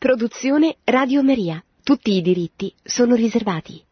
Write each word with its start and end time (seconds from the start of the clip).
Produzione 0.00 0.76
Radio 0.84 1.22
Maria. 1.22 1.62
Tutti 1.84 2.12
i 2.12 2.22
diritti 2.22 2.72
sono 2.82 3.14
riservati. 3.14 3.84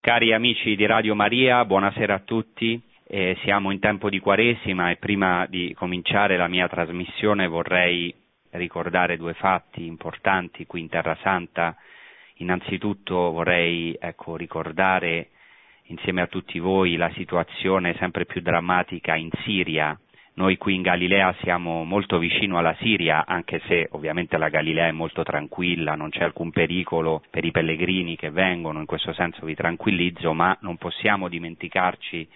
Cari 0.00 0.32
amici 0.32 0.74
di 0.74 0.84
Radio 0.86 1.14
Maria, 1.14 1.64
buonasera 1.64 2.14
a 2.14 2.18
tutti. 2.18 2.82
Eh, 3.06 3.36
siamo 3.44 3.70
in 3.70 3.78
tempo 3.78 4.10
di 4.10 4.18
Quaresima 4.18 4.90
e 4.90 4.96
prima 4.96 5.46
di 5.46 5.72
cominciare 5.78 6.36
la 6.36 6.48
mia 6.48 6.66
trasmissione 6.66 7.46
vorrei 7.46 8.12
ricordare 8.50 9.16
due 9.16 9.34
fatti 9.34 9.86
importanti 9.86 10.66
qui 10.66 10.80
in 10.80 10.88
Terra 10.88 11.16
Santa. 11.22 11.76
Innanzitutto 12.38 13.30
vorrei 13.30 13.96
ecco, 14.00 14.34
ricordare 14.34 15.28
insieme 15.84 16.22
a 16.22 16.26
tutti 16.26 16.58
voi 16.58 16.96
la 16.96 17.12
situazione 17.12 17.94
sempre 18.00 18.26
più 18.26 18.40
drammatica 18.40 19.14
in 19.14 19.30
Siria. 19.44 19.96
Noi 20.34 20.56
qui 20.56 20.74
in 20.74 20.82
Galilea 20.82 21.34
siamo 21.42 21.84
molto 21.84 22.16
vicino 22.16 22.56
alla 22.56 22.74
Siria, 22.80 23.26
anche 23.26 23.60
se 23.66 23.88
ovviamente 23.90 24.38
la 24.38 24.48
Galilea 24.48 24.86
è 24.86 24.92
molto 24.92 25.22
tranquilla, 25.22 25.94
non 25.94 26.08
c'è 26.08 26.24
alcun 26.24 26.50
pericolo 26.50 27.22
per 27.28 27.44
i 27.44 27.50
pellegrini 27.50 28.16
che 28.16 28.30
vengono, 28.30 28.80
in 28.80 28.86
questo 28.86 29.12
senso 29.12 29.44
vi 29.44 29.54
tranquillizzo, 29.54 30.32
ma 30.32 30.56
non 30.60 30.78
possiamo 30.78 31.28
dimenticarci 31.28 32.26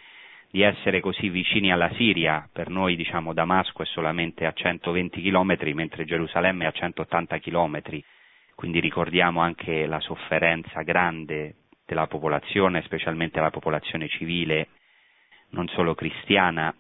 di 0.51 0.61
essere 0.61 1.01
così 1.01 1.31
vicini 1.31 1.73
alla 1.73 1.91
Siria. 1.95 2.47
Per 2.53 2.69
noi 2.69 2.97
diciamo 2.97 3.33
Damasco 3.33 3.83
è 3.83 3.87
solamente 3.87 4.45
a 4.45 4.53
120 4.53 5.23
km, 5.23 5.57
mentre 5.73 6.05
Gerusalemme 6.05 6.65
è 6.65 6.69
a 6.69 6.73
180 6.73 7.39
km. 7.39 7.81
Quindi 8.55 8.79
ricordiamo 8.81 9.41
anche 9.41 9.87
la 9.87 10.01
sofferenza 10.01 10.83
grande 10.83 11.55
della 11.87 12.07
popolazione, 12.07 12.83
specialmente 12.83 13.41
la 13.41 13.51
popolazione 13.51 14.07
civile, 14.09 14.69
non 15.51 15.67
solo 15.69 15.95
cristiana. 15.95 16.75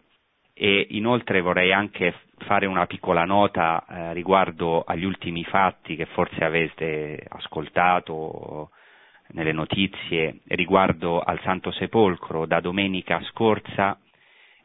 E 0.58 0.86
inoltre 0.90 1.42
vorrei 1.42 1.70
anche 1.70 2.14
fare 2.38 2.64
una 2.64 2.86
piccola 2.86 3.24
nota 3.24 3.84
eh, 3.86 4.12
riguardo 4.14 4.84
agli 4.84 5.04
ultimi 5.04 5.44
fatti 5.44 5.96
che 5.96 6.06
forse 6.06 6.42
avete 6.44 7.22
ascoltato 7.28 8.70
nelle 9.32 9.52
notizie 9.52 10.40
riguardo 10.46 11.20
al 11.20 11.40
Santo 11.42 11.70
Sepolcro. 11.72 12.46
Da 12.46 12.60
domenica 12.60 13.20
scorsa 13.24 13.98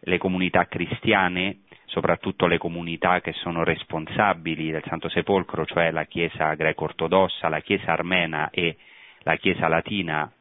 le 0.03 0.17
comunità 0.17 0.65
cristiane, 0.67 1.63
soprattutto 1.87 2.47
le 2.47 2.57
comunità 2.57 3.19
che 3.19 3.33
sono 3.33 3.65
responsabili 3.65 4.71
del 4.71 4.83
Santo 4.87 5.09
Sepolcro, 5.09 5.65
cioè 5.65 5.91
la 5.91 6.05
Chiesa 6.05 6.53
greco-ortodossa, 6.53 7.49
la 7.49 7.59
Chiesa 7.59 7.91
armena 7.91 8.49
e 8.49 8.77
la 9.23 9.35
Chiesa 9.35 9.67
latina 9.67 10.31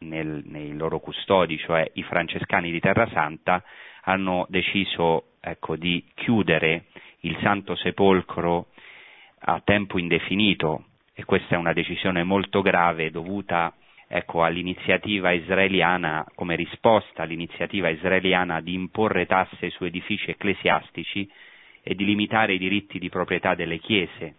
nel, 0.00 0.42
nei 0.46 0.74
loro 0.74 0.98
custodi, 0.98 1.56
cioè 1.58 1.88
i 1.94 2.02
francescani 2.02 2.70
di 2.70 2.80
Terra 2.80 3.08
Santa, 3.12 3.62
hanno 4.08 4.46
deciso 4.48 5.32
ecco, 5.40 5.76
di 5.76 6.04
chiudere 6.14 6.86
il 7.20 7.36
Santo 7.40 7.74
Sepolcro 7.76 8.68
a 9.40 9.60
tempo 9.64 9.98
indefinito. 9.98 10.84
E 11.14 11.24
questa 11.24 11.54
è 11.54 11.58
una 11.58 11.72
decisione 11.72 12.22
molto 12.22 12.60
grave 12.62 13.10
dovuta 13.10 13.74
ecco, 14.06 14.44
all'iniziativa 14.44 15.32
israeliana, 15.32 16.24
come 16.34 16.56
risposta 16.56 17.22
all'iniziativa 17.22 17.88
israeliana 17.88 18.60
di 18.60 18.74
imporre 18.74 19.26
tasse 19.26 19.70
su 19.70 19.84
edifici 19.84 20.30
ecclesiastici 20.30 21.28
e 21.82 21.94
di 21.94 22.04
limitare 22.04 22.54
i 22.54 22.58
diritti 22.58 22.98
di 22.98 23.08
proprietà 23.08 23.54
delle 23.54 23.78
chiese. 23.78 24.36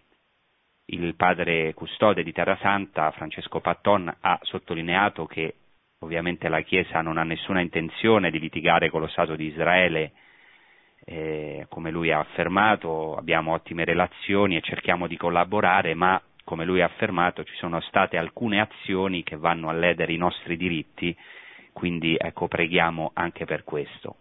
Il 0.89 1.15
padre 1.15 1.73
custode 1.73 2.23
di 2.23 2.31
Terra 2.31 2.57
Santa, 2.61 3.11
Francesco 3.11 3.59
Patton, 3.59 4.15
ha 4.21 4.39
sottolineato 4.43 5.25
che 5.25 5.55
ovviamente 5.99 6.47
la 6.49 6.61
Chiesa 6.61 7.01
non 7.01 7.17
ha 7.17 7.23
nessuna 7.23 7.61
intenzione 7.61 8.29
di 8.31 8.39
litigare 8.39 8.89
con 8.89 9.01
lo 9.01 9.07
Stato 9.07 9.35
di 9.35 9.45
Israele, 9.45 10.11
eh, 11.05 11.65
come 11.69 11.91
lui 11.91 12.11
ha 12.11 12.19
affermato, 12.19 13.15
abbiamo 13.15 13.53
ottime 13.53 13.85
relazioni 13.85 14.55
e 14.55 14.61
cerchiamo 14.61 15.07
di 15.07 15.17
collaborare, 15.17 15.93
ma 15.93 16.21
come 16.43 16.65
lui 16.65 16.81
ha 16.81 16.85
affermato 16.85 17.43
ci 17.43 17.55
sono 17.55 17.79
state 17.81 18.17
alcune 18.17 18.61
azioni 18.61 19.23
che 19.23 19.35
vanno 19.35 19.69
a 19.69 19.73
ledere 19.73 20.13
i 20.13 20.17
nostri 20.17 20.55
diritti, 20.57 21.15
quindi 21.73 22.15
ecco 22.17 22.47
preghiamo 22.47 23.11
anche 23.13 23.45
per 23.45 23.63
questo. 23.63 24.15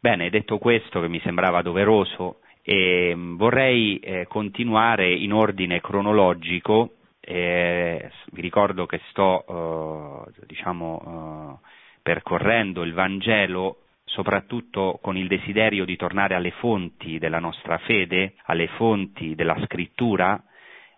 Bene, 0.00 0.30
detto 0.30 0.58
questo 0.58 1.00
che 1.00 1.08
mi 1.08 1.20
sembrava 1.20 1.62
doveroso, 1.62 2.40
e 2.62 3.12
mm, 3.14 3.36
vorrei 3.36 3.98
eh, 3.98 4.26
continuare 4.26 5.12
in 5.12 5.32
ordine 5.32 5.80
cronologico, 5.80 6.94
eh, 7.24 8.10
vi 8.32 8.40
ricordo 8.40 8.86
che 8.86 9.00
sto 9.10 10.26
eh, 10.26 10.46
diciamo, 10.46 11.60
eh, 11.62 11.68
percorrendo 12.02 12.82
il 12.82 12.92
Vangelo 12.92 13.78
soprattutto 14.04 14.98
con 15.00 15.16
il 15.16 15.28
desiderio 15.28 15.84
di 15.84 15.96
tornare 15.96 16.34
alle 16.34 16.50
fonti 16.50 17.18
della 17.18 17.38
nostra 17.38 17.78
fede, 17.78 18.34
alle 18.44 18.66
fonti 18.66 19.34
della 19.34 19.56
scrittura, 19.64 20.42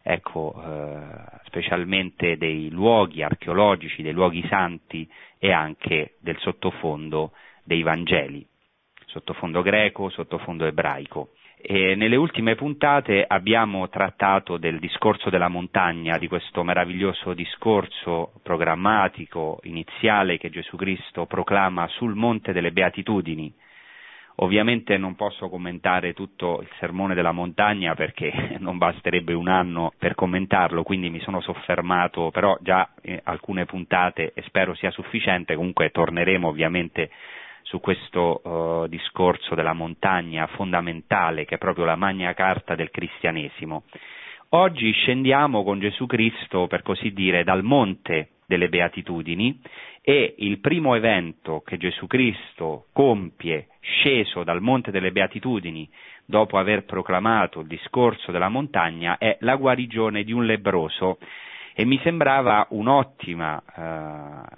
ecco, 0.02 0.54
eh, 0.64 1.06
specialmente 1.44 2.36
dei 2.36 2.70
luoghi 2.70 3.22
archeologici, 3.22 4.02
dei 4.02 4.12
luoghi 4.12 4.44
santi 4.48 5.08
e 5.38 5.52
anche 5.52 6.14
del 6.20 6.38
sottofondo 6.38 7.32
dei 7.62 7.82
Vangeli, 7.82 8.44
sottofondo 9.06 9.62
greco, 9.62 10.08
sottofondo 10.08 10.64
ebraico. 10.64 11.30
E 11.66 11.94
nelle 11.94 12.16
ultime 12.16 12.56
puntate 12.56 13.24
abbiamo 13.26 13.88
trattato 13.88 14.58
del 14.58 14.78
discorso 14.78 15.30
della 15.30 15.48
montagna, 15.48 16.18
di 16.18 16.28
questo 16.28 16.62
meraviglioso 16.62 17.32
discorso 17.32 18.34
programmatico 18.42 19.60
iniziale 19.62 20.36
che 20.36 20.50
Gesù 20.50 20.76
Cristo 20.76 21.24
proclama 21.24 21.88
sul 21.88 22.16
Monte 22.16 22.52
delle 22.52 22.70
Beatitudini. 22.70 23.50
Ovviamente 24.38 24.98
non 24.98 25.14
posso 25.14 25.48
commentare 25.48 26.12
tutto 26.12 26.60
il 26.60 26.68
sermone 26.80 27.14
della 27.14 27.32
montagna 27.32 27.94
perché 27.94 28.56
non 28.60 28.76
basterebbe 28.76 29.32
un 29.32 29.48
anno 29.48 29.94
per 29.96 30.14
commentarlo, 30.14 30.82
quindi 30.82 31.08
mi 31.08 31.20
sono 31.20 31.40
soffermato 31.40 32.30
però 32.30 32.58
già 32.60 32.86
in 33.04 33.20
alcune 33.22 33.64
puntate 33.64 34.32
e 34.34 34.42
spero 34.42 34.74
sia 34.74 34.90
sufficiente, 34.90 35.54
comunque 35.54 35.88
torneremo 35.88 36.46
ovviamente 36.46 37.08
su 37.64 37.80
questo 37.80 38.40
uh, 38.42 38.86
discorso 38.86 39.54
della 39.54 39.72
montagna 39.72 40.46
fondamentale 40.48 41.44
che 41.44 41.56
è 41.56 41.58
proprio 41.58 41.84
la 41.84 41.96
magna 41.96 42.32
carta 42.34 42.74
del 42.74 42.90
cristianesimo. 42.90 43.84
Oggi 44.50 44.92
scendiamo 44.92 45.64
con 45.64 45.80
Gesù 45.80 46.06
Cristo, 46.06 46.68
per 46.68 46.82
così 46.82 47.12
dire, 47.12 47.42
dal 47.42 47.64
monte 47.64 48.28
delle 48.46 48.68
beatitudini 48.68 49.60
e 50.00 50.34
il 50.38 50.60
primo 50.60 50.94
evento 50.94 51.62
che 51.64 51.78
Gesù 51.78 52.06
Cristo 52.06 52.86
compie 52.92 53.68
sceso 53.80 54.44
dal 54.44 54.60
monte 54.60 54.90
delle 54.90 55.10
beatitudini 55.10 55.88
dopo 56.26 56.58
aver 56.58 56.84
proclamato 56.84 57.60
il 57.60 57.66
discorso 57.66 58.30
della 58.30 58.48
montagna 58.48 59.18
è 59.18 59.38
la 59.40 59.56
guarigione 59.56 60.22
di 60.22 60.32
un 60.32 60.44
lebroso 60.44 61.18
e 61.74 61.84
mi 61.84 61.98
sembrava 62.02 62.66
un'ottima 62.70 63.62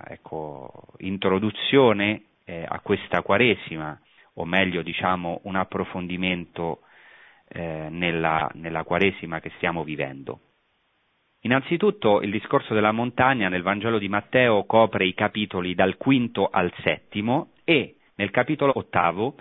eh, 0.08 0.12
ecco, 0.14 0.70
introduzione 0.98 2.22
eh, 2.46 2.64
a 2.66 2.80
questa 2.80 3.22
Quaresima, 3.22 3.98
o 4.34 4.44
meglio 4.44 4.82
diciamo 4.82 5.40
un 5.44 5.56
approfondimento 5.56 6.80
eh, 7.48 7.88
nella, 7.90 8.48
nella 8.54 8.84
Quaresima 8.84 9.40
che 9.40 9.50
stiamo 9.56 9.84
vivendo. 9.84 10.40
Innanzitutto 11.40 12.22
il 12.22 12.30
discorso 12.30 12.72
della 12.72 12.92
montagna 12.92 13.48
nel 13.48 13.62
Vangelo 13.62 13.98
di 13.98 14.08
Matteo 14.08 14.64
copre 14.64 15.06
i 15.06 15.14
capitoli 15.14 15.74
dal 15.74 15.96
quinto 15.96 16.48
al 16.50 16.72
settimo 16.82 17.50
e 17.64 17.96
nel 18.16 18.30
capitolo 18.30 18.72
ottavo 18.74 19.34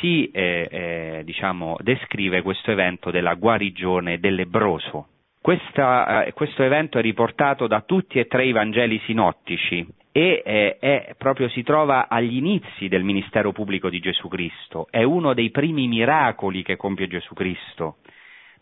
si 0.00 0.30
eh, 0.30 0.68
eh, 0.70 1.22
diciamo, 1.24 1.76
descrive 1.80 2.42
questo 2.42 2.70
evento 2.72 3.10
della 3.10 3.34
guarigione 3.34 4.18
del 4.18 4.34
lebroso. 4.34 5.08
Questa, 5.40 6.24
eh, 6.24 6.32
questo 6.32 6.64
evento 6.64 6.98
è 6.98 7.02
riportato 7.02 7.68
da 7.68 7.82
tutti 7.82 8.18
e 8.18 8.26
tre 8.26 8.46
i 8.46 8.52
Vangeli 8.52 9.00
sinottici 9.04 9.86
e 10.16 10.42
eh, 10.46 10.78
è, 10.78 11.14
proprio 11.18 11.46
si 11.50 11.62
trova 11.62 12.08
agli 12.08 12.36
inizi 12.36 12.88
del 12.88 13.04
ministero 13.04 13.52
pubblico 13.52 13.90
di 13.90 14.00
Gesù 14.00 14.28
Cristo, 14.28 14.86
è 14.90 15.02
uno 15.02 15.34
dei 15.34 15.50
primi 15.50 15.88
miracoli 15.88 16.62
che 16.62 16.76
compie 16.76 17.06
Gesù 17.06 17.34
Cristo. 17.34 17.96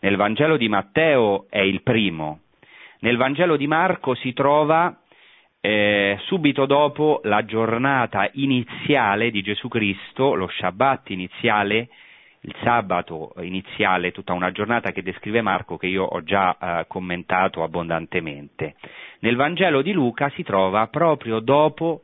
Nel 0.01 0.17
Vangelo 0.17 0.57
di 0.57 0.67
Matteo 0.67 1.45
è 1.49 1.61
il 1.61 1.81
primo, 1.81 2.41
nel 2.99 3.15
Vangelo 3.15 3.55
di 3.55 3.67
Marco 3.67 4.15
si 4.15 4.33
trova 4.33 4.99
eh, 5.61 6.17
subito 6.25 6.65
dopo 6.65 7.21
la 7.23 7.45
giornata 7.45 8.29
iniziale 8.33 9.31
di 9.31 9.41
Gesù 9.41 9.69
Cristo, 9.69 10.33
lo 10.33 10.49
Shabbat 10.49 11.09
iniziale, 11.11 11.87
il 12.45 12.55
sabato 12.63 13.33
iniziale, 13.39 14.11
tutta 14.11 14.33
una 14.33 14.51
giornata 14.51 14.91
che 14.91 15.01
descrive 15.01 15.41
Marco 15.41 15.77
che 15.77 15.87
io 15.87 16.03
ho 16.03 16.23
già 16.23 16.55
eh, 16.57 16.85
commentato 16.87 17.63
abbondantemente. 17.63 18.75
Nel 19.25 19.37
Vangelo 19.37 19.81
di 19.81 19.91
Luca 19.91 20.29
si 20.35 20.43
trova 20.43 20.85
proprio 20.85 21.39
dopo 21.39 22.03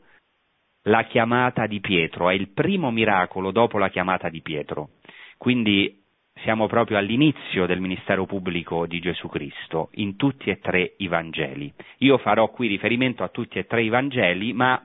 la 0.85 1.03
chiamata 1.03 1.67
di 1.67 1.79
Pietro, 1.79 2.29
è 2.29 2.33
il 2.33 2.49
primo 2.49 2.89
miracolo 2.89 3.51
dopo 3.51 3.77
la 3.77 3.89
chiamata 3.89 4.27
di 4.27 4.41
Pietro. 4.41 4.93
Quindi 5.37 6.01
siamo 6.41 6.65
proprio 6.65 6.97
all'inizio 6.97 7.67
del 7.67 7.79
ministero 7.79 8.25
pubblico 8.25 8.87
di 8.87 8.99
Gesù 8.99 9.27
Cristo, 9.27 9.89
in 9.97 10.15
tutti 10.15 10.49
e 10.49 10.57
tre 10.57 10.95
i 10.97 11.07
Vangeli. 11.07 11.71
Io 11.97 12.17
farò 12.17 12.49
qui 12.49 12.67
riferimento 12.67 13.21
a 13.21 13.29
tutti 13.29 13.59
e 13.59 13.67
tre 13.67 13.83
i 13.83 13.89
Vangeli, 13.89 14.51
ma 14.53 14.83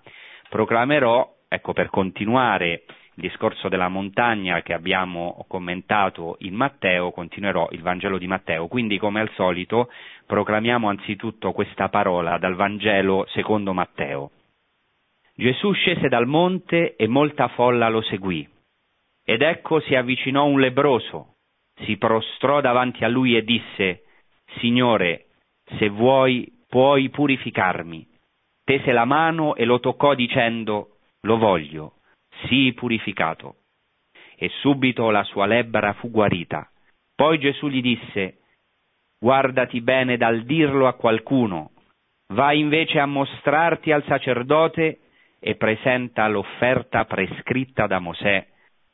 proclamerò, 0.50 1.36
ecco, 1.48 1.72
per 1.72 1.88
continuare 1.88 2.84
il 3.18 3.22
discorso 3.22 3.68
della 3.68 3.88
montagna 3.88 4.60
che 4.60 4.74
abbiamo 4.74 5.44
commentato 5.48 6.36
in 6.40 6.54
Matteo, 6.54 7.12
continuerò 7.12 7.68
il 7.70 7.80
Vangelo 7.80 8.18
di 8.18 8.26
Matteo. 8.26 8.68
Quindi, 8.68 8.98
come 8.98 9.20
al 9.20 9.30
solito, 9.34 9.90
proclamiamo 10.26 10.88
anzitutto 10.88 11.52
questa 11.52 11.88
parola 11.88 12.36
dal 12.36 12.54
Vangelo 12.54 13.24
secondo 13.28 13.72
Matteo. 13.72 14.30
Gesù 15.34 15.72
scese 15.72 16.08
dal 16.08 16.26
monte 16.26 16.96
e 16.96 17.06
molta 17.06 17.48
folla 17.48 17.88
lo 17.88 18.02
seguì. 18.02 18.46
Ed 19.24 19.42
ecco 19.42 19.80
si 19.80 19.94
avvicinò 19.94 20.44
un 20.44 20.60
lebroso, 20.60 21.36
si 21.84 21.96
prostrò 21.96 22.60
davanti 22.60 23.02
a 23.02 23.08
lui 23.08 23.34
e 23.34 23.44
disse, 23.44 24.04
Signore, 24.58 25.26
se 25.78 25.88
vuoi 25.88 26.52
puoi 26.68 27.08
purificarmi. 27.08 28.06
Tese 28.64 28.92
la 28.92 29.04
mano 29.04 29.54
e 29.54 29.64
lo 29.64 29.80
toccò 29.80 30.14
dicendo, 30.14 30.98
Lo 31.22 31.38
voglio, 31.38 31.95
sii 32.46 32.72
purificato. 32.74 33.56
E 34.36 34.50
subito 34.60 35.10
la 35.10 35.22
sua 35.24 35.46
lebbra 35.46 35.94
fu 35.94 36.10
guarita. 36.10 36.70
Poi 37.14 37.38
Gesù 37.38 37.68
gli 37.68 37.80
disse, 37.80 38.38
Guardati 39.18 39.80
bene 39.80 40.18
dal 40.18 40.42
dirlo 40.42 40.86
a 40.86 40.94
qualcuno, 40.94 41.70
vai 42.34 42.60
invece 42.60 42.98
a 42.98 43.06
mostrarti 43.06 43.90
al 43.90 44.04
sacerdote 44.04 45.00
e 45.40 45.54
presenta 45.56 46.28
l'offerta 46.28 47.04
prescritta 47.06 47.86
da 47.86 47.98
Mosè 47.98 48.46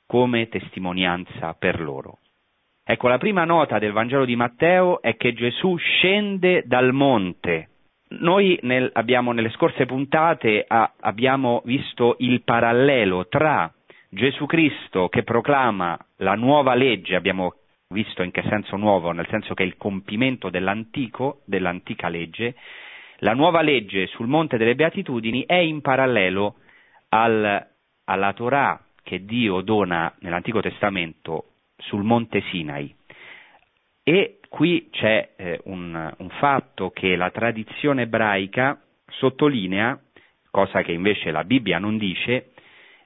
come 0.07 0.49
testimonianza 0.49 1.55
per 1.55 1.81
loro. 1.81 2.19
Ecco, 2.85 3.09
la 3.09 3.19
prima 3.19 3.45
nota 3.45 3.79
del 3.79 3.93
Vangelo 3.93 4.25
di 4.25 4.37
Matteo 4.37 5.01
è 5.01 5.17
che 5.17 5.33
Gesù 5.33 5.77
scende 5.77 6.63
dal 6.67 6.93
monte. 6.93 7.69
Noi 8.21 8.59
nel, 8.63 8.91
abbiamo, 8.93 9.33
nelle 9.33 9.51
scorse 9.51 9.87
puntate 9.87 10.65
a, 10.67 10.93
abbiamo 11.01 11.63
visto 11.65 12.17
il 12.19 12.43
parallelo 12.43 13.27
tra 13.29 13.73
Gesù 14.09 14.47
Cristo 14.47 15.09
che 15.09 15.23
proclama 15.23 15.99
la 16.17 16.35
nuova 16.35 16.75
legge, 16.75 17.17
abbiamo 17.17 17.55
visto 17.89 18.23
in 18.23 18.31
che 18.31 18.43
senso 18.49 18.77
nuovo, 18.77 19.13
nel 19.13 19.27
senso 19.29 19.55
che 19.55 19.63
è 19.63 19.67
il 19.67 19.77
compimento 19.77 20.51
dell'antico, 20.51 21.41
dell'antica 21.45 22.09
legge, 22.09 22.55
la 23.19 23.35
nuova 23.35 23.63
legge 23.63 24.07
sul 24.09 24.27
Monte 24.27 24.57
delle 24.57 24.75
Beatitudini 24.75 25.45
è 25.47 25.55
in 25.55 25.81
parallelo 25.81 26.57
al, 27.11 27.67
alla 28.05 28.33
Torah 28.33 28.85
che 29.03 29.25
Dio 29.25 29.61
dona 29.61 30.13
nell'Antico 30.21 30.61
Testamento 30.61 31.45
sul 31.77 32.03
Monte 32.03 32.43
Sinai. 32.51 32.95
E 34.03 34.39
qui 34.53 34.91
c'è 34.91 35.31
eh, 35.35 35.61
un, 35.65 36.15
un 36.19 36.29
fatto 36.39 36.91
che 36.91 37.17
la 37.17 37.31
tradizione 37.31 38.03
ebraica 38.03 38.79
sottolinea, 39.09 39.99
cosa 40.51 40.83
che 40.83 40.93
invece 40.93 41.31
la 41.31 41.43
Bibbia 41.43 41.79
non 41.79 41.97
dice, 41.97 42.53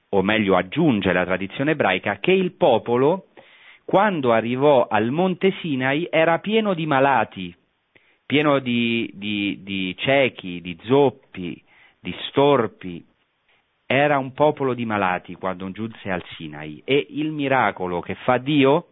o 0.09 0.21
meglio 0.23 0.57
aggiunge 0.57 1.13
la 1.13 1.23
tradizione 1.23 1.71
ebraica, 1.71 2.19
che 2.19 2.33
il 2.33 2.51
popolo, 2.51 3.27
quando 3.85 4.33
arrivò 4.33 4.87
al 4.87 5.09
Monte 5.09 5.53
Sinai, 5.61 6.09
era 6.11 6.39
pieno 6.39 6.73
di 6.73 6.85
malati, 6.85 7.55
pieno 8.25 8.59
di, 8.59 9.09
di, 9.13 9.61
di 9.63 9.95
ciechi, 9.99 10.59
di 10.59 10.77
zoppi, 10.83 11.63
di 12.01 12.13
storpi. 12.27 13.05
Era 13.85 14.17
un 14.17 14.33
popolo 14.33 14.73
di 14.73 14.85
malati 14.85 15.35
quando 15.35 15.71
giunse 15.71 16.11
al 16.11 16.25
Sinai 16.35 16.81
e 16.83 17.07
il 17.11 17.31
miracolo 17.31 18.01
che 18.01 18.15
fa 18.15 18.37
Dio, 18.37 18.87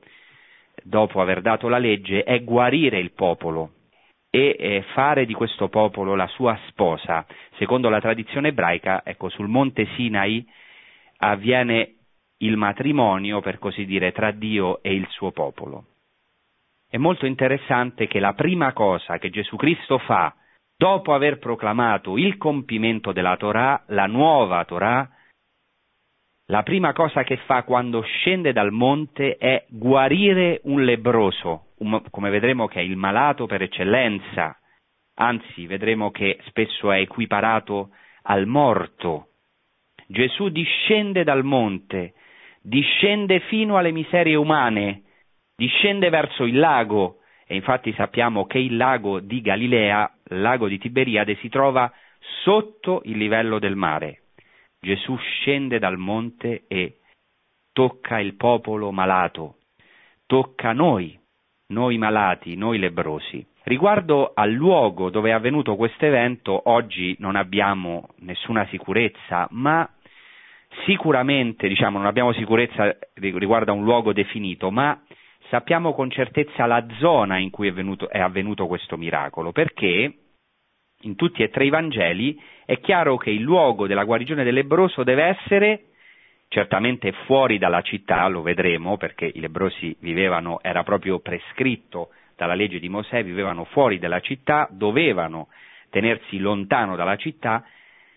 dopo 0.85 1.19
aver 1.19 1.41
dato 1.41 1.67
la 1.67 1.79
legge, 1.79 2.23
è 2.23 2.43
guarire 2.43 2.99
il 2.99 3.11
popolo 3.11 3.71
e 4.29 4.83
fare 4.93 5.25
di 5.25 5.33
questo 5.33 5.69
popolo 5.69 6.13
la 6.13 6.27
sua 6.27 6.59
sposa. 6.67 7.25
Secondo 7.57 7.89
la 7.89 8.01
tradizione 8.01 8.49
ebraica, 8.49 9.01
ecco, 9.03 9.29
sul 9.29 9.47
monte 9.47 9.87
Sinai 9.95 10.45
avviene 11.17 11.95
il 12.39 12.57
matrimonio, 12.57 13.39
per 13.39 13.59
così 13.59 13.85
dire, 13.85 14.11
tra 14.11 14.31
Dio 14.31 14.83
e 14.83 14.93
il 14.93 15.07
suo 15.09 15.31
popolo 15.31 15.85
è 16.95 16.97
molto 16.97 17.25
interessante 17.25 18.07
che 18.07 18.19
la 18.19 18.33
prima 18.33 18.71
cosa 18.71 19.17
che 19.17 19.29
Gesù 19.29 19.57
Cristo 19.57 19.97
fa 19.97 20.33
dopo 20.77 21.13
aver 21.13 21.39
proclamato 21.39 22.17
il 22.17 22.37
compimento 22.37 23.11
della 23.11 23.35
Torah, 23.35 23.83
la 23.87 24.05
nuova 24.05 24.63
Torah, 24.63 25.09
la 26.47 26.61
prima 26.61 26.93
cosa 26.93 27.23
che 27.23 27.37
fa 27.37 27.63
quando 27.63 28.01
scende 28.01 28.53
dal 28.53 28.71
monte 28.71 29.35
è 29.37 29.65
guarire 29.67 30.59
un 30.63 30.83
lebroso, 30.83 31.69
un, 31.79 32.03
come 32.11 32.29
vedremo 32.29 32.67
che 32.67 32.79
è 32.79 32.83
il 32.83 32.97
malato 32.97 33.47
per 33.47 33.63
eccellenza, 33.63 34.55
anzi 35.15 35.65
vedremo 35.65 36.11
che 36.11 36.37
spesso 36.45 36.91
è 36.91 36.99
equiparato 36.99 37.89
al 38.23 38.45
morto. 38.45 39.29
Gesù 40.07 40.49
discende 40.49 41.23
dal 41.23 41.43
monte, 41.43 42.13
discende 42.61 43.39
fino 43.39 43.77
alle 43.77 43.91
miserie 43.91 44.35
umane, 44.35 45.01
discende 45.55 46.09
verso 46.09 46.43
il 46.43 46.59
lago 46.59 47.21
e 47.47 47.55
infatti 47.55 47.91
sappiamo 47.93 48.45
che 48.45 48.59
il 48.59 48.77
lago 48.77 49.19
di 49.19 49.41
Galilea, 49.41 50.11
il 50.29 50.41
lago 50.41 50.67
di 50.67 50.77
Tiberiade, 50.77 51.37
si 51.37 51.49
trova 51.49 51.91
sotto 52.43 53.01
il 53.05 53.17
livello 53.17 53.57
del 53.57 53.75
mare. 53.75 54.24
Gesù 54.79 55.15
scende 55.17 55.79
dal 55.79 55.97
monte 55.97 56.65
e 56.67 56.99
tocca 57.73 58.19
il 58.19 58.35
popolo 58.35 58.91
malato, 58.91 59.57
tocca 60.25 60.71
noi, 60.71 61.19
noi 61.67 61.97
malati, 61.97 62.55
noi 62.55 62.79
lebrosi. 62.79 63.45
Riguardo 63.63 64.31
al 64.33 64.51
luogo 64.51 65.09
dove 65.09 65.29
è 65.29 65.33
avvenuto 65.33 65.75
questo 65.75 66.05
evento, 66.05 66.69
oggi 66.69 67.15
non 67.19 67.35
abbiamo 67.35 68.09
nessuna 68.19 68.65
sicurezza, 68.67 69.47
ma 69.51 69.89
sicuramente, 70.85 71.67
diciamo, 71.67 71.97
non 71.97 72.07
abbiamo 72.07 72.31
sicurezza 72.33 72.95
riguardo 73.15 73.71
a 73.71 73.75
un 73.75 73.83
luogo 73.83 74.13
definito, 74.13 74.69
ma 74.71 75.01
sappiamo 75.49 75.93
con 75.93 76.09
certezza 76.11 76.65
la 76.65 76.85
zona 76.99 77.37
in 77.37 77.49
cui 77.49 77.67
è, 77.67 77.73
venuto, 77.73 78.07
è 78.09 78.19
avvenuto 78.19 78.67
questo 78.67 78.97
miracolo, 78.97 79.51
perché 79.51 80.13
in 81.05 81.15
tutti 81.15 81.43
e 81.43 81.49
tre 81.49 81.65
i 81.65 81.69
Vangeli 81.69 82.39
è 82.65 82.79
chiaro 82.79 83.17
che 83.17 83.29
il 83.29 83.41
luogo 83.41 83.87
della 83.87 84.03
guarigione 84.03 84.43
del 84.43 84.53
lebroso 84.53 85.03
deve 85.03 85.23
essere 85.23 85.83
certamente 86.47 87.11
fuori 87.25 87.57
dalla 87.57 87.81
città, 87.81 88.27
lo 88.27 88.41
vedremo, 88.41 88.97
perché 88.97 89.29
i 89.33 89.39
lebrosi 89.39 89.95
vivevano, 89.99 90.59
era 90.61 90.83
proprio 90.83 91.19
prescritto 91.19 92.09
dalla 92.35 92.53
legge 92.53 92.79
di 92.79 92.89
Mosè, 92.89 93.23
vivevano 93.23 93.65
fuori 93.65 93.99
dalla 93.99 94.19
città, 94.19 94.67
dovevano 94.71 95.47
tenersi 95.89 96.37
lontano 96.37 96.95
dalla 96.95 97.15
città, 97.15 97.63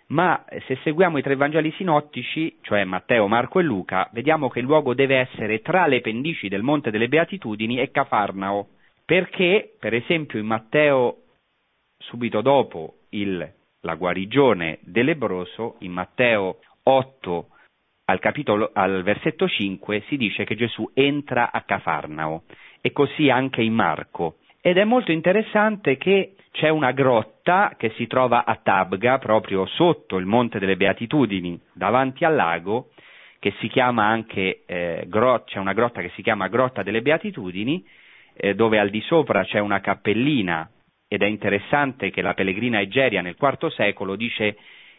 ma 0.08 0.44
se 0.66 0.78
seguiamo 0.82 1.18
i 1.18 1.22
tre 1.22 1.36
Vangeli 1.36 1.70
sinottici, 1.72 2.56
cioè 2.62 2.84
Matteo, 2.84 3.28
Marco 3.28 3.60
e 3.60 3.62
Luca, 3.62 4.08
vediamo 4.12 4.48
che 4.48 4.60
il 4.60 4.64
luogo 4.64 4.94
deve 4.94 5.18
essere 5.18 5.60
tra 5.60 5.86
le 5.86 6.00
pendici 6.00 6.48
del 6.48 6.62
Monte 6.62 6.90
delle 6.90 7.08
Beatitudini 7.08 7.78
e 7.78 7.90
Cafarnao, 7.90 8.68
perché, 9.04 9.74
per 9.78 9.94
esempio, 9.94 10.38
in 10.38 10.46
Matteo, 10.46 11.16
subito 12.08 12.40
dopo 12.40 12.94
il, 13.10 13.48
la 13.80 13.94
guarigione 13.94 14.78
del 14.82 15.06
lebroso, 15.06 15.76
in 15.80 15.92
Matteo 15.92 16.58
8, 16.82 17.48
al, 18.06 18.18
capitolo, 18.18 18.70
al 18.72 19.02
versetto 19.02 19.46
5, 19.46 20.04
si 20.08 20.16
dice 20.16 20.44
che 20.44 20.56
Gesù 20.56 20.90
entra 20.94 21.52
a 21.52 21.62
Cafarnao, 21.62 22.44
e 22.80 22.92
così 22.92 23.30
anche 23.30 23.62
in 23.62 23.74
Marco. 23.74 24.38
Ed 24.60 24.78
è 24.78 24.84
molto 24.84 25.12
interessante 25.12 25.96
che 25.96 26.34
c'è 26.50 26.68
una 26.68 26.92
grotta 26.92 27.74
che 27.76 27.90
si 27.90 28.06
trova 28.06 28.44
a 28.44 28.56
Tabga, 28.56 29.18
proprio 29.18 29.66
sotto 29.66 30.16
il 30.16 30.26
Monte 30.26 30.58
delle 30.58 30.76
Beatitudini, 30.76 31.60
davanti 31.72 32.24
al 32.24 32.34
lago, 32.34 32.90
che 33.38 33.52
si 33.60 33.68
chiama 33.68 34.04
anche, 34.06 34.62
eh, 34.66 35.04
grot- 35.06 35.48
c'è 35.50 35.58
una 35.58 35.72
grotta 35.74 36.00
che 36.00 36.10
si 36.14 36.22
chiama 36.22 36.48
Grotta 36.48 36.82
delle 36.82 37.02
Beatitudini, 37.02 37.86
eh, 38.34 38.54
dove 38.54 38.78
al 38.78 38.90
di 38.90 39.00
sopra 39.02 39.44
c'è 39.44 39.60
una 39.60 39.80
cappellina, 39.80 40.68
ed 41.08 41.22
è 41.22 41.26
interessante 41.26 42.10
che 42.10 42.20
la 42.20 42.34
pellegrina 42.34 42.80
Egeria 42.80 43.22
nel 43.22 43.36
IV 43.40 43.68
secolo 43.68 44.14
dice 44.14 44.56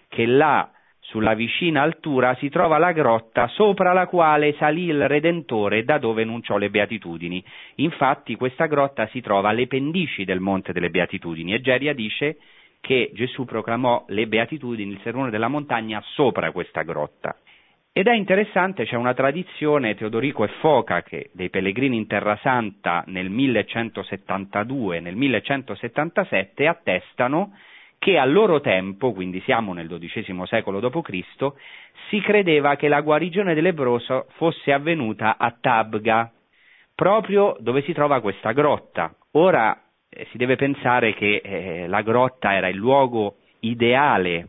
che 0.07 0.25
là 0.25 0.71
sulla 1.01 1.33
vicina 1.33 1.81
altura 1.81 2.35
si 2.35 2.49
trova 2.49 2.77
la 2.77 2.91
grotta 2.91 3.47
sopra 3.47 3.93
la 3.93 4.07
quale 4.07 4.53
salì 4.57 4.85
il 4.85 5.07
Redentore 5.07 5.83
da 5.83 5.97
dove 5.97 6.23
enunciò 6.23 6.57
le 6.57 6.69
beatitudini. 6.69 7.43
Infatti 7.75 8.35
questa 8.35 8.65
grotta 8.65 9.07
si 9.07 9.21
trova 9.21 9.49
alle 9.49 9.67
pendici 9.67 10.25
del 10.25 10.39
Monte 10.39 10.73
delle 10.73 10.89
Beatitudini 10.89 11.53
e 11.53 11.61
Geria 11.61 11.93
dice 11.93 12.37
che 12.81 13.11
Gesù 13.13 13.45
proclamò 13.45 14.05
le 14.07 14.27
beatitudini, 14.27 14.91
il 14.91 14.99
sermone 15.03 15.29
della 15.29 15.47
montagna, 15.47 16.01
sopra 16.13 16.51
questa 16.51 16.83
grotta. 16.83 17.35
Ed 17.99 18.07
è 18.07 18.13
interessante, 18.13 18.85
c'è 18.85 18.95
una 18.95 19.13
tradizione, 19.13 19.93
Teodorico 19.93 20.45
e 20.45 20.47
Foca, 20.61 21.01
che 21.01 21.31
dei 21.33 21.49
pellegrini 21.49 21.97
in 21.97 22.07
Terra 22.07 22.39
Santa 22.41 23.03
nel 23.07 23.29
1172 23.29 24.95
e 24.95 24.99
nel 25.01 25.17
1177 25.17 26.65
attestano 26.65 27.57
che 27.97 28.17
al 28.17 28.31
loro 28.31 28.61
tempo, 28.61 29.11
quindi 29.11 29.41
siamo 29.41 29.73
nel 29.73 29.89
XII 29.89 30.43
secolo 30.45 30.79
d.C., 30.79 31.51
si 32.07 32.21
credeva 32.21 32.77
che 32.77 32.87
la 32.87 33.01
guarigione 33.01 33.53
del 33.53 33.63
lebroso 33.63 34.27
fosse 34.37 34.71
avvenuta 34.71 35.35
a 35.37 35.53
Tabga, 35.59 36.31
proprio 36.95 37.57
dove 37.59 37.81
si 37.81 37.91
trova 37.91 38.21
questa 38.21 38.53
grotta. 38.53 39.13
Ora 39.31 39.77
eh, 40.09 40.25
si 40.31 40.37
deve 40.37 40.55
pensare 40.55 41.13
che 41.15 41.41
eh, 41.43 41.87
la 41.89 42.01
grotta 42.01 42.53
era 42.53 42.69
il 42.69 42.77
luogo 42.77 43.39
ideale 43.59 44.47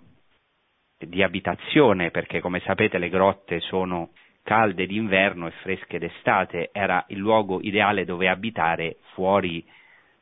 di 1.07 1.23
abitazione, 1.23 2.11
perché 2.11 2.41
come 2.41 2.61
sapete 2.61 2.99
le 2.99 3.09
grotte 3.09 3.61
sono 3.61 4.11
calde 4.43 4.87
d'inverno 4.87 5.47
e 5.47 5.53
fresche 5.63 5.99
d'estate, 5.99 6.71
era 6.73 7.05
il 7.09 7.19
luogo 7.19 7.61
ideale 7.63 8.05
dove 8.05 8.29
abitare 8.29 8.97
fuori 9.15 9.65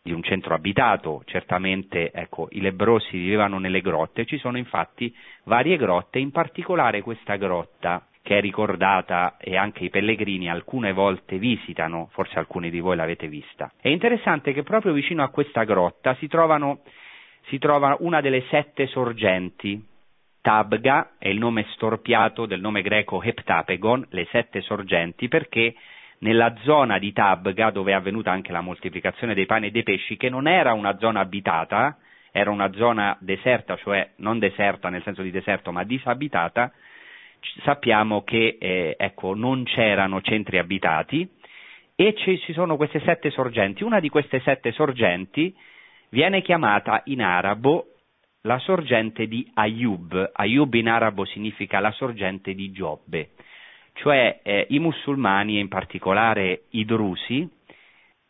di 0.03 0.13
un 0.13 0.23
centro 0.23 0.55
abitato, 0.55 1.23
certamente 1.27 2.11
ecco, 2.13 2.49
i 2.53 2.61
lebrosi 2.61 3.19
vivevano 3.19 3.59
nelle 3.59 3.81
grotte, 3.81 4.25
ci 4.25 4.39
sono 4.39 4.57
infatti 4.57 5.15
varie 5.45 5.77
grotte, 5.77 6.19
in 6.19 6.31
particolare 6.31 7.03
questa 7.03 7.37
grotta 7.37 8.07
che 8.23 8.39
è 8.39 8.41
ricordata 8.41 9.37
e 9.39 9.57
anche 9.57 9.85
i 9.85 9.91
pellegrini 9.91 10.51
alcune 10.51 10.93
volte 10.93 11.39
visitano, 11.39 12.09
forse 12.13 12.39
alcuni 12.39 12.71
di 12.71 12.81
voi 12.81 12.97
l'avete 12.97 13.29
vista. 13.29 13.73
È 13.81 13.89
interessante 13.89 14.53
che 14.53 14.63
proprio 14.63 14.93
vicino 14.93 15.23
a 15.23 15.29
questa 15.29 15.65
grotta 15.65 16.15
si, 16.17 16.27
trovano, 16.27 16.81
si 17.47 17.59
trova 17.59 17.97
una 18.01 18.21
delle 18.21 18.45
sette 18.51 18.87
sorgenti 18.87 19.83
Tabga 20.41 21.13
è 21.19 21.29
il 21.29 21.39
nome 21.39 21.67
storpiato 21.71 22.47
del 22.47 22.61
nome 22.61 22.83
greco 22.83 23.23
Heptapegon, 23.23 24.07
le 24.11 24.27
sette 24.31 24.61
sorgenti, 24.61 25.29
perché 25.29 25.75
nella 26.19 26.55
zona 26.63 26.99
di 26.99 27.13
Tabga, 27.13 27.71
dove 27.71 27.93
è 27.93 27.95
avvenuta 27.95 28.31
anche 28.31 28.53
la 28.53 28.61
moltiplicazione 28.61 29.35
dei 29.35 29.47
pani 29.47 29.67
e 29.67 29.71
dei 29.71 29.83
pesci, 29.83 30.17
che 30.17 30.29
non 30.29 30.47
era 30.49 30.73
una 30.73 30.97
zona 30.99 31.21
abitata, 31.21 31.99
era 32.31 32.51
una 32.51 32.73
zona 32.73 33.17
deserta, 33.21 33.77
cioè 33.77 34.11
non 34.17 34.39
deserta 34.39 34.89
nel 34.89 35.03
senso 35.03 35.23
di 35.23 35.31
deserto, 35.31 35.73
ma 35.73 35.85
disabitata, 35.85 36.73
sappiamo 37.63 38.23
che 38.23 38.59
eh, 38.61 38.97
ecco, 38.99 39.35
non 39.35 39.65
c'erano 39.65 40.21
centri 40.21 40.59
abitati 40.59 41.29
e 41.95 42.15
ci, 42.15 42.39
ci 42.41 42.53
sono 42.53 42.77
queste 42.77 43.01
sette 43.01 43.31
sorgenti. 43.31 43.83
Una 43.83 44.01
di 44.01 44.09
queste 44.09 44.41
sette 44.41 44.73
sorgenti 44.73 45.55
viene 46.11 46.43
chiamata 46.43 47.03
in 47.07 47.23
arabo 47.23 47.95
la 48.43 48.59
sorgente 48.59 49.27
di 49.27 49.49
Ayub. 49.55 50.31
Ayub 50.33 50.75
in 50.75 50.89
arabo 50.89 51.25
significa 51.25 51.81
la 51.81 51.91
sorgente 51.93 52.55
di 52.55 52.71
Giobbe, 52.71 53.31
cioè 53.95 54.41
eh, 54.43 54.67
i 54.71 54.79
musulmani 54.79 55.57
e 55.57 55.61
in 55.61 55.69
particolare 55.69 56.65
i 56.71 56.85
drusi, 56.85 57.49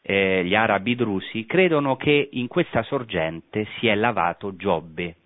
eh, 0.01 0.45
gli 0.45 0.55
arabi 0.55 0.95
drusi, 0.95 1.45
credono 1.45 1.97
che 1.97 2.29
in 2.33 2.49
questa 2.49 2.83
sorgente 2.83 3.67
si 3.79 3.87
è 3.87 3.95
lavato 3.95 4.57
Giobbe, 4.57 5.17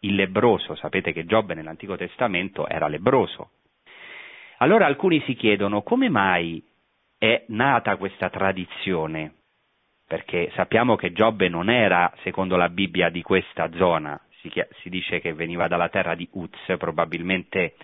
il 0.00 0.14
lebroso. 0.14 0.74
Sapete 0.74 1.12
che 1.12 1.24
Giobbe 1.24 1.54
nell'Antico 1.54 1.96
Testamento 1.96 2.66
era 2.66 2.88
lebroso. 2.88 3.50
Allora 4.58 4.86
alcuni 4.86 5.22
si 5.22 5.34
chiedono 5.34 5.82
come 5.82 6.08
mai 6.08 6.60
è 7.16 7.44
nata 7.48 7.96
questa 7.96 8.28
tradizione 8.28 9.37
perché 10.08 10.50
sappiamo 10.54 10.96
che 10.96 11.12
Giobbe 11.12 11.50
non 11.50 11.68
era, 11.68 12.10
secondo 12.22 12.56
la 12.56 12.70
Bibbia, 12.70 13.10
di 13.10 13.20
questa 13.20 13.70
zona, 13.76 14.18
si, 14.40 14.50
si 14.80 14.88
dice 14.88 15.20
che 15.20 15.34
veniva 15.34 15.68
dalla 15.68 15.90
terra 15.90 16.14
di 16.14 16.26
Uz, 16.32 16.48
probabilmente 16.78 17.74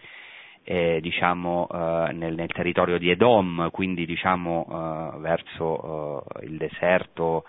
eh, 0.62 1.00
diciamo, 1.02 1.68
eh, 1.70 2.12
nel, 2.14 2.34
nel, 2.34 2.50
territorio 2.50 2.96
di 2.96 3.10
Edom, 3.10 3.70
quindi 3.70 4.06
diciamo, 4.06 4.66
eh, 4.66 5.18
verso 5.18 6.24
eh, 6.40 6.46
il 6.46 6.56
deserto 6.56 7.44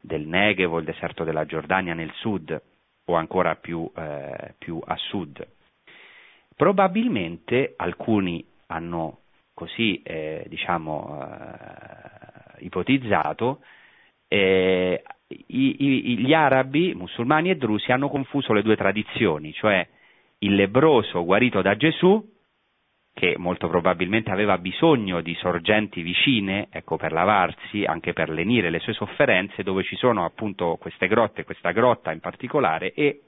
del 0.00 0.26
Negev 0.26 0.72
o 0.72 0.78
il 0.78 0.86
deserto 0.86 1.22
della 1.22 1.44
Giordania 1.44 1.92
nel 1.92 2.12
sud, 2.14 2.58
o 3.04 3.14
ancora 3.16 3.56
più, 3.56 3.90
eh, 3.94 4.54
più 4.56 4.80
a 4.82 4.96
sud. 4.96 5.46
Probabilmente 6.56 7.74
alcuni 7.76 8.42
hanno 8.68 9.18
così 9.52 10.00
eh, 10.02 10.46
diciamo, 10.48 11.22
ipotizzato 12.60 13.60
eh, 14.34 15.02
i, 15.28 15.76
i, 15.78 16.18
gli 16.18 16.34
arabi, 16.34 16.92
musulmani 16.94 17.50
e 17.50 17.56
drusi 17.56 17.92
hanno 17.92 18.08
confuso 18.08 18.52
le 18.52 18.62
due 18.62 18.76
tradizioni, 18.76 19.52
cioè 19.52 19.86
il 20.38 20.56
lebroso 20.56 21.24
guarito 21.24 21.62
da 21.62 21.76
Gesù, 21.76 22.32
che 23.14 23.36
molto 23.38 23.68
probabilmente 23.68 24.32
aveva 24.32 24.58
bisogno 24.58 25.20
di 25.20 25.34
sorgenti 25.36 26.02
vicine, 26.02 26.66
ecco, 26.70 26.96
per 26.96 27.12
lavarsi, 27.12 27.84
anche 27.84 28.12
per 28.12 28.28
lenire 28.28 28.70
le 28.70 28.80
sue 28.80 28.92
sofferenze, 28.92 29.62
dove 29.62 29.84
ci 29.84 29.94
sono 29.94 30.24
appunto 30.24 30.76
queste 30.80 31.06
grotte, 31.06 31.44
questa 31.44 31.70
grotta 31.70 32.10
in 32.10 32.18
particolare, 32.18 32.92
e 32.92 33.20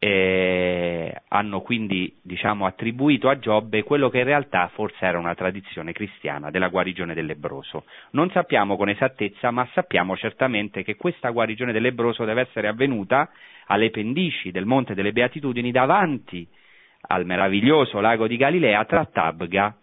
eh, 0.00 1.22
hanno 1.28 1.60
quindi 1.60 2.16
diciamo, 2.22 2.66
attribuito 2.66 3.28
a 3.28 3.38
Giobbe 3.38 3.82
quello 3.82 4.08
che 4.10 4.18
in 4.18 4.24
realtà 4.24 4.68
forse 4.72 5.04
era 5.04 5.18
una 5.18 5.34
tradizione 5.34 5.92
cristiana 5.92 6.50
della 6.50 6.68
guarigione 6.68 7.14
del 7.14 7.26
lebroso. 7.26 7.84
Non 8.10 8.30
sappiamo 8.30 8.76
con 8.76 8.88
esattezza, 8.88 9.50
ma 9.50 9.68
sappiamo 9.72 10.16
certamente 10.16 10.84
che 10.84 10.94
questa 10.94 11.30
guarigione 11.30 11.72
del 11.72 11.82
lebroso 11.82 12.24
deve 12.24 12.42
essere 12.42 12.68
avvenuta 12.68 13.28
alle 13.66 13.90
pendici 13.90 14.50
del 14.50 14.66
Monte 14.66 14.94
delle 14.94 15.12
Beatitudini 15.12 15.72
davanti 15.72 16.46
al 17.08 17.26
meraviglioso 17.26 18.00
lago 18.00 18.26
di 18.26 18.36
Galilea 18.36 18.84
tra 18.84 19.04
Tabga 19.04 19.76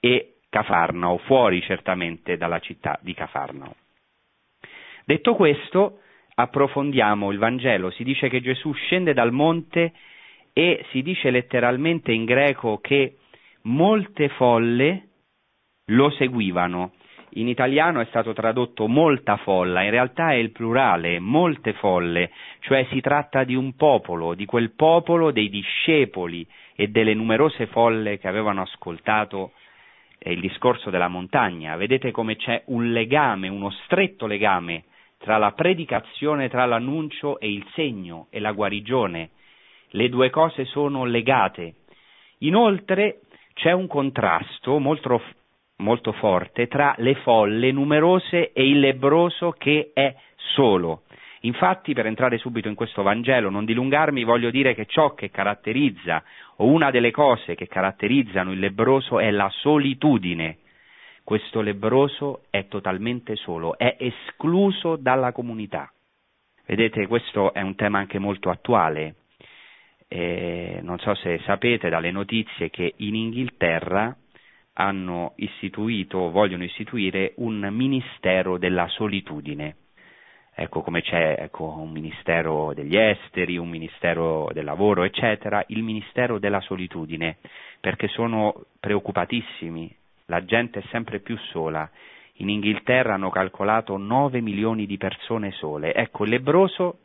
e 0.00 0.34
Cafarnao, 0.50 1.16
fuori 1.18 1.62
certamente 1.62 2.36
dalla 2.36 2.58
città 2.58 2.98
di 3.00 3.14
Cafarnao. 3.14 3.74
Detto 5.04 5.34
questo, 5.34 6.01
approfondiamo 6.34 7.30
il 7.30 7.38
Vangelo, 7.38 7.90
si 7.90 8.04
dice 8.04 8.28
che 8.28 8.40
Gesù 8.40 8.72
scende 8.72 9.12
dal 9.12 9.32
monte 9.32 9.92
e 10.52 10.84
si 10.90 11.02
dice 11.02 11.30
letteralmente 11.30 12.12
in 12.12 12.24
greco 12.24 12.78
che 12.78 13.16
molte 13.62 14.28
folle 14.30 15.08
lo 15.86 16.10
seguivano. 16.10 16.92
In 17.36 17.48
italiano 17.48 18.00
è 18.00 18.04
stato 18.06 18.34
tradotto 18.34 18.86
molta 18.88 19.38
folla, 19.38 19.82
in 19.82 19.90
realtà 19.90 20.32
è 20.32 20.34
il 20.34 20.52
plurale, 20.52 21.18
molte 21.18 21.72
folle, 21.72 22.30
cioè 22.60 22.86
si 22.90 23.00
tratta 23.00 23.44
di 23.44 23.54
un 23.54 23.74
popolo, 23.74 24.34
di 24.34 24.44
quel 24.44 24.72
popolo 24.72 25.30
dei 25.30 25.48
discepoli 25.48 26.46
e 26.74 26.88
delle 26.88 27.14
numerose 27.14 27.68
folle 27.68 28.18
che 28.18 28.28
avevano 28.28 28.60
ascoltato 28.60 29.52
il 30.24 30.40
discorso 30.40 30.90
della 30.90 31.08
montagna. 31.08 31.74
Vedete 31.76 32.10
come 32.10 32.36
c'è 32.36 32.64
un 32.66 32.92
legame, 32.92 33.48
uno 33.48 33.70
stretto 33.70 34.26
legame 34.26 34.84
tra 35.22 35.38
la 35.38 35.52
predicazione, 35.52 36.48
tra 36.48 36.64
l'annuncio 36.66 37.38
e 37.38 37.50
il 37.50 37.64
segno 37.74 38.26
e 38.30 38.40
la 38.40 38.50
guarigione. 38.50 39.30
Le 39.90 40.08
due 40.08 40.30
cose 40.30 40.64
sono 40.64 41.04
legate. 41.04 41.74
Inoltre 42.38 43.20
c'è 43.54 43.70
un 43.70 43.86
contrasto 43.86 44.80
molto, 44.80 45.22
molto 45.76 46.10
forte 46.12 46.66
tra 46.66 46.94
le 46.98 47.14
folle 47.14 47.70
numerose 47.70 48.52
e 48.52 48.66
il 48.66 48.80
lebroso 48.80 49.52
che 49.52 49.92
è 49.94 50.12
solo. 50.54 51.02
Infatti, 51.42 51.92
per 51.92 52.06
entrare 52.06 52.38
subito 52.38 52.66
in 52.68 52.74
questo 52.74 53.02
Vangelo, 53.02 53.48
non 53.48 53.64
dilungarmi, 53.64 54.24
voglio 54.24 54.50
dire 54.50 54.74
che 54.74 54.86
ciò 54.86 55.14
che 55.14 55.30
caratterizza, 55.30 56.22
o 56.56 56.66
una 56.66 56.90
delle 56.90 57.12
cose 57.12 57.54
che 57.54 57.68
caratterizzano 57.68 58.52
il 58.52 58.58
lebroso 58.58 59.20
è 59.20 59.30
la 59.30 59.48
solitudine 59.50 60.58
questo 61.24 61.60
lebroso 61.60 62.44
è 62.50 62.66
totalmente 62.68 63.36
solo, 63.36 63.76
è 63.78 63.96
escluso 63.98 64.96
dalla 64.96 65.32
comunità. 65.32 65.92
Vedete, 66.66 67.06
questo 67.06 67.52
è 67.52 67.60
un 67.60 67.74
tema 67.74 67.98
anche 67.98 68.18
molto 68.18 68.50
attuale. 68.50 69.16
Eh, 70.08 70.80
non 70.82 70.98
so 70.98 71.14
se 71.14 71.40
sapete 71.44 71.88
dalle 71.88 72.10
notizie 72.10 72.70
che 72.70 72.94
in 72.96 73.14
Inghilterra 73.14 74.14
hanno 74.74 75.32
istituito, 75.36 76.30
vogliono 76.30 76.64
istituire 76.64 77.32
un 77.36 77.68
ministero 77.70 78.58
della 78.58 78.88
solitudine. 78.88 79.76
Ecco 80.54 80.82
come 80.82 81.00
c'è 81.00 81.36
ecco, 81.38 81.64
un 81.78 81.90
ministero 81.90 82.74
degli 82.74 82.96
esteri, 82.96 83.56
un 83.56 83.68
ministero 83.70 84.50
del 84.52 84.64
lavoro, 84.64 85.02
eccetera, 85.02 85.64
il 85.68 85.82
ministero 85.82 86.38
della 86.38 86.60
solitudine, 86.60 87.38
perché 87.80 88.06
sono 88.08 88.66
preoccupatissimi 88.78 89.96
la 90.32 90.44
gente 90.46 90.80
è 90.80 90.82
sempre 90.88 91.20
più 91.20 91.36
sola. 91.50 91.88
In 92.36 92.48
Inghilterra 92.48 93.12
hanno 93.12 93.28
calcolato 93.28 93.98
9 93.98 94.40
milioni 94.40 94.86
di 94.86 94.96
persone 94.96 95.52
sole. 95.52 95.92
Ecco, 95.92 96.24
il 96.24 96.30
lebroso 96.30 97.00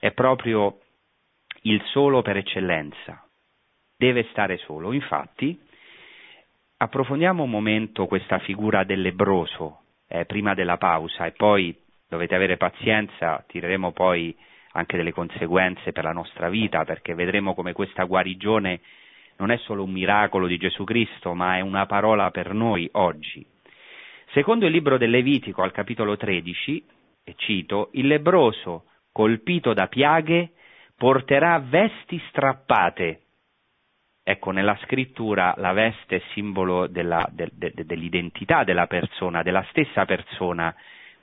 è 0.00 0.10
proprio 0.10 0.80
il 1.62 1.80
solo 1.92 2.22
per 2.22 2.38
eccellenza. 2.38 3.24
Deve 3.96 4.26
stare 4.30 4.56
solo. 4.56 4.92
Infatti, 4.92 5.56
approfondiamo 6.78 7.44
un 7.44 7.50
momento 7.50 8.06
questa 8.06 8.40
figura 8.40 8.82
del 8.82 9.00
lebroso 9.00 9.82
eh, 10.08 10.24
prima 10.24 10.54
della 10.54 10.76
pausa 10.76 11.24
e 11.24 11.30
poi 11.32 11.72
dovete 12.08 12.34
avere 12.34 12.56
pazienza, 12.56 13.44
tireremo 13.46 13.92
poi 13.92 14.36
anche 14.72 14.96
delle 14.96 15.12
conseguenze 15.12 15.92
per 15.92 16.02
la 16.02 16.12
nostra 16.12 16.48
vita 16.48 16.84
perché 16.84 17.14
vedremo 17.14 17.54
come 17.54 17.72
questa 17.72 18.02
guarigione 18.02 18.80
non 19.38 19.50
è 19.50 19.56
solo 19.58 19.84
un 19.84 19.90
miracolo 19.90 20.46
di 20.46 20.56
Gesù 20.56 20.84
Cristo, 20.84 21.34
ma 21.34 21.56
è 21.56 21.60
una 21.60 21.86
parola 21.86 22.30
per 22.30 22.52
noi 22.52 22.88
oggi. 22.92 23.44
Secondo 24.32 24.66
il 24.66 24.72
libro 24.72 24.98
del 24.98 25.10
Levitico 25.10 25.62
al 25.62 25.72
capitolo 25.72 26.16
13, 26.16 26.84
e 27.24 27.34
cito, 27.36 27.90
il 27.92 28.06
lebroso 28.06 28.84
colpito 29.12 29.72
da 29.72 29.88
piaghe 29.88 30.52
porterà 30.96 31.58
vesti 31.58 32.20
strappate. 32.28 33.22
Ecco, 34.22 34.50
nella 34.50 34.76
scrittura 34.82 35.54
la 35.56 35.72
veste 35.72 36.16
è 36.16 36.22
simbolo 36.32 36.86
della, 36.86 37.28
de, 37.30 37.50
de, 37.52 37.72
dell'identità 37.74 38.64
della 38.64 38.86
persona, 38.86 39.42
della 39.42 39.64
stessa 39.70 40.04
persona 40.04 40.74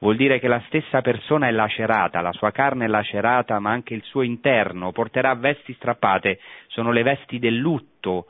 vuol 0.04 0.18
dire 0.18 0.38
che 0.38 0.50
la 0.50 0.62
stessa 0.66 1.00
persona 1.00 1.48
è 1.48 1.52
lacerata, 1.52 2.20
la 2.20 2.34
sua 2.34 2.52
carne 2.52 2.86
è 2.86 2.88
lacerata, 2.90 3.58
ma 3.60 3.72
anche 3.72 3.94
il 3.94 4.04
suo 4.04 4.22
interno 4.22 4.92
porterà 4.92 5.34
vesti 5.34 5.74
strappate, 5.76 6.40
sono 6.68 6.92
le 6.92 7.04
vesti 7.04 7.40
del 7.40 7.56
lutto, 7.56 8.28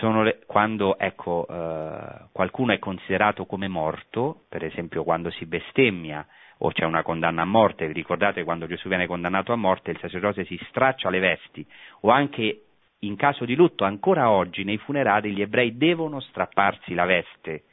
le, 0.00 0.40
quando 0.46 0.98
ecco, 0.98 1.46
eh, 1.46 2.28
qualcuno 2.32 2.72
è 2.72 2.78
considerato 2.78 3.44
come 3.44 3.68
morto, 3.68 4.44
per 4.48 4.64
esempio 4.64 5.04
quando 5.04 5.30
si 5.30 5.44
bestemmia 5.44 6.26
o 6.58 6.70
c'è 6.70 6.86
una 6.86 7.02
condanna 7.02 7.42
a 7.42 7.46
morte, 7.46 7.86
vi 7.86 7.92
ricordate 7.92 8.42
quando 8.42 8.66
Gesù 8.66 8.88
viene 8.88 9.06
condannato 9.06 9.52
a 9.52 9.56
morte 9.56 9.90
il 9.90 9.98
sacerdote 9.98 10.46
si 10.46 10.58
straccia 10.68 11.10
le 11.10 11.18
vesti. 11.18 11.66
O 12.00 12.10
anche 12.10 12.62
in 13.00 13.16
caso 13.16 13.44
di 13.44 13.54
lutto 13.54 13.84
ancora 13.84 14.30
oggi 14.30 14.64
nei 14.64 14.78
funerali 14.78 15.32
gli 15.32 15.42
ebrei 15.42 15.76
devono 15.76 16.20
strapparsi 16.20 16.94
la 16.94 17.04
veste 17.04 17.64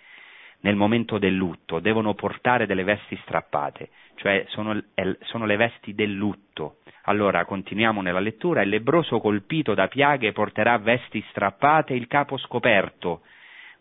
nel 0.62 0.75
momento 0.75 1.18
del 1.18 1.34
lutto, 1.34 1.80
devono 1.80 2.13
portare 2.13 2.65
delle 2.65 2.84
vesti 2.84 3.18
strappate, 3.24 3.89
cioè 4.15 4.46
sono, 4.50 4.80
sono 5.22 5.46
le 5.46 5.56
vesti 5.56 5.94
del 5.94 6.13
lutto. 6.13 6.77
Allora 7.06 7.46
continuiamo 7.46 8.01
nella 8.01 8.20
lettura, 8.20 8.62
il 8.62 8.70
lebroso 8.70 9.20
colpito 9.20 9.74
da 9.74 9.88
piaghe 9.88 10.32
porterà 10.32 10.77
vesti 10.77 11.24
strappate 11.30 11.94
il 11.94 12.08
capo 12.08 12.38
scoperto, 12.38 13.22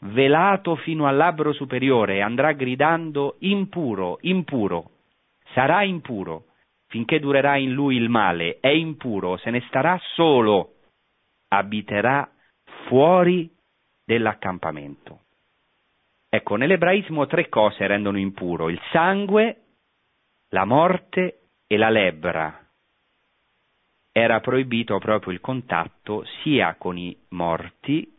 velato 0.00 0.76
fino 0.76 1.06
al 1.06 1.16
labbro 1.16 1.52
superiore 1.52 2.22
andrà 2.22 2.52
gridando 2.52 3.37
impuro, 3.40 4.18
impuro, 4.22 4.90
sarà 5.52 5.82
impuro, 5.82 6.44
finché 6.87 7.20
durerà 7.20 7.56
in 7.56 7.72
lui 7.72 7.96
il 7.96 8.08
male, 8.08 8.58
è 8.60 8.68
impuro, 8.68 9.37
se 9.37 9.50
ne 9.50 9.60
starà 9.68 10.00
solo, 10.14 10.76
abiterà 11.49 12.28
fuori 12.87 13.50
dell'accampamento. 14.04 15.20
Ecco, 16.32 16.54
nell'ebraismo 16.54 17.26
tre 17.26 17.49
cose 17.49 17.88
rendono 17.88 18.16
impuro, 18.16 18.68
il 18.68 18.80
sangue, 18.92 19.56
la 20.50 20.64
morte 20.64 21.49
e 21.66 21.76
la 21.76 21.90
lebbra. 21.90 22.56
Era 24.12 24.38
proibito 24.38 24.96
proprio 24.99 25.32
il 25.32 25.40
contatto 25.40 26.25
sia 26.42 26.76
con 26.78 26.96
i 26.96 27.16
morti 27.30 28.16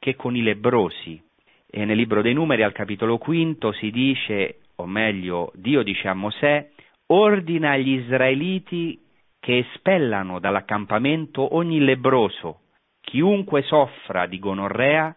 che 0.00 0.16
con 0.16 0.34
i 0.34 0.42
lebrosi. 0.42 1.22
E 1.70 1.84
nel 1.84 1.96
libro 1.96 2.22
dei 2.22 2.34
numeri 2.34 2.64
al 2.64 2.72
capitolo 2.72 3.18
quinto 3.18 3.70
si 3.70 3.92
dice, 3.92 4.62
o 4.76 4.86
meglio, 4.86 5.52
Dio 5.54 5.84
dice 5.84 6.08
a 6.08 6.14
Mosè, 6.14 6.70
ordina 7.06 7.70
agli 7.70 8.00
israeliti 8.00 9.00
che 9.38 9.58
espellano 9.58 10.40
dall'accampamento 10.40 11.54
ogni 11.54 11.78
lebroso, 11.78 12.62
chiunque 13.00 13.62
soffra 13.62 14.26
di 14.26 14.40
gonorrea 14.40 15.14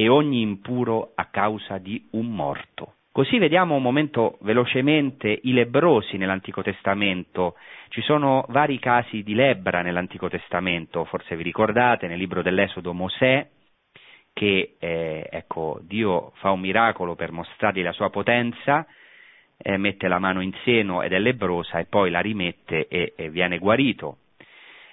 e 0.00 0.08
ogni 0.08 0.40
impuro 0.40 1.12
a 1.14 1.26
causa 1.26 1.76
di 1.76 2.08
un 2.12 2.34
morto. 2.34 2.94
Così 3.12 3.36
vediamo 3.36 3.74
un 3.74 3.82
momento 3.82 4.38
velocemente 4.40 5.40
i 5.42 5.52
lebrosi 5.52 6.16
nell'Antico 6.16 6.62
Testamento. 6.62 7.56
Ci 7.88 8.00
sono 8.00 8.46
vari 8.48 8.78
casi 8.78 9.22
di 9.22 9.34
lebbra 9.34 9.82
nell'Antico 9.82 10.30
Testamento, 10.30 11.04
forse 11.04 11.36
vi 11.36 11.42
ricordate 11.42 12.06
nel 12.06 12.16
libro 12.16 12.40
dell'Esodo 12.40 12.94
Mosè 12.94 13.46
che 14.32 14.76
eh, 14.78 15.28
ecco, 15.30 15.80
Dio 15.82 16.32
fa 16.36 16.50
un 16.50 16.60
miracolo 16.60 17.14
per 17.14 17.30
mostrargli 17.30 17.82
la 17.82 17.92
sua 17.92 18.08
potenza, 18.08 18.86
eh, 19.58 19.76
mette 19.76 20.08
la 20.08 20.18
mano 20.18 20.40
in 20.40 20.54
seno 20.64 21.02
ed 21.02 21.12
è 21.12 21.18
lebrosa 21.18 21.78
e 21.78 21.84
poi 21.84 22.08
la 22.08 22.20
rimette 22.20 22.88
e, 22.88 23.12
e 23.14 23.28
viene 23.28 23.58
guarito. 23.58 24.16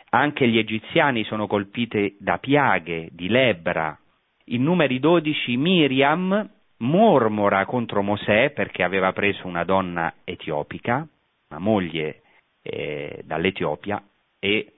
Anche 0.09 0.49
gli 0.49 0.57
egiziani 0.57 1.23
sono 1.23 1.47
colpiti 1.47 2.17
da 2.19 2.39
piaghe 2.39 3.07
di 3.13 3.29
lebbra 3.29 3.97
in 4.49 4.63
numeri 4.63 4.99
12 4.99 5.57
Miriam 5.57 6.49
mormora 6.77 7.65
contro 7.65 8.01
Mosè 8.03 8.51
perché 8.51 8.83
aveva 8.83 9.11
preso 9.11 9.47
una 9.47 9.63
donna 9.63 10.13
etiopica, 10.23 11.07
una 11.49 11.59
moglie 11.59 12.21
eh, 12.61 13.21
dall'Etiopia, 13.25 14.01
e 14.39 14.73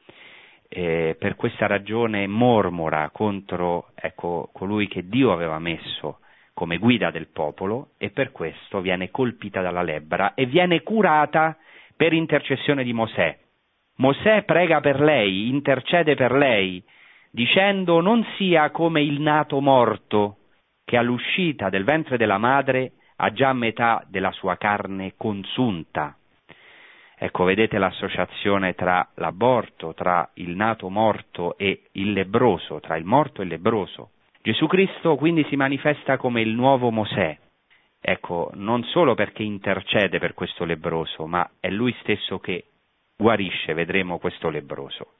eh, 0.67 1.15
per 1.19 1.35
questa 1.35 1.67
ragione 1.67 2.27
mormora 2.27 3.09
contro 3.11 3.89
ecco, 3.95 4.49
colui 4.53 4.87
che 4.87 5.07
Dio 5.07 5.31
aveva 5.31 5.59
messo 5.59 6.19
come 6.53 6.77
guida 6.77 7.09
del 7.09 7.27
popolo 7.27 7.91
e 7.97 8.09
per 8.09 8.31
questo 8.31 8.81
viene 8.81 9.09
colpita 9.11 9.61
dalla 9.61 9.81
lebbra 9.81 10.33
e 10.33 10.45
viene 10.45 10.81
curata 10.83 11.57
per 11.95 12.13
intercessione 12.13 12.83
di 12.83 12.93
Mosè. 12.93 13.37
Mosè 13.95 14.43
prega 14.43 14.79
per 14.79 15.01
lei, 15.01 15.49
intercede 15.49 16.15
per 16.15 16.31
lei, 16.31 16.81
dicendo 17.31 18.01
non 18.01 18.25
sia 18.37 18.71
come 18.71 19.01
il 19.01 19.19
nato 19.21 19.59
morto, 19.61 20.37
che 20.83 20.97
all'uscita 20.97 21.69
del 21.69 21.83
ventre 21.83 22.17
della 22.17 22.37
madre 22.37 22.93
ha 23.17 23.31
già 23.31 23.53
metà 23.53 24.03
della 24.07 24.31
sua 24.31 24.57
carne 24.57 25.13
consunta. 25.17 26.15
Ecco, 27.21 27.43
vedete 27.43 27.77
l'associazione 27.77 28.75
tra 28.75 29.07
l'aborto, 29.15 29.93
tra 29.93 30.29
il 30.35 30.55
nato 30.55 30.89
morto 30.89 31.57
e 31.57 31.83
il 31.91 32.13
lebroso, 32.13 32.79
tra 32.79 32.95
il 32.95 33.03
morto 33.03 33.41
e 33.41 33.43
il 33.43 33.49
lebroso. 33.49 34.11
Gesù 34.41 34.67
Cristo 34.67 35.17
quindi 35.17 35.43
si 35.49 35.57
manifesta 35.57 36.15
come 36.15 36.39
il 36.41 36.55
nuovo 36.55 36.91
Mosè. 36.91 37.37
Ecco, 37.99 38.51
non 38.53 38.83
solo 38.85 39.15
perché 39.15 39.43
intercede 39.43 40.17
per 40.17 40.33
questo 40.33 40.63
lebroso, 40.63 41.27
ma 41.27 41.47
è 41.59 41.69
lui 41.69 41.93
stesso 41.99 42.39
che 42.39 42.67
guarisce, 43.17 43.73
vedremo 43.73 44.17
questo 44.17 44.49
lebroso. 44.49 45.11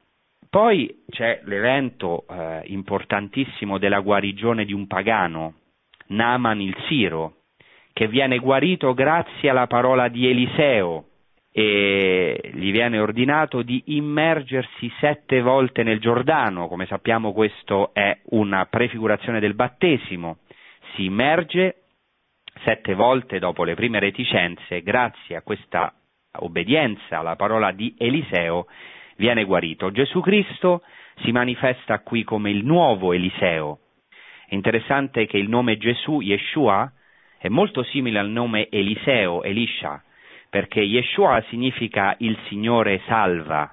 Poi 0.50 1.04
c'è 1.12 1.42
l'evento 1.44 2.26
eh, 2.28 2.62
importantissimo 2.66 3.78
della 3.78 4.00
guarigione 4.00 4.66
di 4.66 4.74
un 4.74 4.88
pagano, 4.88 5.54
Naaman 6.08 6.60
il 6.60 6.76
Siro, 6.88 7.36
che 7.94 8.08
viene 8.08 8.40
guarito 8.40 8.96
grazie 8.96 9.52
alla 9.52 9.68
parola 9.68 10.08
di 10.08 10.28
Eliseo 10.28 11.06
e 11.52 12.52
gli 12.54 12.72
viene 12.72 12.98
ordinato 12.98 13.62
di 13.62 13.84
immergersi 13.88 14.92
sette 15.00 15.40
volte 15.42 15.84
nel 15.84 16.00
Giordano, 16.00 16.68
come 16.68 16.88
sappiamo 16.88 17.32
questo 17.32 17.94
è 17.94 18.18
una 18.30 18.66
prefigurazione 18.66 19.40
del 19.40 19.54
battesimo, 19.54 20.38
si 20.96 21.06
immerge 21.06 21.84
sette 22.64 22.96
volte 22.96 23.38
dopo 23.38 23.64
le 23.64 23.76
prime 23.76 24.00
reticenze, 24.00 24.82
grazie 24.82 25.36
a 25.36 25.44
questa 25.44 25.94
obbedienza 26.40 27.20
alla 27.20 27.36
parola 27.36 27.72
di 27.72 27.94
Eliseo, 28.00 28.66
viene 29.20 29.44
guarito. 29.44 29.92
Gesù 29.92 30.22
Cristo 30.22 30.82
si 31.22 31.32
manifesta 31.32 32.00
qui 32.00 32.24
come 32.24 32.50
il 32.50 32.66
nuovo 32.66 33.14
Eliseo. 33.14 33.80
È 34.48 34.56
interessante 34.56 35.28
che 35.28 35.38
il 35.38 35.50
nome 35.50 35.78
Gesù, 35.78 36.22
Yeshua, 36.22 36.92
è 37.38 37.50
molto 37.50 37.84
simile 37.84 38.18
al 38.20 38.30
nome 38.30 38.68
Eliseo, 38.70 39.44
Elisha, 39.44 40.02
perché 40.50 40.82
Yeshua 40.82 41.44
significa 41.50 42.16
il 42.20 42.38
Signore 42.48 43.02
salva, 43.06 43.72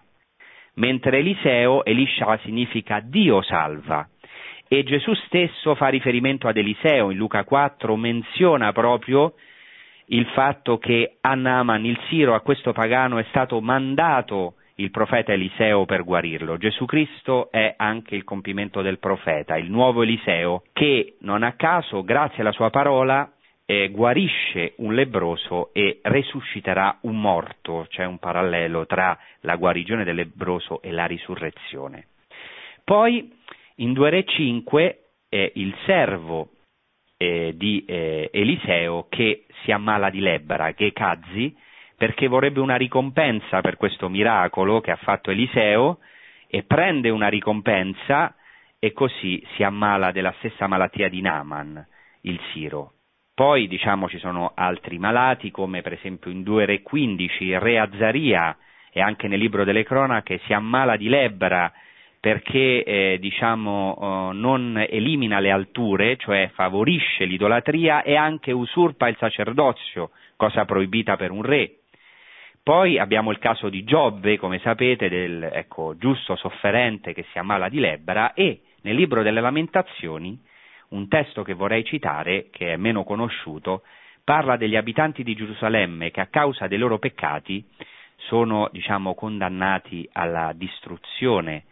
mentre 0.74 1.18
Eliseo, 1.18 1.84
Elisha 1.84 2.38
significa 2.44 3.00
Dio 3.00 3.40
salva. 3.42 4.06
E 4.68 4.82
Gesù 4.82 5.14
stesso 5.26 5.76
fa 5.76 5.88
riferimento 5.88 6.48
ad 6.48 6.56
Eliseo, 6.56 7.10
in 7.10 7.16
Luca 7.16 7.44
4 7.44 7.94
menziona 7.96 8.72
proprio 8.72 9.34
il 10.06 10.26
fatto 10.26 10.78
che 10.78 11.16
a 11.20 11.34
Naaman, 11.34 11.84
il 11.84 11.98
Siro, 12.08 12.34
a 12.34 12.40
questo 12.40 12.72
pagano, 12.72 13.18
è 13.18 13.24
stato 13.28 13.60
mandato 13.60 14.54
il 14.76 14.90
profeta 14.90 15.32
Eliseo 15.32 15.84
per 15.84 16.04
guarirlo. 16.04 16.56
Gesù 16.58 16.84
Cristo 16.84 17.50
è 17.50 17.74
anche 17.76 18.14
il 18.14 18.24
compimento 18.24 18.82
del 18.82 18.98
profeta, 18.98 19.56
il 19.56 19.70
nuovo 19.70 20.02
Eliseo, 20.02 20.64
che 20.72 21.16
non 21.20 21.42
a 21.42 21.52
caso, 21.52 22.02
grazie 22.02 22.42
alla 22.42 22.52
sua 22.52 22.70
parola, 22.70 23.30
eh, 23.64 23.88
guarisce 23.90 24.74
un 24.76 24.94
lebroso 24.94 25.72
e 25.72 25.98
resusciterà 26.02 26.98
un 27.02 27.20
morto, 27.20 27.86
c'è 27.88 28.04
un 28.04 28.18
parallelo 28.18 28.86
tra 28.86 29.18
la 29.40 29.56
guarigione 29.56 30.04
del 30.04 30.14
lebroso 30.16 30.80
e 30.82 30.92
la 30.92 31.06
risurrezione. 31.06 32.06
Poi 32.84 33.32
in 33.76 33.92
2 33.92 34.10
Re 34.10 34.24
5 34.24 35.00
è 35.28 35.50
il 35.54 35.74
servo 35.84 36.50
eh, 37.16 37.54
di 37.56 37.84
eh, 37.86 38.30
Eliseo 38.32 39.06
che 39.08 39.46
si 39.62 39.72
ammala 39.72 40.10
di 40.10 40.20
lebbra, 40.20 40.72
Gecazzi, 40.72 41.54
perché 41.96 42.28
vorrebbe 42.28 42.60
una 42.60 42.76
ricompensa 42.76 43.60
per 43.60 43.76
questo 43.76 44.08
miracolo 44.08 44.80
che 44.80 44.90
ha 44.90 44.96
fatto 44.96 45.30
Eliseo 45.30 45.98
e 46.48 46.62
prende 46.62 47.08
una 47.08 47.28
ricompensa 47.28 48.34
e 48.78 48.92
così 48.92 49.42
si 49.54 49.62
ammala 49.62 50.12
della 50.12 50.34
stessa 50.38 50.66
malattia 50.66 51.08
di 51.08 51.20
Naaman, 51.20 51.84
il 52.22 52.38
Siro. 52.52 52.92
Poi 53.34 53.66
diciamo 53.66 54.08
ci 54.08 54.18
sono 54.18 54.52
altri 54.54 54.98
malati 54.98 55.50
come 55.50 55.82
per 55.82 55.92
esempio 55.92 56.30
in 56.30 56.42
2 56.42 56.64
Re 56.64 56.82
15 56.82 57.44
il 57.44 57.60
re 57.60 57.78
Azzaria 57.78 58.56
e 58.92 59.00
anche 59.00 59.28
nel 59.28 59.38
libro 59.38 59.64
delle 59.64 59.84
cronache 59.84 60.40
si 60.46 60.52
ammala 60.52 60.96
di 60.96 61.08
lebbra 61.08 61.70
perché 62.26 62.82
eh, 62.82 63.18
diciamo, 63.20 63.96
eh, 64.00 64.34
non 64.34 64.84
elimina 64.88 65.38
le 65.38 65.52
alture, 65.52 66.16
cioè 66.16 66.50
favorisce 66.54 67.24
l'idolatria 67.24 68.02
e 68.02 68.16
anche 68.16 68.50
usurpa 68.50 69.06
il 69.06 69.16
sacerdozio, 69.16 70.10
cosa 70.34 70.64
proibita 70.64 71.16
per 71.16 71.30
un 71.30 71.42
re. 71.42 71.82
Poi 72.66 72.98
abbiamo 72.98 73.30
il 73.30 73.38
caso 73.38 73.68
di 73.68 73.84
Giobbe, 73.84 74.38
come 74.38 74.58
sapete, 74.58 75.08
del 75.08 75.40
ecco, 75.52 75.96
giusto 75.96 76.34
sofferente 76.34 77.14
che 77.14 77.24
si 77.30 77.38
ammala 77.38 77.68
di 77.68 77.78
lebbra 77.78 78.34
e 78.34 78.62
nel 78.80 78.96
libro 78.96 79.22
delle 79.22 79.40
lamentazioni, 79.40 80.36
un 80.88 81.06
testo 81.06 81.44
che 81.44 81.54
vorrei 81.54 81.84
citare, 81.84 82.48
che 82.50 82.72
è 82.72 82.76
meno 82.76 83.04
conosciuto, 83.04 83.84
parla 84.24 84.56
degli 84.56 84.74
abitanti 84.74 85.22
di 85.22 85.36
Gerusalemme 85.36 86.10
che 86.10 86.20
a 86.20 86.26
causa 86.26 86.66
dei 86.66 86.78
loro 86.78 86.98
peccati 86.98 87.64
sono, 88.16 88.68
diciamo, 88.72 89.14
condannati 89.14 90.08
alla 90.10 90.52
distruzione 90.52 91.66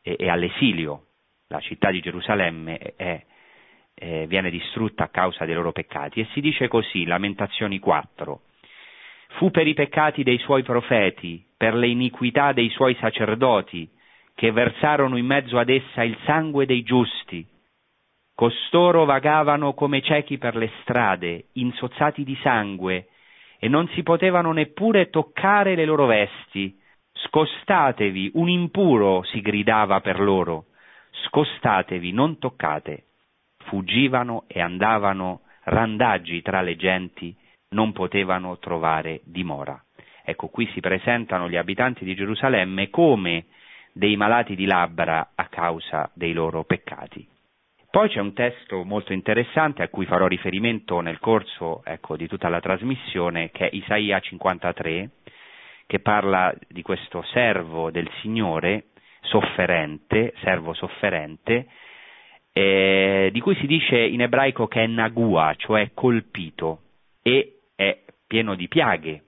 e, 0.00 0.14
e 0.16 0.30
all'esilio. 0.30 1.06
la 1.48 1.58
città 1.58 1.90
di 1.90 2.00
Gerusalemme 2.00 2.78
è, 2.78 3.24
è, 3.94 4.26
viene 4.28 4.50
distrutta 4.50 5.02
a 5.02 5.08
causa 5.08 5.44
dei 5.44 5.54
loro 5.56 5.72
peccati. 5.72 6.20
E 6.20 6.28
si 6.34 6.40
dice 6.40 6.68
così, 6.68 7.04
Lamentazioni 7.04 7.80
4, 7.80 8.42
fu 9.36 9.50
per 9.50 9.66
i 9.66 9.74
peccati 9.74 10.22
dei 10.22 10.38
suoi 10.38 10.62
profeti, 10.62 11.44
per 11.56 11.74
le 11.74 11.88
iniquità 11.88 12.52
dei 12.52 12.70
suoi 12.70 12.96
sacerdoti, 12.96 13.88
che 14.34 14.50
versarono 14.52 15.16
in 15.16 15.26
mezzo 15.26 15.58
ad 15.58 15.68
essa 15.68 16.02
il 16.02 16.16
sangue 16.24 16.66
dei 16.66 16.82
giusti. 16.82 17.46
Costoro 18.34 19.04
vagavano 19.04 19.74
come 19.74 20.00
ciechi 20.00 20.38
per 20.38 20.56
le 20.56 20.70
strade, 20.80 21.48
insozzati 21.52 22.24
di 22.24 22.36
sangue, 22.42 23.08
e 23.58 23.68
non 23.68 23.86
si 23.88 24.02
potevano 24.02 24.52
neppure 24.52 25.10
toccare 25.10 25.74
le 25.74 25.84
loro 25.84 26.06
vesti. 26.06 26.78
Scostatevi, 27.12 28.30
un 28.34 28.48
impuro 28.48 29.22
si 29.24 29.42
gridava 29.42 30.00
per 30.00 30.18
loro. 30.20 30.68
Scostatevi, 31.26 32.12
non 32.12 32.38
toccate. 32.38 33.04
Fuggivano 33.64 34.44
e 34.46 34.60
andavano 34.62 35.42
randaggi 35.64 36.40
tra 36.40 36.62
le 36.62 36.76
genti, 36.76 37.36
non 37.70 37.92
potevano 37.92 38.58
trovare 38.58 39.20
dimora. 39.24 39.82
Ecco, 40.24 40.48
qui 40.48 40.68
si 40.72 40.80
presentano 40.80 41.48
gli 41.48 41.56
abitanti 41.56 42.04
di 42.04 42.14
Gerusalemme 42.14 42.90
come 42.90 43.46
dei 43.92 44.16
malati 44.16 44.54
di 44.54 44.66
labbra 44.66 45.30
a 45.34 45.46
causa 45.46 46.10
dei 46.14 46.32
loro 46.32 46.64
peccati. 46.64 47.26
Poi 47.90 48.08
c'è 48.08 48.20
un 48.20 48.34
testo 48.34 48.84
molto 48.84 49.12
interessante 49.12 49.82
a 49.82 49.88
cui 49.88 50.06
farò 50.06 50.28
riferimento 50.28 51.00
nel 51.00 51.18
corso 51.18 51.82
ecco, 51.84 52.16
di 52.16 52.28
tutta 52.28 52.48
la 52.48 52.60
trasmissione, 52.60 53.50
che 53.50 53.68
è 53.68 53.74
Isaia 53.74 54.20
53, 54.20 55.10
che 55.86 55.98
parla 55.98 56.54
di 56.68 56.82
questo 56.82 57.22
servo 57.32 57.90
del 57.90 58.08
Signore, 58.20 58.90
sofferente, 59.22 60.34
servo 60.40 60.72
sofferente, 60.72 61.66
eh, 62.52 63.30
di 63.32 63.40
cui 63.40 63.56
si 63.56 63.66
dice 63.66 63.98
in 63.98 64.20
ebraico 64.22 64.68
che 64.68 64.84
è 64.84 64.86
nagua, 64.86 65.52
cioè 65.56 65.90
colpito, 65.92 66.82
e 67.22 67.59
pieno 68.30 68.54
di 68.54 68.68
piaghe. 68.68 69.24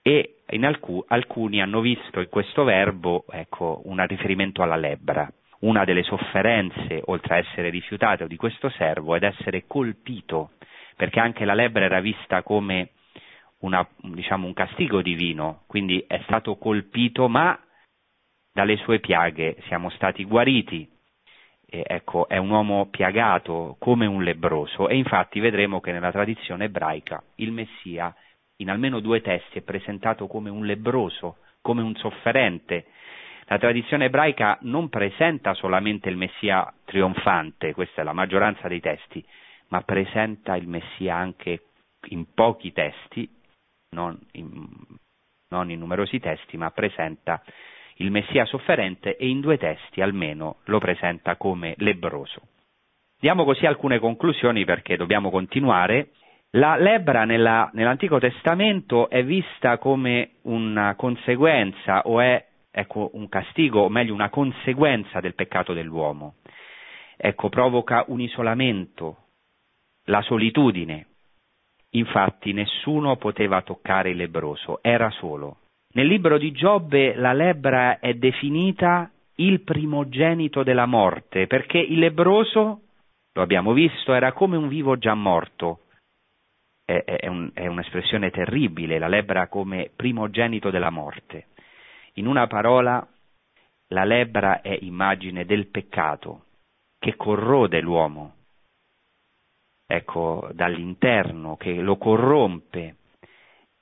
E 0.00 0.44
in 0.48 0.64
alcun, 0.64 1.02
alcuni 1.08 1.60
hanno 1.60 1.82
visto 1.82 2.20
in 2.20 2.30
questo 2.30 2.64
verbo 2.64 3.26
ecco, 3.28 3.82
un 3.84 4.02
riferimento 4.06 4.62
alla 4.62 4.76
lebbra 4.76 5.30
una 5.60 5.84
delle 5.84 6.02
sofferenze, 6.02 7.02
oltre 7.06 7.34
a 7.34 7.38
essere 7.38 7.70
rifiutato 7.70 8.26
di 8.26 8.36
questo 8.36 8.68
servo, 8.70 9.16
ed 9.16 9.24
essere 9.24 9.66
colpito, 9.66 10.52
perché 10.96 11.20
anche 11.20 11.44
la 11.44 11.54
lebbra 11.54 11.84
era 11.84 12.00
vista 12.00 12.42
come 12.42 12.90
una, 13.60 13.86
diciamo, 14.02 14.46
un 14.46 14.52
castigo 14.52 15.02
divino, 15.02 15.64
quindi 15.66 16.04
è 16.06 16.20
stato 16.24 16.56
colpito, 16.56 17.28
ma 17.28 17.58
dalle 18.52 18.76
sue 18.76 19.00
piaghe 19.00 19.56
siamo 19.66 19.90
stati 19.90 20.24
guariti. 20.24 20.88
E 21.70 21.84
ecco, 21.86 22.28
è 22.28 22.38
un 22.38 22.48
uomo 22.48 22.86
piagato 22.86 23.76
come 23.78 24.06
un 24.06 24.22
lebroso 24.22 24.88
e 24.88 24.96
infatti 24.96 25.38
vedremo 25.38 25.80
che 25.80 25.92
nella 25.92 26.10
tradizione 26.10 26.64
ebraica 26.64 27.22
il 27.36 27.52
Messia 27.52 28.14
in 28.60 28.70
almeno 28.70 29.00
due 29.00 29.20
testi 29.20 29.58
è 29.58 29.62
presentato 29.62 30.26
come 30.26 30.50
un 30.50 30.64
lebroso, 30.64 31.38
come 31.60 31.82
un 31.82 31.94
sofferente, 31.96 32.86
la 33.50 33.58
tradizione 33.58 34.06
ebraica 34.06 34.58
non 34.62 34.90
presenta 34.90 35.54
solamente 35.54 36.10
il 36.10 36.18
Messia 36.18 36.70
trionfante, 36.84 37.72
questa 37.72 38.02
è 38.02 38.04
la 38.04 38.12
maggioranza 38.12 38.68
dei 38.68 38.80
testi, 38.80 39.24
ma 39.68 39.80
presenta 39.82 40.54
il 40.54 40.68
Messia 40.68 41.16
anche 41.16 41.62
in 42.10 42.26
pochi 42.34 42.72
testi, 42.72 43.26
non 43.94 44.18
in, 44.32 44.66
non 45.48 45.70
in 45.70 45.78
numerosi 45.78 46.18
testi, 46.20 46.58
ma 46.58 46.70
presenta 46.72 47.42
il 47.96 48.10
Messia 48.10 48.44
sofferente 48.44 49.16
e 49.16 49.28
in 49.28 49.40
due 49.40 49.56
testi 49.56 50.02
almeno 50.02 50.58
lo 50.64 50.78
presenta 50.78 51.36
come 51.36 51.74
lebroso. 51.78 52.42
Diamo 53.18 53.44
così 53.44 53.64
alcune 53.64 53.98
conclusioni 53.98 54.66
perché 54.66 54.96
dobbiamo 54.96 55.30
continuare. 55.30 56.10
La 56.52 56.76
lebbra 56.76 57.24
nella, 57.24 57.68
nell'Antico 57.74 58.18
Testamento 58.18 59.10
è 59.10 59.22
vista 59.22 59.76
come 59.76 60.36
una 60.42 60.94
conseguenza 60.94 62.02
o 62.06 62.20
è 62.20 62.42
ecco, 62.70 63.10
un 63.14 63.28
castigo, 63.28 63.82
o 63.82 63.88
meglio 63.88 64.14
una 64.14 64.30
conseguenza 64.30 65.20
del 65.20 65.34
peccato 65.34 65.72
dell'uomo. 65.72 66.36
Ecco, 67.16 67.48
provoca 67.48 68.04
un 68.08 68.20
isolamento, 68.20 69.16
la 70.04 70.22
solitudine. 70.22 71.06
Infatti 71.90 72.52
nessuno 72.52 73.16
poteva 73.16 73.62
toccare 73.62 74.10
il 74.10 74.16
lebroso, 74.16 74.78
era 74.82 75.10
solo. 75.10 75.58
Nel 75.94 76.06
libro 76.06 76.38
di 76.38 76.52
Giobbe 76.52 77.14
la 77.14 77.32
lebbra 77.32 77.98
è 77.98 78.14
definita 78.14 79.10
il 79.36 79.62
primogenito 79.62 80.62
della 80.62 80.86
morte, 80.86 81.46
perché 81.46 81.78
il 81.78 81.98
lebroso, 81.98 82.80
lo 83.32 83.42
abbiamo 83.42 83.72
visto, 83.72 84.12
era 84.12 84.32
come 84.32 84.56
un 84.56 84.68
vivo 84.68 84.96
già 84.96 85.14
morto. 85.14 85.80
È, 86.88 87.04
è, 87.04 87.26
un, 87.26 87.50
è 87.52 87.66
un'espressione 87.66 88.30
terribile, 88.30 88.98
la 88.98 89.08
lebbra 89.08 89.48
come 89.48 89.90
primogenito 89.94 90.70
della 90.70 90.88
morte. 90.88 91.48
In 92.14 92.26
una 92.26 92.46
parola, 92.46 93.06
la 93.88 94.04
lebbra 94.04 94.62
è 94.62 94.74
immagine 94.80 95.44
del 95.44 95.66
peccato 95.66 96.46
che 96.98 97.14
corrode 97.14 97.82
l'uomo, 97.82 98.36
ecco, 99.86 100.48
dall'interno, 100.54 101.58
che 101.58 101.74
lo 101.74 101.98
corrompe 101.98 102.96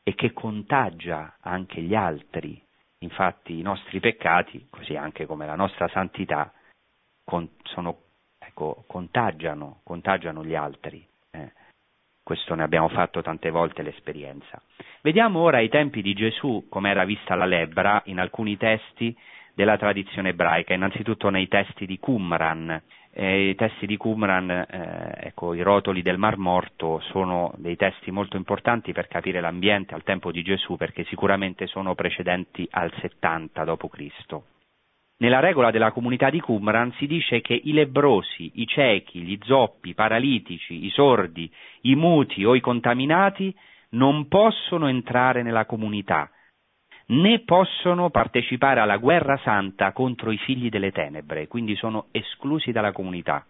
e 0.03 0.15
che 0.17 0.33
contagia 0.33 1.37
anche 1.43 1.81
gli 1.83 1.95
altri. 1.95 2.61
Infatti 3.05 3.57
i 3.57 3.63
nostri 3.63 4.01
peccati, 4.01 4.67
così 4.69 4.97
anche 4.97 5.27
come 5.27 5.47
la 5.47 5.55
nostra 5.55 5.87
santità, 5.91 6.53
con, 7.23 7.49
sono, 7.63 8.03
ecco, 8.37 8.83
contagiano, 8.89 9.81
contagiano 9.85 10.45
gli 10.45 10.57
altri. 10.57 11.07
Eh. 11.31 11.53
Questo 12.27 12.57
ne 12.57 12.65
abbiamo 12.65 12.89
fatto 12.89 13.23
tante 13.23 13.51
volte 13.51 13.83
l'esperienza. 13.83 14.61
Vediamo 15.01 15.39
ora 15.39 15.61
i 15.61 15.69
tempi 15.69 16.03
di 16.03 16.13
Gesù, 16.13 16.67
come 16.69 16.91
era 16.91 17.05
vista 17.05 17.37
la 17.37 17.45
lebbra 17.45 18.03
in 18.07 18.19
alcuni 18.19 18.57
testi 18.57 19.17
della 19.55 19.77
tradizione 19.77 20.31
ebraica, 20.31 20.75
innanzitutto 20.75 21.29
nei 21.29 21.47
testi 21.47 21.87
di 21.87 22.01
Qumran. 22.01 22.83
Eh, 23.13 23.51
I 23.51 23.55
testi 23.55 23.87
di 23.87 23.97
Qumran, 23.97 24.51
eh, 24.51 25.27
ecco, 25.29 25.55
i 25.55 25.63
rotoli 25.63 26.03
del 26.03 26.19
Mar 26.19 26.37
Morto, 26.37 26.99
sono 27.13 27.55
dei 27.59 27.77
testi 27.77 28.11
molto 28.11 28.37
importanti 28.37 28.91
per 28.91 29.07
capire 29.07 29.41
l'ambiente 29.41 29.95
al 29.95 30.03
tempo 30.03 30.33
di 30.33 30.43
Gesù, 30.43 30.77
perché 30.77 31.05
sicuramente 31.05 31.69
sono 31.69 31.95
precedenti 31.95 32.67
al 32.73 32.93
70 33.03 33.65
d.C. 33.65 34.56
Nella 35.19 35.41
regola 35.41 35.71
della 35.71 35.93
comunità 35.93 36.29
di 36.29 36.41
Qumran 36.41 36.93
si 36.99 37.07
dice 37.07 37.41
che 37.41 37.55
i 37.55 37.73
lebrosi, 37.73 38.51
i 38.57 38.67
ciechi, 38.67 39.23
gli 39.23 39.39
zoppi, 39.45 39.91
i 39.91 39.95
paralitici, 39.95 40.85
i 40.85 40.91
sordi, 40.91 41.51
i 41.83 41.95
muti 41.95 42.45
o 42.45 42.55
i 42.55 42.61
contaminati 42.61 43.55
non 43.91 44.29
possono 44.29 44.89
entrare 44.89 45.43
nella 45.43 45.65
comunità, 45.65 46.31
né 47.07 47.39
possono 47.41 48.11
partecipare 48.11 48.81
alla 48.81 48.99
guerra 48.99 49.39
santa 49.39 49.93
contro 49.93 50.31
i 50.33 50.39
figli 50.39 50.69
delle 50.69 50.93
tenebre, 50.93 51.47
quindi 51.47 51.77
sono 51.77 52.09
esclusi 52.11 52.71
dalla 52.71 52.93
comunità. 52.93 53.47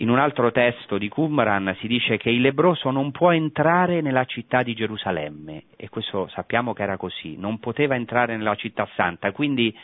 In 0.00 0.10
un 0.10 0.20
altro 0.20 0.52
testo 0.52 0.98
di 0.98 1.08
Qumran 1.08 1.74
si 1.80 1.88
dice 1.88 2.16
che 2.18 2.30
il 2.30 2.40
lebroso 2.40 2.92
non 2.92 3.10
può 3.10 3.32
entrare 3.32 4.00
nella 4.00 4.24
città 4.26 4.62
di 4.62 4.74
Gerusalemme, 4.74 5.64
e 5.76 5.88
questo 5.88 6.28
sappiamo 6.28 6.72
che 6.74 6.84
era 6.84 6.96
così, 6.96 7.36
non 7.36 7.58
poteva 7.58 7.96
entrare 7.96 8.36
nella 8.36 8.54
città 8.54 8.88
santa, 8.94 9.32
quindi 9.32 9.76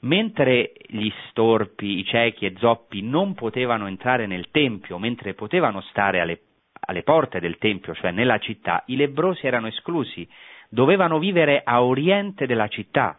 mentre 0.00 0.72
gli 0.86 1.10
storpi, 1.28 1.98
i 1.98 2.04
ciechi 2.04 2.46
e 2.46 2.54
zoppi 2.58 3.02
non 3.02 3.34
potevano 3.34 3.86
entrare 3.86 4.26
nel 4.26 4.50
Tempio, 4.50 4.98
mentre 4.98 5.34
potevano 5.34 5.80
stare 5.82 6.20
alle 6.20 6.40
alle 6.88 7.02
porte 7.02 7.38
del 7.38 7.58
Tempio, 7.58 7.94
cioè 7.94 8.10
nella 8.10 8.38
città, 8.38 8.82
i 8.86 8.96
lebrosi 8.96 9.46
erano 9.46 9.66
esclusi, 9.66 10.26
dovevano 10.70 11.18
vivere 11.18 11.60
a 11.64 11.82
oriente 11.82 12.46
della 12.46 12.68
città. 12.68 13.18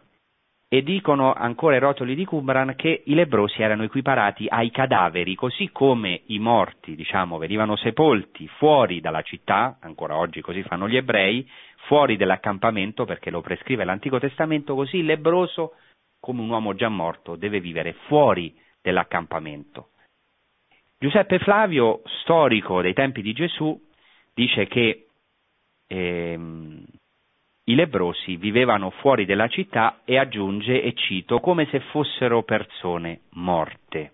E 0.72 0.84
dicono 0.84 1.34
ancora 1.34 1.76
i 1.76 1.80
rotoli 1.80 2.14
di 2.14 2.26
Qumran 2.26 2.76
che 2.76 3.02
i 3.06 3.16
lebrosi 3.16 3.62
erano 3.62 3.84
equiparati 3.84 4.46
ai 4.48 4.70
cadaveri, 4.70 5.34
così 5.34 5.70
come 5.72 6.22
i 6.28 6.38
morti, 6.38 6.96
diciamo, 6.96 7.40
venivano 7.40 7.76
sepolti 7.76 8.48
fuori 8.48 9.02
dalla 9.02 9.24
città, 9.24 9.78
ancora 9.82 10.16
oggi 10.16 10.42
così 10.42 10.62
fanno 10.62 10.88
gli 10.88 10.96
ebrei, 10.96 11.48
fuori 11.88 12.18
dell'accampamento 12.18 13.06
perché 13.06 13.32
lo 13.32 13.42
prescrive 13.42 13.84
l'Antico 13.84 14.20
Testamento, 14.20 14.76
così 14.76 14.98
il 14.98 15.06
lebroso, 15.06 15.74
come 16.20 16.42
un 16.42 16.50
uomo 16.50 16.74
già 16.76 16.90
morto, 16.90 17.36
deve 17.36 17.60
vivere 17.60 17.94
fuori 18.08 18.56
dell'accampamento. 18.82 19.90
Giuseppe 20.98 21.40
Flavio, 21.40 22.02
storico 22.22 22.82
dei 22.82 22.94
tempi 22.94 23.22
di 23.22 23.32
Gesù, 23.32 23.80
dice 24.34 24.68
che 24.68 25.08
ehm, 25.88 26.86
i 27.70 27.76
lebrosi 27.76 28.36
vivevano 28.36 28.90
fuori 28.90 29.26
della 29.26 29.48
città 29.48 30.02
e 30.04 30.18
aggiunge, 30.18 30.82
e 30.82 30.94
cito, 30.94 31.40
come 31.40 31.68
se 31.68 31.80
fossero 31.92 32.44
persone 32.44 33.22
morte. 33.34 34.14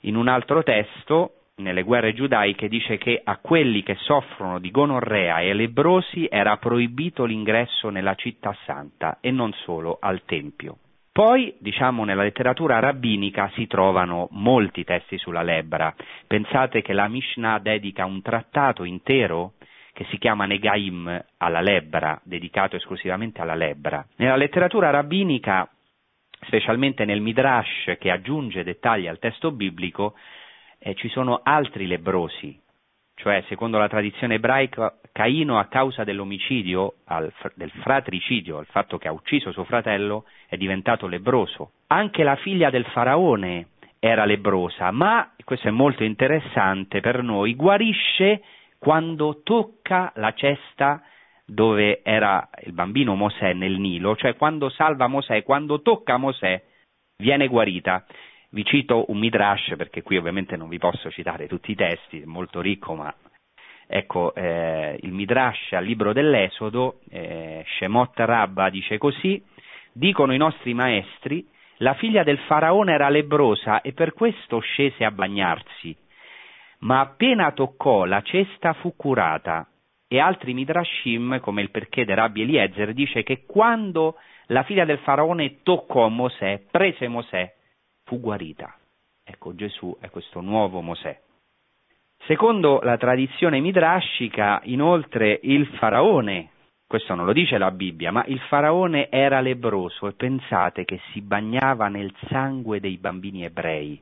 In 0.00 0.16
un 0.16 0.28
altro 0.28 0.62
testo, 0.62 1.34
nelle 1.56 1.82
guerre 1.82 2.12
giudaiche, 2.12 2.68
dice 2.68 2.98
che 2.98 3.20
a 3.22 3.36
quelli 3.36 3.82
che 3.82 3.94
soffrono 3.94 4.58
di 4.58 4.70
gonorrea 4.70 5.40
e 5.40 5.54
lebrosi 5.54 6.26
era 6.28 6.56
proibito 6.56 7.24
l'ingresso 7.24 7.88
nella 7.88 8.16
città 8.16 8.54
santa 8.64 9.18
e 9.20 9.30
non 9.30 9.52
solo 9.52 9.98
al 10.00 10.24
Tempio. 10.24 10.78
Poi, 11.12 11.54
diciamo, 11.58 12.04
nella 12.04 12.22
letteratura 12.22 12.78
rabbinica 12.78 13.50
si 13.54 13.66
trovano 13.66 14.28
molti 14.30 14.82
testi 14.82 15.18
sulla 15.18 15.42
lebbra. 15.42 15.94
Pensate 16.26 16.80
che 16.80 16.94
la 16.94 17.06
Mishnah 17.06 17.58
dedica 17.58 18.06
un 18.06 18.22
trattato 18.22 18.84
intero 18.84 19.52
che 19.92 20.06
si 20.08 20.16
chiama 20.16 20.46
Negaim 20.46 21.22
alla 21.36 21.60
lebbra, 21.60 22.18
dedicato 22.24 22.76
esclusivamente 22.76 23.42
alla 23.42 23.54
lebbra. 23.54 24.02
Nella 24.16 24.36
letteratura 24.36 24.88
rabbinica, 24.88 25.68
specialmente 26.46 27.04
nel 27.04 27.20
Midrash 27.20 27.98
che 27.98 28.10
aggiunge 28.10 28.64
dettagli 28.64 29.06
al 29.06 29.18
testo 29.18 29.52
biblico, 29.52 30.14
eh, 30.78 30.94
ci 30.94 31.10
sono 31.10 31.40
altri 31.42 31.86
lebrosi, 31.86 32.58
cioè 33.22 33.44
secondo 33.46 33.78
la 33.78 33.86
tradizione 33.86 34.34
ebraica 34.34 34.96
Caino 35.12 35.56
a 35.56 35.66
causa 35.66 36.02
dell'omicidio, 36.02 36.94
al, 37.04 37.32
del 37.54 37.70
fratricidio, 37.70 38.58
il 38.58 38.66
fatto 38.66 38.98
che 38.98 39.06
ha 39.06 39.12
ucciso 39.12 39.52
suo 39.52 39.62
fratello, 39.62 40.24
è 40.48 40.56
diventato 40.56 41.06
lebroso. 41.06 41.70
Anche 41.86 42.24
la 42.24 42.34
figlia 42.34 42.68
del 42.68 42.84
faraone 42.86 43.68
era 44.00 44.24
lebrosa, 44.24 44.90
ma, 44.90 45.34
questo 45.44 45.68
è 45.68 45.70
molto 45.70 46.02
interessante 46.02 46.98
per 46.98 47.22
noi, 47.22 47.54
guarisce 47.54 48.42
quando 48.78 49.42
tocca 49.44 50.10
la 50.16 50.32
cesta 50.32 51.00
dove 51.46 52.00
era 52.02 52.48
il 52.64 52.72
bambino 52.72 53.14
Mosè 53.14 53.52
nel 53.52 53.78
Nilo, 53.78 54.16
cioè 54.16 54.34
quando 54.34 54.68
salva 54.68 55.06
Mosè, 55.06 55.44
quando 55.44 55.80
tocca 55.80 56.16
Mosè, 56.16 56.60
viene 57.18 57.46
guarita. 57.46 58.04
Vi 58.54 58.66
cito 58.66 59.06
un 59.08 59.18
midrash 59.18 59.76
perché 59.78 60.02
qui 60.02 60.18
ovviamente 60.18 60.56
non 60.56 60.68
vi 60.68 60.76
posso 60.76 61.10
citare 61.10 61.48
tutti 61.48 61.70
i 61.70 61.74
testi, 61.74 62.20
è 62.20 62.26
molto 62.26 62.60
ricco, 62.60 62.94
ma 62.94 63.12
ecco, 63.86 64.34
eh, 64.34 64.98
il 65.00 65.10
midrash 65.10 65.72
al 65.72 65.82
libro 65.82 66.12
dell'Esodo, 66.12 67.00
eh, 67.08 67.64
Shemot 67.66 68.12
Rabba 68.18 68.68
dice 68.68 68.98
così, 68.98 69.42
dicono 69.90 70.34
i 70.34 70.36
nostri 70.36 70.74
maestri, 70.74 71.48
la 71.78 71.94
figlia 71.94 72.24
del 72.24 72.36
faraone 72.40 72.92
era 72.92 73.08
lebrosa 73.08 73.80
e 73.80 73.94
per 73.94 74.12
questo 74.12 74.58
scese 74.58 75.02
a 75.06 75.10
bagnarsi, 75.10 75.96
ma 76.80 77.00
appena 77.00 77.52
toccò 77.52 78.04
la 78.04 78.20
cesta 78.20 78.74
fu 78.74 78.94
curata. 78.94 79.66
E 80.06 80.20
altri 80.20 80.52
midrashim, 80.52 81.40
come 81.40 81.62
il 81.62 81.70
perché 81.70 82.04
di 82.04 82.12
Rabbi 82.12 82.42
Eliezer, 82.42 82.92
dice 82.92 83.22
che 83.22 83.46
quando 83.46 84.16
la 84.48 84.62
figlia 84.62 84.84
del 84.84 84.98
faraone 84.98 85.62
toccò 85.62 86.08
Mosè, 86.08 86.64
prese 86.70 87.08
Mosè, 87.08 87.50
fu 88.12 88.20
guarita. 88.20 88.76
Ecco, 89.24 89.54
Gesù 89.54 89.96
è 89.98 90.10
questo 90.10 90.42
nuovo 90.42 90.82
Mosè. 90.82 91.18
Secondo 92.26 92.80
la 92.82 92.98
tradizione 92.98 93.58
midrascica, 93.58 94.60
inoltre, 94.64 95.40
il 95.42 95.66
faraone, 95.78 96.50
questo 96.86 97.14
non 97.14 97.24
lo 97.24 97.32
dice 97.32 97.56
la 97.56 97.70
Bibbia, 97.70 98.12
ma 98.12 98.22
il 98.26 98.38
faraone 98.40 99.08
era 99.08 99.40
lebroso 99.40 100.06
e 100.08 100.12
pensate 100.12 100.84
che 100.84 101.00
si 101.10 101.22
bagnava 101.22 101.88
nel 101.88 102.14
sangue 102.28 102.80
dei 102.80 102.98
bambini 102.98 103.44
ebrei. 103.44 103.98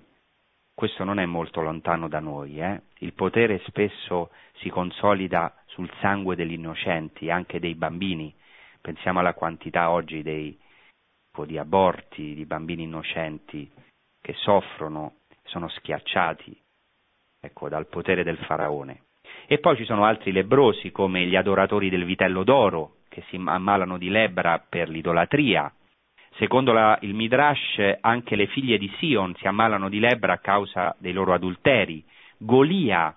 Questo 0.74 1.04
non 1.04 1.20
è 1.20 1.26
molto 1.26 1.60
lontano 1.60 2.08
da 2.08 2.18
noi, 2.18 2.60
eh? 2.60 2.82
il 2.98 3.12
potere 3.12 3.62
spesso 3.66 4.30
si 4.54 4.70
consolida 4.70 5.54
sul 5.66 5.90
sangue 6.00 6.34
degli 6.34 6.54
innocenti, 6.54 7.30
anche 7.30 7.60
dei 7.60 7.76
bambini. 7.76 8.34
Pensiamo 8.80 9.20
alla 9.20 9.34
quantità 9.34 9.90
oggi 9.90 10.22
dei, 10.22 10.58
di 11.44 11.58
aborti, 11.58 12.34
di 12.34 12.44
bambini 12.44 12.82
innocenti 12.82 13.70
che 14.20 14.34
soffrono, 14.34 15.14
sono 15.44 15.68
schiacciati 15.68 16.56
ecco, 17.40 17.68
dal 17.68 17.86
potere 17.86 18.22
del 18.22 18.38
faraone. 18.38 19.04
E 19.46 19.58
poi 19.58 19.76
ci 19.76 19.84
sono 19.84 20.04
altri 20.04 20.32
lebrosi 20.32 20.92
come 20.92 21.24
gli 21.26 21.36
adoratori 21.36 21.88
del 21.88 22.04
vitello 22.04 22.44
d'oro 22.44 22.96
che 23.08 23.24
si 23.28 23.40
ammalano 23.44 23.98
di 23.98 24.08
lebbra 24.08 24.64
per 24.66 24.88
l'idolatria. 24.88 25.72
Secondo 26.36 26.72
la, 26.72 26.96
il 27.02 27.14
Midrash 27.14 27.98
anche 28.00 28.36
le 28.36 28.46
figlie 28.46 28.78
di 28.78 28.88
Sion 28.98 29.34
si 29.34 29.46
ammalano 29.48 29.88
di 29.88 29.98
lebbra 29.98 30.34
a 30.34 30.38
causa 30.38 30.94
dei 30.98 31.12
loro 31.12 31.34
adulteri. 31.34 32.04
Golia, 32.38 33.14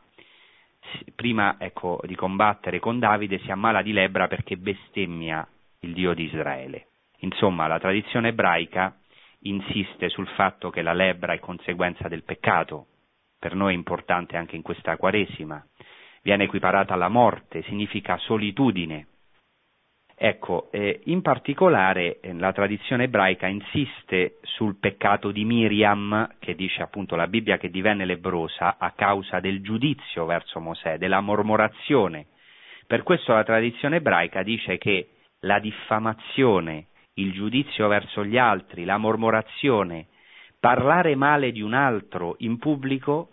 prima 1.14 1.58
ecco, 1.60 2.02
di 2.04 2.16
combattere 2.16 2.80
con 2.80 2.98
Davide, 2.98 3.40
si 3.40 3.52
ammala 3.52 3.84
di 3.84 3.94
lebbra 3.94 4.28
perché 4.28 4.58
bestemmia 4.58 5.48
il 5.82 5.94
Dio 5.94 6.14
di 6.14 6.24
Israele. 6.24 6.88
Insomma, 7.20 7.68
la 7.68 7.80
tradizione 7.80 8.30
ebraica 8.30 8.96
insiste 9.44 10.10
sul 10.10 10.28
fatto 10.30 10.70
che 10.70 10.82
la 10.82 10.94
lebbra 10.94 11.34
è 11.34 11.40
conseguenza 11.40 12.08
del 12.08 12.24
peccato, 12.24 12.88
per 13.40 13.56
noi 13.56 13.74
è 13.74 13.78
importante 13.78 14.38
anche 14.38 14.56
in 14.56 14.62
questa 14.62 14.98
Quaresima, 14.98 15.66
viene 16.22 16.46
equiparata 16.46 16.94
alla 16.94 17.10
morte, 17.10 17.62
significa 17.64 18.18
solitudine. 18.18 19.08
Ecco, 20.16 20.70
eh, 20.72 21.02
in 21.06 21.22
particolare 21.22 22.20
eh, 22.20 22.34
la 22.34 22.54
tradizione 22.54 23.06
ebraica 23.06 23.48
insiste 23.48 24.38
sul 24.44 24.78
peccato 24.80 25.32
di 25.32 25.44
Miriam, 25.44 26.36
che 26.40 26.56
dice 26.56 26.82
appunto 26.84 27.16
la 27.16 27.28
Bibbia 27.28 27.58
che 27.58 27.70
divenne 27.70 28.06
lebrosa 28.06 28.78
a 28.78 28.92
causa 28.92 29.40
del 29.40 29.62
giudizio 29.62 30.26
verso 30.26 30.60
Mosè, 30.60 30.98
della 30.98 31.20
mormorazione. 31.20 32.28
Per 32.88 33.04
questo 33.04 33.34
la 33.34 33.44
tradizione 33.44 33.98
ebraica 33.98 34.44
dice 34.44 34.78
che 34.78 35.10
la 35.42 35.60
diffamazione, 35.60 36.88
il 37.16 37.32
giudizio 37.32 37.88
verso 37.88 38.26
gli 38.26 38.38
altri, 38.38 38.86
la 38.86 38.98
mormorazione, 38.98 40.08
parlare 40.60 41.16
male 41.16 41.52
di 41.52 41.62
un 41.62 41.74
altro 41.74 42.36
in 42.40 42.58
pubblico 42.58 43.30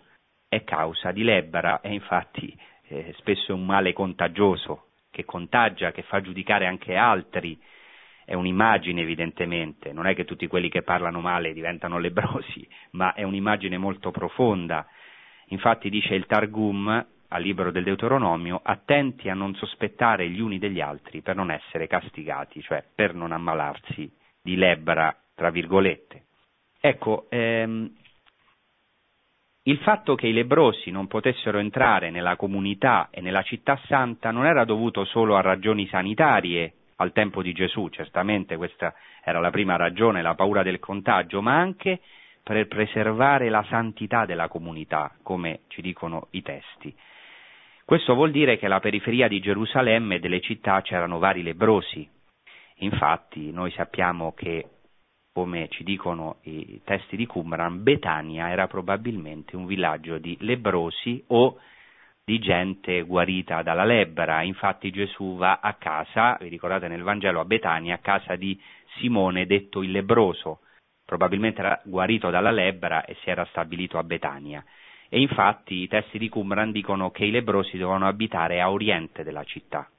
è 0.47 0.63
causa 0.63 1.11
di 1.11 1.23
lebbra 1.23 1.81
e 1.81 1.93
infatti 1.93 2.55
eh, 2.87 3.13
spesso 3.17 3.51
è 3.51 3.55
un 3.55 3.65
male 3.65 3.93
contagioso 3.93 4.87
che 5.09 5.25
contagia, 5.25 5.91
che 5.91 6.03
fa 6.03 6.21
giudicare 6.21 6.65
anche 6.65 6.95
altri. 6.95 7.59
È 8.23 8.33
un'immagine 8.33 9.01
evidentemente, 9.01 9.91
non 9.91 10.07
è 10.07 10.15
che 10.15 10.25
tutti 10.25 10.47
quelli 10.47 10.69
che 10.69 10.83
parlano 10.83 11.19
male 11.19 11.53
diventano 11.53 11.97
lebrosi, 11.97 12.67
ma 12.91 13.13
è 13.13 13.23
un'immagine 13.23 13.77
molto 13.77 14.11
profonda. 14.11 14.85
Infatti 15.47 15.89
dice 15.89 16.15
il 16.15 16.25
Targum 16.27 17.05
al 17.33 17.41
libro 17.41 17.71
del 17.71 17.83
Deuteronomio, 17.83 18.59
attenti 18.61 19.29
a 19.29 19.33
non 19.33 19.55
sospettare 19.55 20.29
gli 20.29 20.39
uni 20.39 20.59
degli 20.59 20.81
altri 20.81 21.21
per 21.21 21.35
non 21.35 21.49
essere 21.49 21.87
castigati, 21.87 22.61
cioè 22.61 22.83
per 22.93 23.13
non 23.13 23.31
ammalarsi 23.31 24.11
di 24.41 24.55
lebbra, 24.55 25.15
tra 25.33 25.49
virgolette. 25.49 26.23
Ecco, 26.79 27.27
ehm, 27.29 27.89
il 29.63 29.77
fatto 29.77 30.15
che 30.15 30.27
i 30.27 30.33
lebrosi 30.33 30.91
non 30.91 31.07
potessero 31.07 31.59
entrare 31.59 32.09
nella 32.09 32.35
comunità 32.35 33.09
e 33.11 33.21
nella 33.21 33.43
città 33.43 33.79
santa 33.85 34.31
non 34.31 34.45
era 34.45 34.65
dovuto 34.65 35.05
solo 35.05 35.35
a 35.37 35.41
ragioni 35.41 35.87
sanitarie 35.87 36.73
al 36.97 37.13
tempo 37.13 37.41
di 37.41 37.53
Gesù, 37.53 37.87
certamente 37.89 38.57
questa 38.57 38.93
era 39.23 39.39
la 39.39 39.51
prima 39.51 39.75
ragione, 39.77 40.21
la 40.21 40.35
paura 40.35 40.63
del 40.63 40.79
contagio, 40.79 41.41
ma 41.41 41.57
anche 41.57 42.01
per 42.43 42.67
preservare 42.67 43.49
la 43.49 43.63
santità 43.69 44.25
della 44.25 44.47
comunità, 44.47 45.15
come 45.21 45.61
ci 45.67 45.81
dicono 45.81 46.27
i 46.31 46.41
testi. 46.41 46.93
Questo 47.85 48.13
vuol 48.13 48.31
dire 48.31 48.57
che 48.57 48.65
alla 48.65 48.79
periferia 48.79 49.27
di 49.27 49.39
Gerusalemme 49.39 50.15
e 50.15 50.19
delle 50.19 50.41
città 50.41 50.81
c'erano 50.81 51.19
vari 51.19 51.43
lebrosi. 51.43 52.07
Infatti 52.75 53.51
noi 53.51 53.71
sappiamo 53.71 54.33
che 54.33 54.67
come 55.33 55.69
ci 55.69 55.83
dicono 55.83 56.37
i 56.43 56.81
testi 56.83 57.15
di 57.15 57.25
Qumran, 57.25 57.83
Betania 57.83 58.49
era 58.49 58.67
probabilmente 58.67 59.55
un 59.55 59.65
villaggio 59.65 60.17
di 60.17 60.35
lebrosi 60.41 61.23
o 61.27 61.57
di 62.23 62.37
gente 62.39 63.01
guarita 63.03 63.61
dalla 63.61 63.85
lebbra. 63.85 64.41
Infatti 64.41 64.91
Gesù 64.91 65.37
va 65.37 65.59
a 65.61 65.73
casa, 65.75 66.37
vi 66.39 66.49
ricordate 66.49 66.87
nel 66.87 67.03
Vangelo, 67.03 67.39
a 67.39 67.45
Betania, 67.45 67.95
a 67.95 67.99
casa 67.99 68.35
di 68.35 68.59
Simone 68.97 69.45
detto 69.45 69.81
il 69.81 69.91
lebroso, 69.91 70.59
probabilmente 71.05 71.61
era 71.61 71.81
guarito 71.85 72.29
dalla 72.29 72.51
lebbra 72.51 73.05
e 73.05 73.15
si 73.21 73.29
era 73.29 73.45
stabilito 73.45 73.97
a 73.97 74.03
Betania. 74.03 74.63
E 75.13 75.19
infatti 75.19 75.81
i 75.81 75.89
testi 75.89 76.17
di 76.17 76.29
Qumran 76.29 76.71
dicono 76.71 77.11
che 77.11 77.25
i 77.25 77.31
lebrosi 77.31 77.77
dovevano 77.77 78.07
abitare 78.07 78.61
a 78.61 78.71
oriente 78.71 79.25
della 79.25 79.43
città. 79.43 79.89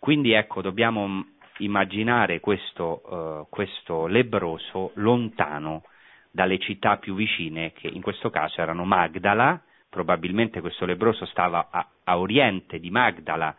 Quindi 0.00 0.32
ecco, 0.32 0.60
dobbiamo 0.60 1.26
immaginare 1.58 2.40
questo, 2.40 3.02
uh, 3.04 3.46
questo 3.48 4.08
lebroso 4.08 4.90
lontano 4.94 5.84
dalle 6.28 6.58
città 6.58 6.96
più 6.96 7.14
vicine, 7.14 7.70
che 7.70 7.86
in 7.86 8.02
questo 8.02 8.30
caso 8.30 8.60
erano 8.60 8.84
Magdala, 8.84 9.62
probabilmente 9.88 10.60
questo 10.60 10.86
lebroso 10.86 11.24
stava 11.26 11.68
a, 11.70 11.86
a 12.02 12.18
oriente 12.18 12.80
di 12.80 12.90
Magdala, 12.90 13.54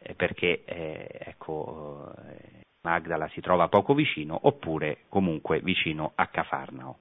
eh, 0.00 0.14
perché 0.16 0.64
eh, 0.66 1.08
ecco, 1.18 2.12
eh, 2.28 2.66
Magdala 2.82 3.26
si 3.28 3.40
trova 3.40 3.68
poco 3.68 3.94
vicino, 3.94 4.38
oppure 4.42 5.04
comunque 5.08 5.60
vicino 5.60 6.12
a 6.14 6.26
Cafarnao. 6.26 6.98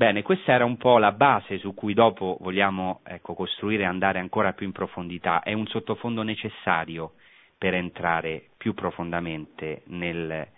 Bene, 0.00 0.22
questa 0.22 0.52
era 0.52 0.64
un 0.64 0.78
po' 0.78 0.96
la 0.96 1.12
base 1.12 1.58
su 1.58 1.74
cui 1.74 1.92
dopo 1.92 2.38
vogliamo 2.40 3.02
ecco, 3.04 3.34
costruire 3.34 3.82
e 3.82 3.86
andare 3.86 4.18
ancora 4.18 4.54
più 4.54 4.64
in 4.64 4.72
profondità. 4.72 5.42
È 5.42 5.52
un 5.52 5.66
sottofondo 5.66 6.22
necessario 6.22 7.12
per 7.58 7.74
entrare 7.74 8.46
più 8.56 8.72
profondamente 8.72 9.82
nel, 9.88 10.48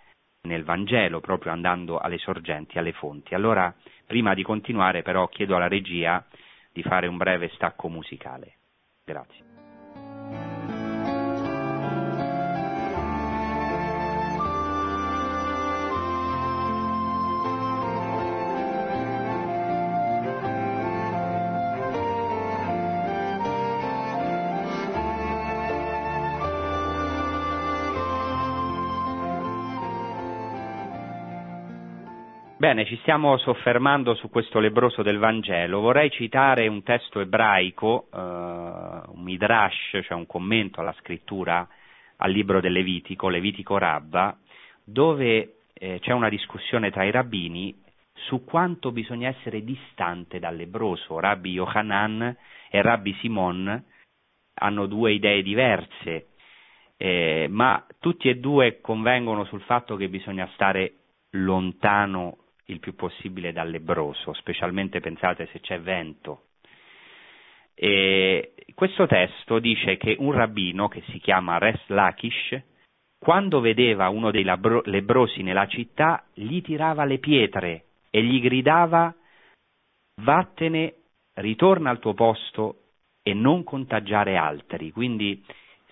nel 0.43 0.63
Vangelo, 0.63 1.19
proprio 1.19 1.51
andando 1.51 1.97
alle 1.97 2.19
sorgenti, 2.19 2.77
alle 2.77 2.93
fonti. 2.93 3.35
Allora, 3.35 3.75
prima 4.07 4.33
di 4.33 4.43
continuare, 4.43 5.01
però, 5.01 5.27
chiedo 5.27 5.57
alla 5.57 5.67
regia 5.67 6.25
di 6.71 6.81
fare 6.81 7.07
un 7.07 7.17
breve 7.17 7.49
stacco 7.49 7.89
musicale. 7.89 8.53
Grazie. 9.03 9.52
Bene, 32.63 32.85
ci 32.85 32.95
stiamo 33.01 33.35
soffermando 33.35 34.15
su 34.15 34.29
questo 34.29 34.59
lebroso 34.59 35.01
del 35.01 35.17
Vangelo. 35.17 35.81
Vorrei 35.81 36.09
citare 36.09 36.69
un 36.69 36.81
testo 36.81 37.19
ebraico, 37.19 38.07
eh, 38.09 38.17
un 38.17 39.21
midrash, 39.21 39.99
cioè 40.01 40.13
un 40.13 40.25
commento 40.25 40.79
alla 40.79 40.95
scrittura, 40.99 41.67
al 42.15 42.31
libro 42.31 42.61
del 42.61 42.71
Levitico, 42.71 43.27
Levitico 43.27 43.77
Rabba, 43.77 44.37
dove 44.81 45.55
eh, 45.73 45.99
c'è 45.99 46.13
una 46.13 46.29
discussione 46.29 46.89
tra 46.89 47.03
i 47.03 47.11
rabbini 47.11 47.77
su 48.13 48.45
quanto 48.45 48.93
bisogna 48.93 49.27
essere 49.27 49.65
distante 49.65 50.39
dal 50.39 50.55
lebroso. 50.55 51.19
Rabbi 51.19 51.51
Yohanan 51.51 52.33
e 52.71 52.81
Rabbi 52.81 53.13
Simon 53.15 53.83
hanno 54.53 54.85
due 54.85 55.11
idee 55.11 55.41
diverse, 55.41 56.27
eh, 56.95 57.45
ma 57.49 57.85
tutti 57.99 58.29
e 58.29 58.35
due 58.35 58.79
convengono 58.79 59.43
sul 59.43 59.63
fatto 59.63 59.97
che 59.97 60.07
bisogna 60.07 60.49
stare 60.53 60.93
lontano 61.31 62.37
il 62.65 62.79
più 62.79 62.95
possibile 62.95 63.51
dal 63.51 63.69
lebroso, 63.69 64.33
specialmente 64.33 64.99
pensate 64.99 65.47
se 65.51 65.59
c'è 65.59 65.79
vento. 65.79 66.43
E 67.75 68.53
questo 68.75 69.07
testo 69.07 69.59
dice 69.59 69.97
che 69.97 70.15
un 70.19 70.31
rabbino 70.31 70.87
che 70.87 71.01
si 71.09 71.19
chiama 71.19 71.57
Res 71.57 71.81
Lakish, 71.87 72.61
quando 73.17 73.61
vedeva 73.61 74.09
uno 74.09 74.31
dei 74.31 74.43
lebrosi 74.43 75.43
nella 75.43 75.67
città, 75.67 76.25
gli 76.33 76.61
tirava 76.61 77.05
le 77.05 77.19
pietre 77.19 77.85
e 78.09 78.23
gli 78.23 78.39
gridava 78.41 79.13
vattene, 80.21 80.93
ritorna 81.35 81.89
al 81.89 81.99
tuo 81.99 82.13
posto 82.13 82.77
e 83.23 83.33
non 83.33 83.63
contagiare 83.63 84.35
altri. 84.35 84.91
Quindi 84.91 85.43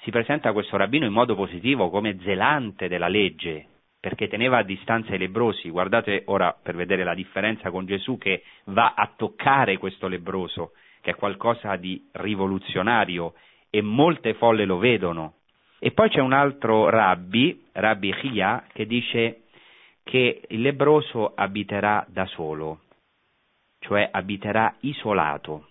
si 0.02 0.12
presenta 0.12 0.52
questo 0.52 0.78
rabbino 0.78 1.06
in 1.06 1.14
modo 1.14 1.36
positivo 1.36 1.90
come 1.90 2.20
zelante 2.22 2.88
della 2.88 3.08
legge, 3.08 3.68
perché 4.02 4.28
teneva 4.28 4.58
a 4.58 4.64
distanza 4.64 5.14
i 5.14 5.20
lebrosi. 5.20 5.70
Guardate 5.70 6.24
ora 6.26 6.58
per 6.60 6.76
vedere 6.76 7.04
la 7.04 7.14
differenza 7.14 7.70
con 7.70 7.86
Gesù 7.86 8.18
che 8.18 8.44
va 8.66 8.94
a 8.96 9.14
toccare 9.16 9.78
questo 9.78 10.08
lebroso, 10.08 10.72
che 11.02 11.12
è 11.12 11.16
qualcosa 11.16 11.76
di 11.76 12.10
rivoluzionario 12.14 13.36
e 13.70 13.82
molte 13.84 14.34
folle 14.34 14.66
lo 14.66 14.80
vedono. 14.80 15.36
E 15.80 15.92
poi 15.92 16.10
c'è 16.10 16.20
un 16.20 16.34
altro 16.34 16.90
rabbi, 16.90 17.68
Rabbi 17.74 18.12
Chia, 18.14 18.66
che 18.74 18.88
dice 18.88 19.44
che 20.04 20.42
il 20.50 20.62
lebroso 20.62 21.34
abiterà 21.36 22.04
da 22.10 22.26
solo, 22.26 22.82
cioè 23.80 24.10
abiterà 24.12 24.76
isolato. 24.82 25.68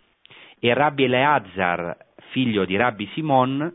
E 0.61 0.73
Rabbi 0.73 1.05
Eleazar, 1.05 1.97
figlio 2.31 2.65
di 2.65 2.77
Rabbi 2.77 3.09
Simon, 3.13 3.73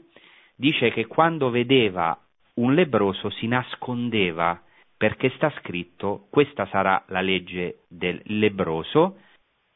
dice 0.55 0.91
che 0.91 1.07
quando 1.07 1.49
vedeva 1.49 2.17
un 2.55 2.73
lebroso 2.73 3.29
si 3.31 3.47
nascondeva 3.47 4.61
perché 4.97 5.29
sta 5.35 5.51
scritto 5.59 6.27
questa 6.29 6.65
sarà 6.67 7.03
la 7.07 7.21
legge 7.21 7.81
del 7.89 8.21
lebroso, 8.25 9.17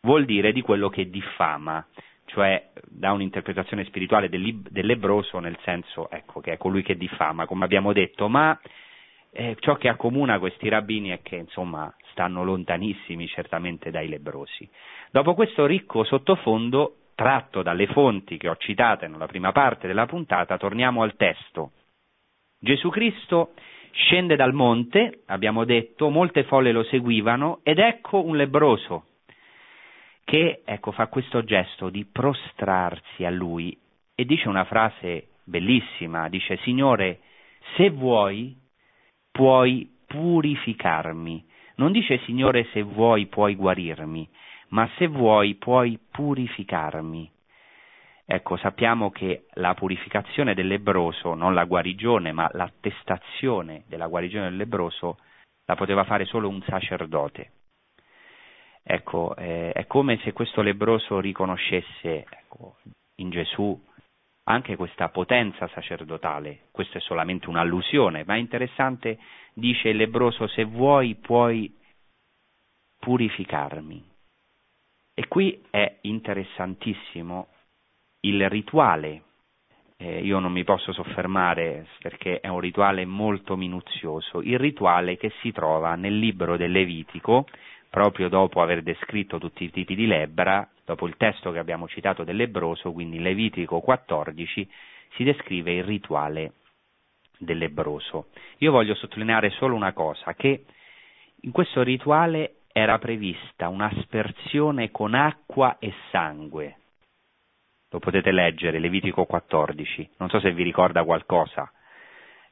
vuol 0.01 0.25
dire 0.25 0.53
di 0.53 0.61
quello 0.61 0.89
che 0.89 1.09
diffama, 1.09 1.85
cioè 2.25 2.71
da 2.85 3.11
un'interpretazione 3.11 3.83
spirituale 3.85 4.29
del, 4.29 4.61
del 4.61 4.85
lebroso 4.85 5.39
nel 5.39 5.57
senso 5.63 6.09
ecco, 6.09 6.39
che 6.39 6.53
è 6.53 6.57
colui 6.57 6.83
che 6.83 6.95
diffama, 6.95 7.45
come 7.45 7.65
abbiamo 7.65 7.91
detto, 7.91 8.29
ma 8.29 8.57
eh, 9.31 9.57
ciò 9.59 9.75
che 9.75 9.89
accomuna 9.89 10.39
questi 10.39 10.69
rabbini 10.69 11.09
è 11.09 11.21
che 11.21 11.35
insomma 11.35 11.93
stanno 12.11 12.43
lontanissimi 12.43 13.27
certamente 13.27 13.91
dai 13.91 14.07
lebrosi. 14.07 14.67
Dopo 15.11 15.33
questo 15.33 15.65
ricco 15.65 16.03
sottofondo, 16.03 16.95
tratto 17.13 17.61
dalle 17.61 17.87
fonti 17.87 18.37
che 18.37 18.47
ho 18.47 18.55
citate 18.55 19.07
nella 19.07 19.27
prima 19.27 19.51
parte 19.51 19.87
della 19.87 20.05
puntata, 20.05 20.57
torniamo 20.57 21.03
al 21.03 21.15
testo. 21.17 21.71
Gesù 22.59 22.89
Cristo 22.89 23.53
scende 23.91 24.35
dal 24.35 24.53
monte, 24.53 25.21
abbiamo 25.27 25.63
detto, 25.63 26.09
molte 26.09 26.43
folle 26.43 26.71
lo 26.71 26.83
seguivano 26.83 27.59
ed 27.63 27.79
ecco 27.79 28.23
un 28.23 28.35
lebroso 28.35 29.05
che 30.25 30.61
ecco, 30.63 30.91
fa 30.91 31.07
questo 31.07 31.43
gesto 31.43 31.89
di 31.89 32.05
prostrarsi 32.05 33.25
a 33.25 33.31
lui 33.31 33.75
e 34.13 34.25
dice 34.25 34.47
una 34.47 34.65
frase 34.65 35.29
bellissima, 35.43 36.29
dice 36.29 36.57
Signore, 36.57 37.21
se 37.75 37.89
vuoi 37.89 38.55
puoi 39.31 39.89
purificarmi. 40.05 41.47
Non 41.75 41.91
dice 41.91 42.19
Signore 42.25 42.67
se 42.73 42.81
vuoi 42.81 43.27
puoi 43.27 43.55
guarirmi, 43.55 44.29
ma 44.69 44.87
se 44.97 45.07
vuoi 45.07 45.55
puoi 45.55 45.97
purificarmi. 46.11 47.31
Ecco, 48.31 48.57
sappiamo 48.57 49.09
che 49.09 49.47
la 49.53 49.73
purificazione 49.73 50.53
del 50.53 50.67
lebroso, 50.67 51.33
non 51.33 51.55
la 51.55 51.63
guarigione, 51.63 52.31
ma 52.31 52.47
l'attestazione 52.53 53.85
della 53.87 54.05
guarigione 54.05 54.49
del 54.49 54.57
lebroso, 54.57 55.17
la 55.65 55.75
poteva 55.75 56.03
fare 56.03 56.25
solo 56.25 56.47
un 56.47 56.61
sacerdote. 56.61 57.53
Ecco, 58.83 59.35
eh, 59.35 59.71
è 59.71 59.87
come 59.87 60.19
se 60.19 60.31
questo 60.31 60.61
lebroso 60.61 61.19
riconoscesse 61.19 62.27
ecco, 62.29 62.77
in 63.15 63.31
Gesù 63.31 63.83
anche 64.43 64.75
questa 64.75 65.09
potenza 65.09 65.67
sacerdotale. 65.69 66.67
Questa 66.69 66.99
è 66.99 67.01
solamente 67.01 67.49
un'allusione, 67.49 68.25
ma 68.25 68.35
è 68.35 68.37
interessante, 68.37 69.17
dice 69.55 69.89
il 69.89 69.97
lebroso, 69.97 70.45
se 70.45 70.65
vuoi 70.65 71.15
puoi 71.15 71.75
purificarmi. 72.99 74.07
E 75.15 75.27
qui 75.27 75.65
è 75.71 75.97
interessantissimo 76.01 77.47
il 78.21 78.49
rituale. 78.49 79.23
Eh, 79.97 80.19
io 80.19 80.39
non 80.39 80.51
mi 80.51 80.63
posso 80.63 80.93
soffermare 80.93 81.87
perché 82.01 82.39
è 82.39 82.47
un 82.47 82.59
rituale 82.59 83.05
molto 83.05 83.55
minuzioso, 83.57 84.41
il 84.41 84.57
rituale 84.57 85.17
che 85.17 85.31
si 85.41 85.51
trova 85.51 85.95
nel 85.95 86.17
libro 86.17 86.55
del 86.55 86.71
Levitico, 86.71 87.47
proprio 87.89 88.29
dopo 88.29 88.61
aver 88.61 88.81
descritto 88.81 89.39
tutti 89.39 89.65
i 89.65 89.71
tipi 89.71 89.95
di 89.95 90.07
lebbra, 90.07 90.67
dopo 90.85 91.05
il 91.05 91.17
testo 91.17 91.51
che 91.51 91.59
abbiamo 91.59 91.87
citato 91.87 92.23
del 92.23 92.37
lebbroso, 92.37 92.91
quindi 92.91 93.19
Levitico 93.19 93.81
14, 93.81 94.69
si 95.15 95.23
descrive 95.23 95.73
il 95.73 95.83
rituale 95.83 96.53
del 97.37 97.57
lebbroso. 97.57 98.27
Io 98.59 98.71
voglio 98.71 98.95
sottolineare 98.95 99.49
solo 99.49 99.75
una 99.75 99.91
cosa, 99.91 100.33
che 100.33 100.63
in 101.41 101.51
questo 101.51 101.83
rituale 101.83 102.61
era 102.71 102.99
prevista 102.99 103.67
un'aspersione 103.67 104.91
con 104.91 105.13
acqua 105.13 105.77
e 105.79 105.93
sangue 106.11 106.78
lo 107.89 107.99
potete 107.99 108.31
leggere, 108.31 108.79
Levitico 108.79 109.25
14, 109.25 110.11
non 110.17 110.29
so 110.29 110.39
se 110.39 110.51
vi 110.51 110.63
ricorda 110.63 111.03
qualcosa, 111.03 111.71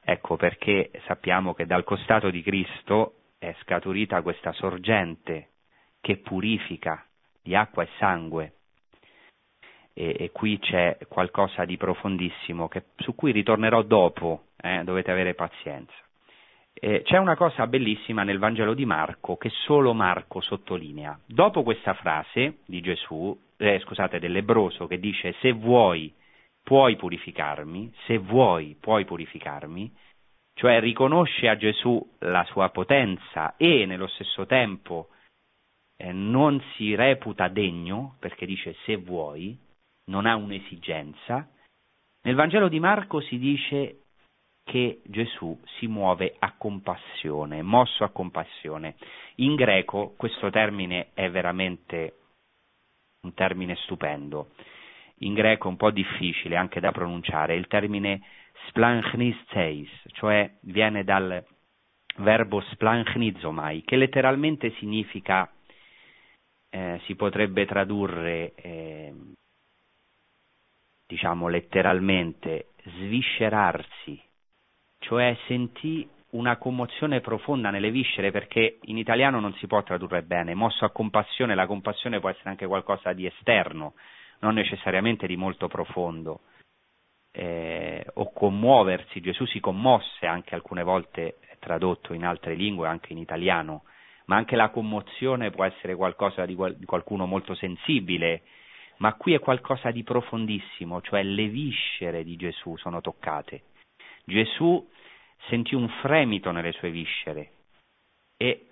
ecco 0.04 0.36
perché 0.36 0.92
sappiamo 1.06 1.54
che 1.54 1.66
dal 1.66 1.84
costato 1.84 2.30
di 2.30 2.42
Cristo 2.42 3.14
è 3.38 3.54
scaturita 3.62 4.22
questa 4.22 4.52
sorgente 4.54 5.50
che 6.02 6.18
purifica 6.18 7.06
di 7.42 7.56
acqua 7.56 7.84
e 7.84 7.90
sangue. 7.98 8.54
E, 9.94 10.16
e 10.20 10.32
qui 10.32 10.60
c'è 10.60 10.98
qualcosa 11.08 11.66
di 11.66 11.78
profondissimo 11.78 12.68
che, 12.68 12.86
su 12.98 13.16
cui 13.16 13.32
ritornerò 13.32 13.82
dopo, 13.82 14.48
eh, 14.58 14.84
dovete 14.84 15.12
avere 15.12 15.34
pazienza. 15.34 15.94
Eh, 16.80 17.02
c'è 17.04 17.18
una 17.18 17.36
cosa 17.36 17.66
bellissima 17.66 18.22
nel 18.24 18.38
Vangelo 18.38 18.76
di 18.76 18.86
Marco 18.86 19.36
che 19.36 19.50
solo 19.50 19.94
Marco 19.94 20.42
sottolinea. 20.42 21.20
Dopo 21.26 21.64
questa 21.64 21.96
frase 21.96 22.60
di 22.68 22.82
Gesù, 22.82 23.36
eh, 23.58 23.80
scusate, 23.80 24.20
del 24.20 24.44
che 24.88 25.00
dice 25.00 25.34
se 25.42 25.54
vuoi 25.54 26.14
puoi 26.62 26.96
purificarmi, 26.96 27.92
se 28.06 28.18
vuoi 28.18 28.76
puoi 28.80 29.06
purificarmi, 29.06 29.92
cioè 30.54 30.80
riconosce 30.80 31.48
a 31.48 31.56
Gesù 31.56 32.00
la 32.20 32.44
sua 32.50 32.70
potenza 32.70 33.56
e 33.58 33.86
nello 33.86 34.08
stesso 34.08 34.46
tempo 34.46 35.10
eh, 35.98 36.12
non 36.12 36.62
si 36.76 36.94
reputa 36.94 37.48
degno, 37.48 38.18
perché 38.20 38.46
dice 38.46 38.76
se 38.86 38.98
vuoi, 38.98 39.58
non 40.12 40.28
ha 40.28 40.36
un'esigenza, 40.36 41.50
nel 42.22 42.36
Vangelo 42.36 42.68
di 42.68 42.80
Marco 42.80 43.20
si 43.22 43.40
dice 43.40 44.02
che 44.68 45.00
Gesù 45.06 45.58
si 45.78 45.88
muove 45.88 46.36
a 46.40 46.54
compassione, 46.58 47.62
mosso 47.62 48.04
a 48.04 48.10
compassione. 48.10 48.96
In 49.36 49.56
greco 49.56 50.14
questo 50.18 50.50
termine 50.50 51.12
è 51.14 51.30
veramente 51.30 52.16
un 53.22 53.34
termine 53.34 53.78
stupendo. 53.78 54.50
In 55.20 55.34
greco 55.34 55.68
è 55.68 55.72
un 55.72 55.78
po' 55.78 55.90
difficile 55.92 56.58
anche 56.58 56.82
da 56.82 56.92
pronunciare, 56.92 57.56
il 57.56 57.68
termine 57.68 58.22
splanchnisteis, 58.68 59.90
cioè 60.12 60.52
viene 60.64 61.06
dal 61.06 61.46
verbo 62.18 62.60
splangnizomai, 62.60 63.84
che 63.84 63.96
letteralmente 63.96 64.74
significa, 64.80 65.50
eh, 66.70 67.00
si 67.06 67.16
potrebbe 67.16 67.66
tradurre, 67.66 68.54
eh, 68.56 69.14
diciamo 71.08 71.48
letteralmente, 71.48 72.72
sviscerarsi, 72.84 74.27
cioè 75.08 75.38
sentì 75.48 76.08
una 76.32 76.58
commozione 76.58 77.22
profonda 77.22 77.70
nelle 77.70 77.92
viscere 77.92 78.30
perché 78.30 78.80
in 78.84 78.98
italiano 78.98 79.40
non 79.40 79.54
si 79.54 79.66
può 79.66 79.82
tradurre 79.82 80.22
bene, 80.24 80.54
mosso 80.54 80.84
a 80.84 80.90
compassione, 80.90 81.56
la 81.56 81.66
compassione 81.66 82.20
può 82.20 82.30
essere 82.30 82.50
anche 82.50 82.68
qualcosa 82.68 83.14
di 83.14 83.26
esterno, 83.26 83.94
non 84.40 84.56
necessariamente 84.56 85.26
di 85.26 85.38
molto 85.38 85.70
profondo, 85.70 86.42
eh, 87.32 88.06
o 88.16 88.34
commuoversi, 88.34 89.22
Gesù 89.22 89.46
si 89.46 89.62
commosse 89.62 90.26
anche 90.26 90.56
alcune 90.56 90.84
volte 90.84 91.38
tradotto 91.60 92.14
in 92.14 92.26
altre 92.26 92.56
lingue, 92.56 92.90
anche 92.90 93.14
in 93.14 93.20
italiano, 93.20 93.84
ma 94.26 94.36
anche 94.36 94.58
la 94.58 94.70
commozione 94.70 95.52
può 95.52 95.64
essere 95.64 95.96
qualcosa 95.96 96.46
di, 96.46 96.54
qual- 96.54 96.76
di 96.76 96.86
qualcuno 96.86 97.26
molto 97.26 97.56
sensibile, 97.56 98.42
ma 98.98 99.14
qui 99.14 99.34
è 99.34 99.40
qualcosa 99.40 99.90
di 99.90 100.04
profondissimo, 100.04 101.02
cioè 101.02 101.24
le 101.24 101.48
viscere 101.48 102.26
di 102.26 102.36
Gesù 102.36 102.76
sono 102.76 103.00
toccate. 103.00 103.62
Gesù 104.26 104.86
sentì 105.48 105.76
un 105.76 105.88
fremito 106.02 106.52
nelle 106.52 106.72
sue 106.74 106.92
viscere. 106.92 107.52
E 108.38 108.68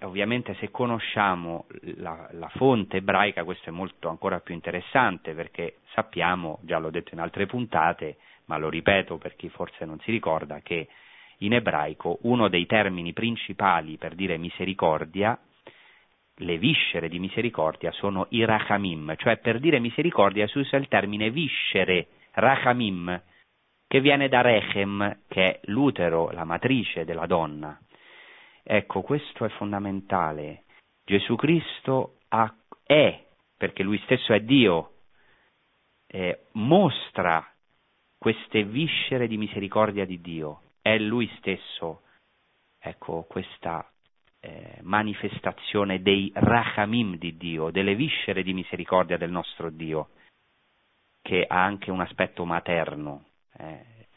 ovviamente 0.00 0.54
se 0.54 0.70
conosciamo 0.70 1.66
la, 1.96 2.28
la, 2.32 2.48
fonte 2.48 2.98
ebraica 2.98 3.44
questo 3.44 3.68
è 3.68 3.72
molto 3.72 4.08
ancora 4.08 4.40
più 4.40 4.54
interessante 4.54 5.34
perché 5.34 5.78
sappiamo, 5.92 6.58
già 6.62 6.78
l'ho 6.78 6.90
detto 6.90 7.14
in 7.14 7.20
altre 7.20 7.46
puntate, 7.46 8.16
ma 8.46 8.56
lo 8.56 8.68
ripeto 8.68 9.18
per 9.18 9.36
chi 9.36 9.48
forse 9.48 9.84
non 9.84 9.98
si 10.00 10.10
ricorda, 10.10 10.60
che 10.60 10.88
in 11.38 11.52
ebraico 11.52 12.18
uno 12.22 12.48
dei 12.48 12.66
termini 12.66 13.12
principali 13.12 13.96
per 13.96 14.14
dire 14.14 14.38
misericordia, 14.38 15.38
le 16.38 16.58
viscere 16.58 17.08
di 17.08 17.18
misericordia 17.18 17.92
sono 17.92 18.26
i 18.30 18.44
rachamim, 18.44 19.14
cioè 19.16 19.38
per 19.38 19.60
dire 19.60 19.78
misericordia 19.78 20.46
si 20.48 20.58
usa 20.58 20.76
il 20.76 20.88
termine 20.88 21.30
viscere, 21.30 22.08
rachamim, 22.32 23.22
che 23.94 24.00
viene 24.00 24.28
da 24.28 24.40
rechem, 24.40 25.20
che 25.28 25.44
è 25.44 25.60
l'utero, 25.66 26.32
la 26.32 26.42
matrice 26.42 27.04
della 27.04 27.26
donna. 27.26 27.78
Ecco, 28.64 29.02
questo 29.02 29.44
è 29.44 29.48
fondamentale. 29.50 30.64
Gesù 31.04 31.36
Cristo 31.36 32.16
ha, 32.30 32.52
è, 32.82 33.24
perché 33.56 33.84
lui 33.84 33.96
stesso 34.02 34.32
è 34.32 34.40
Dio, 34.40 34.94
eh, 36.08 36.46
mostra 36.54 37.48
queste 38.18 38.64
viscere 38.64 39.28
di 39.28 39.36
misericordia 39.36 40.04
di 40.04 40.20
Dio. 40.20 40.62
È 40.82 40.98
lui 40.98 41.30
stesso, 41.36 42.02
ecco, 42.80 43.22
questa 43.28 43.88
eh, 44.40 44.80
manifestazione 44.82 46.02
dei 46.02 46.32
rachamim 46.34 47.16
di 47.16 47.36
Dio, 47.36 47.70
delle 47.70 47.94
viscere 47.94 48.42
di 48.42 48.54
misericordia 48.54 49.16
del 49.16 49.30
nostro 49.30 49.70
Dio, 49.70 50.08
che 51.22 51.44
ha 51.46 51.62
anche 51.62 51.92
un 51.92 52.00
aspetto 52.00 52.44
materno. 52.44 53.26
Eh, 53.58 54.08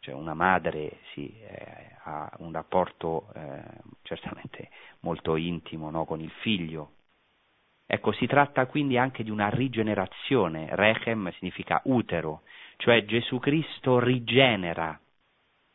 cioè 0.00 0.14
una 0.14 0.34
madre 0.34 0.98
sì, 1.12 1.32
eh, 1.38 1.96
ha 2.02 2.30
un 2.38 2.50
rapporto 2.52 3.32
eh, 3.34 3.62
certamente 4.02 4.68
molto 5.00 5.36
intimo 5.36 5.90
no, 5.90 6.04
con 6.04 6.20
il 6.20 6.30
figlio. 6.40 6.94
Ecco, 7.86 8.10
si 8.12 8.26
tratta 8.26 8.66
quindi 8.66 8.96
anche 8.98 9.22
di 9.22 9.30
una 9.30 9.48
rigenerazione. 9.48 10.74
Rechem 10.74 11.30
significa 11.34 11.80
utero, 11.84 12.42
cioè 12.78 13.04
Gesù 13.04 13.38
Cristo 13.38 14.00
rigenera. 14.00 14.98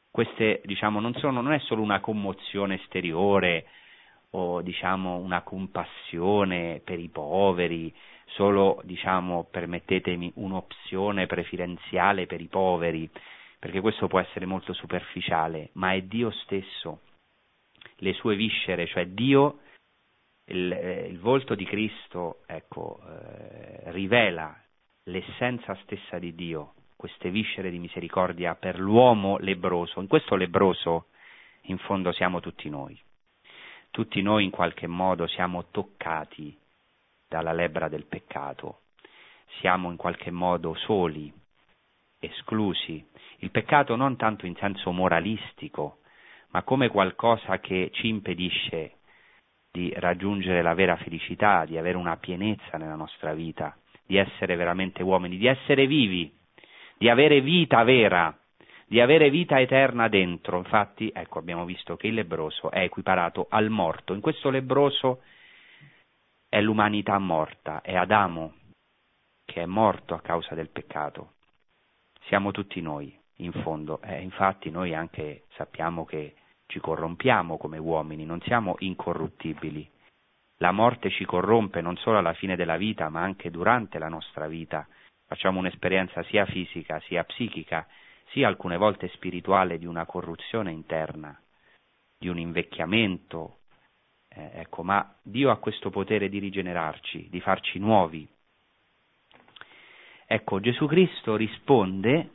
Queste, 0.10 0.62
diciamo, 0.66 1.00
non, 1.00 1.14
sono, 1.16 1.42
non 1.42 1.54
è 1.54 1.60
solo 1.60 1.82
una 1.82 2.00
commozione 2.00 2.82
esteriore 2.82 3.68
o 4.32 4.62
diciamo, 4.62 5.18
una 5.18 5.42
compassione 5.42 6.82
per 6.84 7.00
i 7.00 7.08
poveri, 7.10 7.94
solo, 8.28 8.82
diciamo, 8.84 9.48
permettetemi, 9.50 10.32
un'opzione 10.36 11.28
preferenziale 11.28 12.26
per 12.26 12.42
i 12.42 12.48
poveri, 12.48 13.10
perché 13.60 13.82
questo 13.82 14.08
può 14.08 14.20
essere 14.20 14.46
molto 14.46 14.74
superficiale, 14.74 15.70
ma 15.74 15.94
è 15.94 16.02
Dio 16.02 16.32
stesso, 16.32 17.02
le 17.98 18.14
sue 18.14 18.36
viscere, 18.36 18.86
cioè 18.88 19.08
Dio, 19.08 19.60
il, 20.46 20.72
eh, 20.72 21.08
il 21.08 21.20
volto 21.20 21.56
di 21.56 21.66
Cristo, 21.66 22.42
ecco, 22.46 23.00
eh, 23.08 23.92
rivela 23.92 24.56
l'essenza 25.04 25.76
stessa 25.84 26.20
di 26.20 26.36
Dio, 26.36 26.74
queste 26.96 27.30
viscere 27.30 27.70
di 27.70 27.80
misericordia 27.80 28.56
per 28.56 28.80
l'uomo 28.80 29.38
lebroso. 29.38 30.00
In 30.00 30.08
questo 30.08 30.36
lebroso, 30.36 31.08
in 31.64 31.78
fondo, 31.80 32.12
siamo 32.12 32.40
tutti 32.40 32.70
noi. 32.70 33.00
Tutti 33.90 34.22
noi 34.22 34.44
in 34.44 34.52
qualche 34.52 34.86
modo 34.86 35.28
siamo 35.28 35.66
toccati 35.72 36.56
dalla 37.28 37.52
lebbra 37.52 37.90
del 37.90 38.06
peccato, 38.06 38.82
siamo 39.60 39.92
in 39.92 39.98
qualche 39.98 40.32
modo 40.32 40.74
soli, 40.76 41.32
esclusi. 42.20 43.06
Il 43.40 43.52
peccato 43.52 43.96
non 43.96 44.16
tanto 44.16 44.46
in 44.46 44.56
senso 44.56 44.92
moralistico, 44.92 46.00
ma 46.50 46.64
come 46.64 46.88
qualcosa 46.88 47.60
che 47.60 47.90
ci 47.94 48.08
impedisce 48.08 48.94
di 49.72 49.94
raggiungere 49.98 50.62
la 50.62 50.74
vera 50.74 50.96
felicità, 50.96 51.66
di 51.66 51.78
avere 51.78 51.98
una 51.98 52.18
pienezza 52.18 52.78
nella 52.78 52.96
nostra 52.96 53.34
vita, 53.34 53.78
di 54.06 54.18
essere 54.18 54.56
veramente 54.56 55.04
uomini, 55.04 55.38
di 55.38 55.46
essere 55.46 55.86
vivi, 55.86 56.34
di 56.98 57.10
avere 57.10 57.42
vita 57.42 57.84
vera, 57.84 58.36
di 58.88 59.02
avere 59.02 59.30
vita 59.30 59.60
eterna 59.60 60.08
dentro. 60.08 60.58
Infatti, 60.58 61.12
ecco, 61.14 61.40
abbiamo 61.40 61.66
visto 61.66 61.98
che 61.98 62.08
il 62.08 62.14
lebroso 62.14 62.72
è 62.72 62.80
equiparato 62.80 63.48
al 63.50 63.70
morto. 63.70 64.14
In 64.14 64.22
questo 64.22 64.50
lebroso 64.50 65.22
è 66.50 66.62
l'umanità 66.62 67.18
morta, 67.20 67.82
è 67.82 67.96
Adamo 67.96 68.54
che 69.46 69.62
è 69.62 69.66
morto 69.66 70.14
a 70.14 70.22
causa 70.22 70.56
del 70.56 70.70
peccato 70.70 71.36
siamo 72.28 72.52
tutti 72.52 72.82
noi, 72.82 73.18
in 73.38 73.52
fondo. 73.52 74.02
Eh, 74.02 74.22
infatti 74.22 74.70
noi 74.70 74.94
anche 74.94 75.46
sappiamo 75.56 76.06
che 76.06 76.36
ci 76.68 76.80
corrompiamo 76.80 77.58
come 77.58 77.78
uomini, 77.78 78.26
non 78.26 78.42
siamo 78.42 78.76
incorruttibili. 78.80 79.90
La 80.58 80.72
morte 80.72 81.10
ci 81.10 81.26
corrompe 81.26 81.82
non 81.82 81.96
solo 81.98 82.18
alla 82.18 82.34
fine 82.34 82.56
della 82.56 82.78
vita, 82.78 83.10
ma 83.10 83.22
anche 83.22 83.50
durante 83.50 84.00
la 84.00 84.10
nostra 84.10 84.48
vita. 84.48 84.88
Facciamo 85.26 85.60
un'esperienza 85.60 86.24
sia 86.24 86.46
fisica 86.46 87.00
sia 87.02 87.24
psichica, 87.24 87.88
sia 88.30 88.48
alcune 88.48 88.78
volte 88.78 89.08
spirituale 89.10 89.78
di 89.78 89.86
una 89.86 90.06
corruzione 90.06 90.72
interna, 90.72 91.40
di 92.18 92.28
un 92.28 92.40
invecchiamento. 92.40 93.60
Eh, 94.38 94.52
ecco, 94.60 94.84
ma 94.84 95.16
Dio 95.22 95.50
ha 95.50 95.58
questo 95.58 95.90
potere 95.90 96.30
di 96.30 96.40
rigenerarci, 96.40 97.28
di 97.30 97.42
farci 97.42 97.80
nuovi, 97.80 98.28
Ecco, 100.30 100.60
Gesù 100.60 100.88
Cristo 100.88 101.38
risponde, 101.38 102.32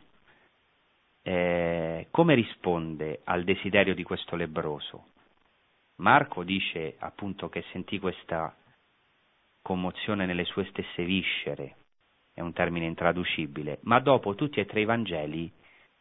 eh, 1.20 2.06
come 2.10 2.34
risponde 2.34 3.20
al 3.24 3.44
desiderio 3.44 3.94
di 3.94 4.02
questo 4.02 4.34
lebroso? 4.34 5.08
Marco 5.96 6.42
dice 6.42 6.96
appunto 6.98 7.50
che 7.50 7.62
sentì 7.70 7.98
questa 7.98 8.56
commozione 9.60 10.24
nelle 10.24 10.44
sue 10.44 10.64
stesse 10.70 11.04
viscere, 11.04 11.76
è 12.32 12.40
un 12.40 12.54
termine 12.54 12.86
intraducibile, 12.86 13.80
ma 13.82 14.00
dopo 14.00 14.34
tutti 14.34 14.58
e 14.58 14.64
tre 14.64 14.80
i 14.80 14.86
Vangeli 14.86 15.52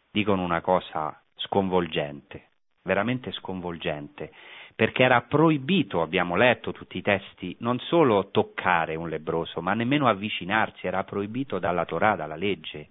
dicono 0.10 0.43
una 0.43 0.62
cosa 0.62 1.22
sconvolgente, 1.36 2.52
veramente 2.84 3.34
sconvolgente, 3.34 4.32
perché 4.76 5.04
era 5.04 5.22
proibito, 5.22 6.02
abbiamo 6.02 6.36
letto 6.36 6.72
tutti 6.72 6.98
i 6.98 7.02
testi, 7.02 7.56
non 7.60 7.80
solo 7.80 8.30
toccare 8.32 8.96
un 8.96 9.10
lebroso, 9.10 9.62
ma 9.62 9.74
nemmeno 9.74 10.08
avvicinarsi, 10.08 10.88
era 10.88 11.04
proibito 11.04 11.60
dalla 11.60 11.86
Torah, 11.86 12.16
dalla 12.16 12.36
legge. 12.36 12.90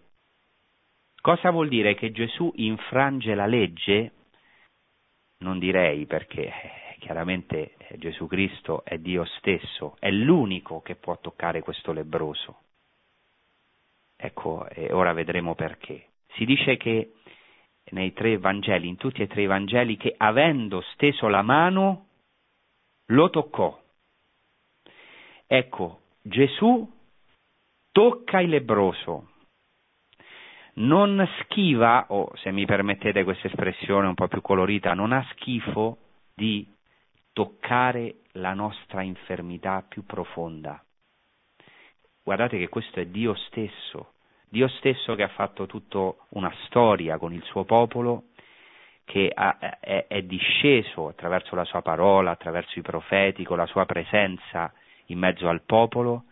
Cosa 1.20 1.50
vuol 1.50 1.68
dire 1.68 1.94
che 1.94 2.12
Gesù 2.12 2.50
infrange 2.56 3.34
la 3.34 3.46
legge? 3.46 4.12
Non 5.38 5.58
direi 5.58 6.06
perché 6.06 6.46
eh, 6.46 6.96
chiaramente 6.98 7.74
eh, 7.76 7.98
Gesù 7.98 8.26
Cristo 8.26 8.84
è 8.84 8.98
Dio 8.98 9.24
stesso, 9.38 9.96
è 9.98 10.10
l'unico 10.10 10.80
che 10.80 10.96
può 10.96 11.18
toccare 11.20 11.60
questo 11.60 11.92
lebroso. 11.92 12.62
Ecco, 14.16 14.66
ora 14.90 15.12
vedremo 15.14 15.54
perché. 15.54 16.08
Si 16.34 16.44
dice 16.44 16.76
che 16.76 17.14
nei 17.90 18.12
tre 18.12 18.38
Vangeli, 18.38 18.88
in 18.88 18.96
tutti 18.96 19.22
e 19.22 19.26
tre 19.26 19.42
i 19.42 19.46
Vangeli, 19.46 19.96
che 19.96 20.14
avendo 20.16 20.80
steso 20.92 21.28
la 21.28 21.42
mano 21.42 22.06
lo 23.06 23.30
toccò. 23.30 23.78
Ecco, 25.46 26.00
Gesù 26.22 26.88
tocca 27.90 28.40
il 28.40 28.50
lebroso, 28.50 29.28
non 30.74 31.28
schiva, 31.40 32.06
o 32.08 32.30
se 32.36 32.52
mi 32.52 32.64
permettete 32.64 33.24
questa 33.24 33.48
espressione 33.48 34.06
un 34.06 34.14
po' 34.14 34.28
più 34.28 34.40
colorita, 34.40 34.94
non 34.94 35.12
ha 35.12 35.26
schifo 35.32 35.98
di 36.34 36.66
toccare 37.32 38.20
la 38.32 38.54
nostra 38.54 39.02
infermità 39.02 39.82
più 39.82 40.04
profonda. 40.04 40.82
Guardate 42.22 42.58
che 42.58 42.68
questo 42.68 43.00
è 43.00 43.06
Dio 43.06 43.34
stesso 43.34 44.12
Dio 44.50 44.66
stesso 44.66 45.14
che 45.14 45.22
ha 45.22 45.28
fatto 45.28 45.66
tutta 45.66 46.12
una 46.30 46.52
storia 46.64 47.18
con 47.18 47.32
il 47.32 47.42
suo 47.44 47.64
popolo, 47.64 48.24
che 49.04 49.30
ha, 49.32 49.78
è, 49.78 50.06
è 50.08 50.22
disceso 50.22 51.06
attraverso 51.06 51.54
la 51.54 51.64
sua 51.64 51.82
parola, 51.82 52.32
attraverso 52.32 52.76
i 52.76 52.82
profeti, 52.82 53.44
con 53.44 53.58
la 53.58 53.66
sua 53.66 53.86
presenza 53.86 54.72
in 55.06 55.18
mezzo 55.18 55.48
al 55.48 55.62
popolo, 55.62 56.24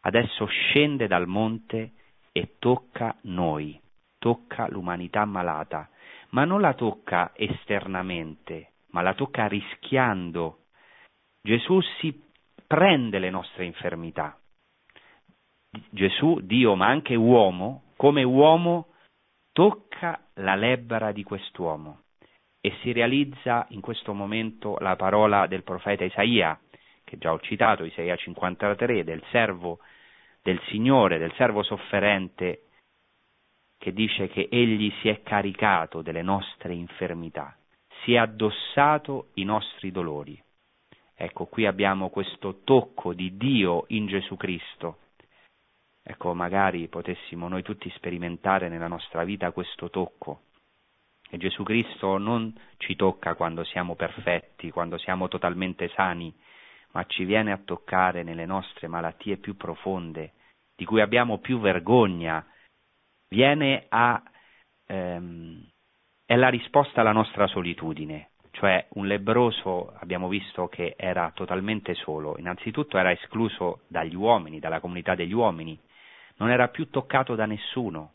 adesso 0.00 0.46
scende 0.46 1.06
dal 1.06 1.28
monte 1.28 1.92
e 2.32 2.56
tocca 2.58 3.16
noi, 3.22 3.80
tocca 4.18 4.66
l'umanità 4.68 5.24
malata, 5.24 5.88
ma 6.30 6.44
non 6.44 6.60
la 6.60 6.74
tocca 6.74 7.30
esternamente, 7.34 8.72
ma 8.90 9.00
la 9.00 9.14
tocca 9.14 9.46
rischiando. 9.46 10.64
Gesù 11.40 11.80
si 12.00 12.20
prende 12.66 13.20
le 13.20 13.30
nostre 13.30 13.64
infermità, 13.64 14.39
Gesù, 15.90 16.40
Dio, 16.42 16.74
ma 16.74 16.86
anche 16.86 17.14
uomo, 17.14 17.82
come 17.96 18.22
uomo, 18.22 18.88
tocca 19.52 20.20
la 20.34 20.54
lebbra 20.54 21.12
di 21.12 21.22
quest'uomo. 21.22 22.02
e 22.62 22.76
si 22.82 22.92
realizza 22.92 23.66
in 23.70 23.80
questo 23.80 24.12
momento 24.12 24.76
la 24.80 24.94
parola 24.94 25.46
del 25.46 25.62
profeta 25.62 26.04
Isaia, 26.04 26.60
che 27.04 27.16
già 27.16 27.32
ho 27.32 27.40
citato, 27.40 27.84
Isaia 27.84 28.16
53, 28.16 29.02
del 29.02 29.22
servo 29.30 29.78
del 30.42 30.60
Signore, 30.68 31.18
del 31.18 31.32
servo 31.34 31.62
sofferente, 31.62 32.64
che 33.78 33.92
dice 33.94 34.28
che 34.28 34.48
egli 34.50 34.92
si 35.00 35.08
è 35.08 35.22
caricato 35.22 36.02
delle 36.02 36.22
nostre 36.22 36.74
infermità, 36.74 37.56
si 38.04 38.12
è 38.12 38.18
addossato 38.18 39.28
i 39.34 39.44
nostri 39.44 39.90
dolori. 39.90 40.40
Ecco, 41.14 41.46
qui 41.46 41.64
abbiamo 41.64 42.10
questo 42.10 42.60
tocco 42.62 43.14
di 43.14 43.36
Dio 43.38 43.84
in 43.88 44.06
Gesù 44.06 44.36
Cristo. 44.36 44.98
Ecco, 46.02 46.34
magari 46.34 46.88
potessimo 46.88 47.48
noi 47.48 47.62
tutti 47.62 47.90
sperimentare 47.90 48.68
nella 48.68 48.88
nostra 48.88 49.24
vita 49.24 49.52
questo 49.52 49.90
tocco. 49.90 50.42
E 51.30 51.36
Gesù 51.36 51.62
Cristo 51.62 52.18
non 52.18 52.52
ci 52.78 52.96
tocca 52.96 53.34
quando 53.34 53.62
siamo 53.64 53.94
perfetti, 53.94 54.70
quando 54.70 54.98
siamo 54.98 55.28
totalmente 55.28 55.88
sani, 55.94 56.34
ma 56.92 57.04
ci 57.04 57.24
viene 57.24 57.52
a 57.52 57.60
toccare 57.64 58.22
nelle 58.22 58.46
nostre 58.46 58.88
malattie 58.88 59.36
più 59.36 59.56
profonde, 59.56 60.32
di 60.74 60.84
cui 60.84 61.00
abbiamo 61.00 61.38
più 61.38 61.60
vergogna, 61.60 62.44
viene 63.28 63.86
a... 63.88 64.20
Ehm, 64.86 65.68
è 66.24 66.36
la 66.36 66.48
risposta 66.48 67.00
alla 67.00 67.12
nostra 67.12 67.46
solitudine, 67.48 68.30
cioè 68.52 68.86
un 68.90 69.06
lebroso 69.06 69.92
abbiamo 69.98 70.28
visto 70.28 70.68
che 70.68 70.94
era 70.96 71.32
totalmente 71.34 71.94
solo, 71.94 72.36
innanzitutto 72.38 72.98
era 72.98 73.10
escluso 73.10 73.80
dagli 73.88 74.14
uomini, 74.14 74.60
dalla 74.60 74.78
comunità 74.78 75.14
degli 75.14 75.32
uomini, 75.32 75.76
non 76.40 76.50
era 76.50 76.68
più 76.68 76.90
toccato 76.90 77.34
da 77.34 77.46
nessuno, 77.46 78.14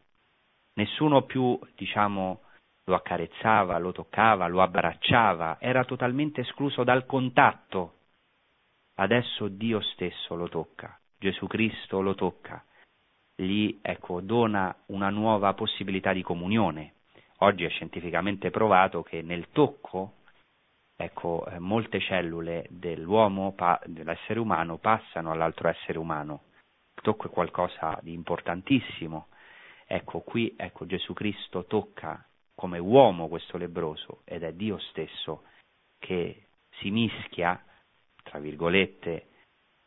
nessuno 0.73 1.23
più, 1.23 1.57
diciamo, 1.76 2.41
lo 2.86 2.95
accarezzava, 2.95 3.78
lo 3.80 3.91
toccava, 3.91 4.47
lo 4.47 4.61
abbracciava, 4.61 5.57
era 5.59 5.86
totalmente 5.86 6.41
escluso 6.41 6.84
dal 6.84 7.05
contatto 7.05 7.95
Adesso 8.97 9.49
Dio 9.49 9.82
stesso 9.82 10.36
lo 10.36 10.47
tocca, 10.47 10.97
Gesù 11.19 11.47
Cristo 11.47 11.99
lo 11.99 12.15
tocca, 12.15 12.63
gli 13.36 13.78
ecco, 13.82 14.21
dona 14.21 14.73
una 14.88 15.09
nuova 15.09 15.53
possibilità 15.53 16.13
di 16.13 16.21
comunione. 16.21 16.93
Oggi 17.39 17.65
è 17.65 17.69
scientificamente 17.69 18.51
provato 18.51 19.03
che 19.03 19.21
nel 19.21 19.49
tocco 19.51 20.13
ecco, 20.95 21.45
eh, 21.47 21.59
molte 21.59 21.99
cellule 21.99 22.67
dell'uomo, 22.69 23.53
dell'essere 23.84 24.39
umano, 24.39 24.78
passano 24.78 25.32
all'altro 25.32 25.67
essere 25.67 25.99
umano. 25.99 26.43
Tocco 27.06 27.28
è 27.28 27.30
qualcosa 27.30 27.99
di 28.01 28.14
importantissimo. 28.14 29.28
Ecco, 29.86 30.22
qui 30.22 30.56
ecco, 30.58 30.88
Gesù 30.88 31.14
Cristo 31.14 31.66
tocca 31.66 32.26
come 32.56 32.80
uomo 32.80 33.28
questo 33.28 33.58
lebroso 33.58 34.22
ed 34.26 34.41
è 34.41 34.53
Dio 34.53 34.80
stesso 34.80 35.43
che 35.99 36.47
si 36.80 36.89
mischia 36.89 37.64
tra 38.26 38.39
virgolette, 38.39 39.28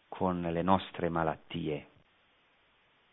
con 0.09 0.41
le 0.41 0.62
nostre 0.62 1.09
malattie. 1.09 1.87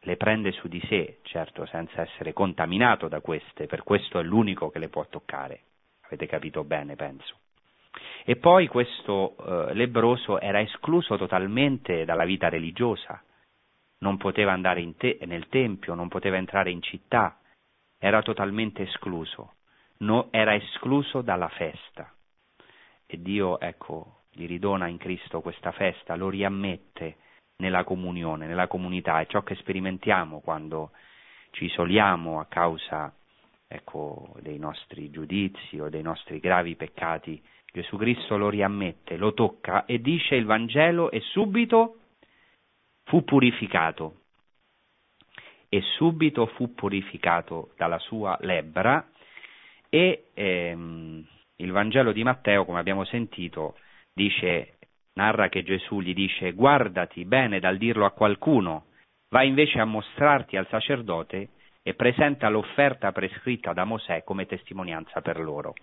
Le 0.01 0.17
prende 0.17 0.51
su 0.51 0.67
di 0.67 0.79
sé, 0.87 1.17
certo, 1.23 1.65
senza 1.65 2.01
essere 2.01 2.31
contaminato 2.31 3.07
da 3.07 3.21
queste, 3.21 3.65
per 3.65 3.83
questo 3.83 4.19
è 4.19 4.23
l'unico 4.23 4.69
che 4.69 4.77
le 4.77 4.87
può 4.87 5.03
toccare. 5.07 5.61
Avete 6.05 6.27
capito 6.27 6.63
bene, 6.63 6.95
penso. 6.95 7.39
E 8.23 8.35
poi 8.35 8.67
questo 8.67 9.35
eh, 9.35 9.73
lebroso 9.73 10.39
era 10.39 10.61
escluso 10.61 11.17
totalmente 11.17 12.05
dalla 12.05 12.25
vita 12.25 12.49
religiosa, 12.49 13.21
non 14.05 14.17
poteva 14.17 14.51
andare 14.51 14.95
te- 14.97 15.17
nel 15.25 15.47
tempio, 15.49 15.95
non 15.95 16.09
poteva 16.09 16.37
entrare 16.37 16.69
in 16.69 16.83
città, 16.83 17.39
era 17.97 18.21
totalmente 18.21 18.83
escluso, 18.83 19.53
no, 19.99 20.27
era 20.29 20.53
escluso 20.53 21.21
dalla 21.21 21.49
festa. 21.49 22.13
E 23.07 23.19
Dio, 23.19 23.59
ecco, 23.59 24.25
gli 24.31 24.45
ridona 24.45 24.85
in 24.85 24.97
Cristo 24.97 25.41
questa 25.41 25.71
festa, 25.71 26.15
lo 26.15 26.29
riammette 26.29 27.17
nella 27.57 27.83
comunione, 27.83 28.45
nella 28.45 28.67
comunità, 28.67 29.21
è 29.21 29.25
ciò 29.25 29.41
che 29.41 29.55
sperimentiamo 29.55 30.39
quando 30.39 30.91
ci 31.49 31.65
isoliamo 31.65 32.39
a 32.39 32.45
causa 32.45 33.11
ecco, 33.67 34.35
dei 34.41 34.59
nostri 34.59 35.09
giudizi 35.09 35.79
o 35.79 35.89
dei 35.89 36.03
nostri 36.03 36.39
gravi 36.39 36.75
peccati. 36.75 37.41
Gesù 37.71 37.97
Cristo 37.97 38.37
lo 38.37 38.49
riammette, 38.49 39.17
lo 39.17 39.33
tocca 39.33 39.85
e 39.85 39.99
dice 39.99 40.35
il 40.35 40.45
Vangelo 40.45 41.09
e 41.09 41.21
subito 41.21 42.01
fu 43.05 43.23
purificato. 43.23 44.21
E 45.69 45.81
subito 45.97 46.45
fu 46.47 46.73
purificato 46.73 47.71
dalla 47.75 47.99
sua 47.99 48.37
lebbra 48.41 49.05
e 49.89 50.27
ehm, 50.33 51.25
il 51.57 51.71
Vangelo 51.71 52.11
di 52.11 52.23
Matteo, 52.23 52.65
come 52.65 52.79
abbiamo 52.79 53.03
sentito, 53.05 53.77
dice, 54.13 54.77
narra 55.13 55.49
che 55.49 55.63
Gesù 55.63 56.01
gli 56.01 56.13
dice 56.13 56.51
guardati 56.51 57.25
bene 57.25 57.59
dal 57.59 57.77
dirlo 57.77 58.05
a 58.05 58.11
qualcuno, 58.11 58.85
va 59.29 59.43
invece 59.43 59.79
a 59.79 59.85
mostrarti 59.85 60.57
al 60.57 60.67
sacerdote 60.67 61.49
e 61.81 61.93
presenta 61.93 62.49
l'offerta 62.49 63.11
prescritta 63.11 63.73
da 63.73 63.85
Mosè 63.85 64.23
come 64.23 64.45
testimonianza 64.45 65.21
per 65.21 65.39
loro. 65.39 65.73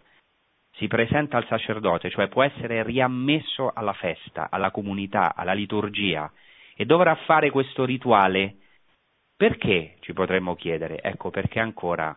Si 0.74 0.88
presenta 0.88 1.36
al 1.36 1.46
sacerdote, 1.46 2.10
cioè 2.10 2.28
può 2.28 2.42
essere 2.42 2.82
riammesso 2.82 3.70
alla 3.72 3.92
festa, 3.92 4.48
alla 4.50 4.70
comunità, 4.70 5.34
alla 5.34 5.52
liturgia 5.52 6.30
e 6.82 6.84
dovrà 6.84 7.14
fare 7.14 7.50
questo 7.50 7.84
rituale. 7.84 8.56
Perché? 9.36 9.98
ci 10.00 10.12
potremmo 10.12 10.56
chiedere. 10.56 11.00
Ecco 11.00 11.30
perché 11.30 11.60
ancora 11.60 12.16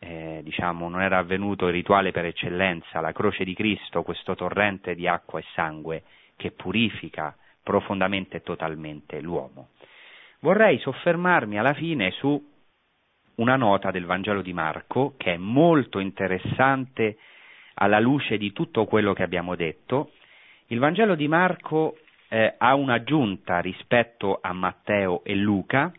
eh, 0.00 0.40
diciamo, 0.42 0.90
non 0.90 1.00
era 1.00 1.16
avvenuto 1.16 1.66
il 1.66 1.72
rituale 1.72 2.12
per 2.12 2.26
eccellenza, 2.26 3.00
la 3.00 3.12
croce 3.12 3.42
di 3.42 3.54
Cristo, 3.54 4.02
questo 4.02 4.34
torrente 4.34 4.94
di 4.94 5.08
acqua 5.08 5.38
e 5.38 5.44
sangue 5.54 6.02
che 6.36 6.50
purifica 6.50 7.34
profondamente 7.62 8.36
e 8.36 8.42
totalmente 8.42 9.18
l'uomo. 9.22 9.68
Vorrei 10.40 10.78
soffermarmi 10.78 11.58
alla 11.58 11.72
fine 11.72 12.10
su 12.10 12.38
una 13.36 13.56
nota 13.56 13.90
del 13.90 14.04
Vangelo 14.04 14.42
di 14.42 14.52
Marco 14.52 15.14
che 15.16 15.32
è 15.32 15.36
molto 15.38 16.00
interessante 16.00 17.16
alla 17.76 17.98
luce 17.98 18.36
di 18.36 18.52
tutto 18.52 18.84
quello 18.84 19.14
che 19.14 19.22
abbiamo 19.22 19.54
detto. 19.56 20.10
Il 20.66 20.80
Vangelo 20.80 21.14
di 21.14 21.28
Marco 21.28 21.96
eh, 22.28 22.54
ha 22.58 22.74
un'aggiunta 22.74 23.60
rispetto 23.60 24.38
a 24.40 24.52
Matteo 24.52 25.22
e 25.24 25.34
Luca 25.34 25.92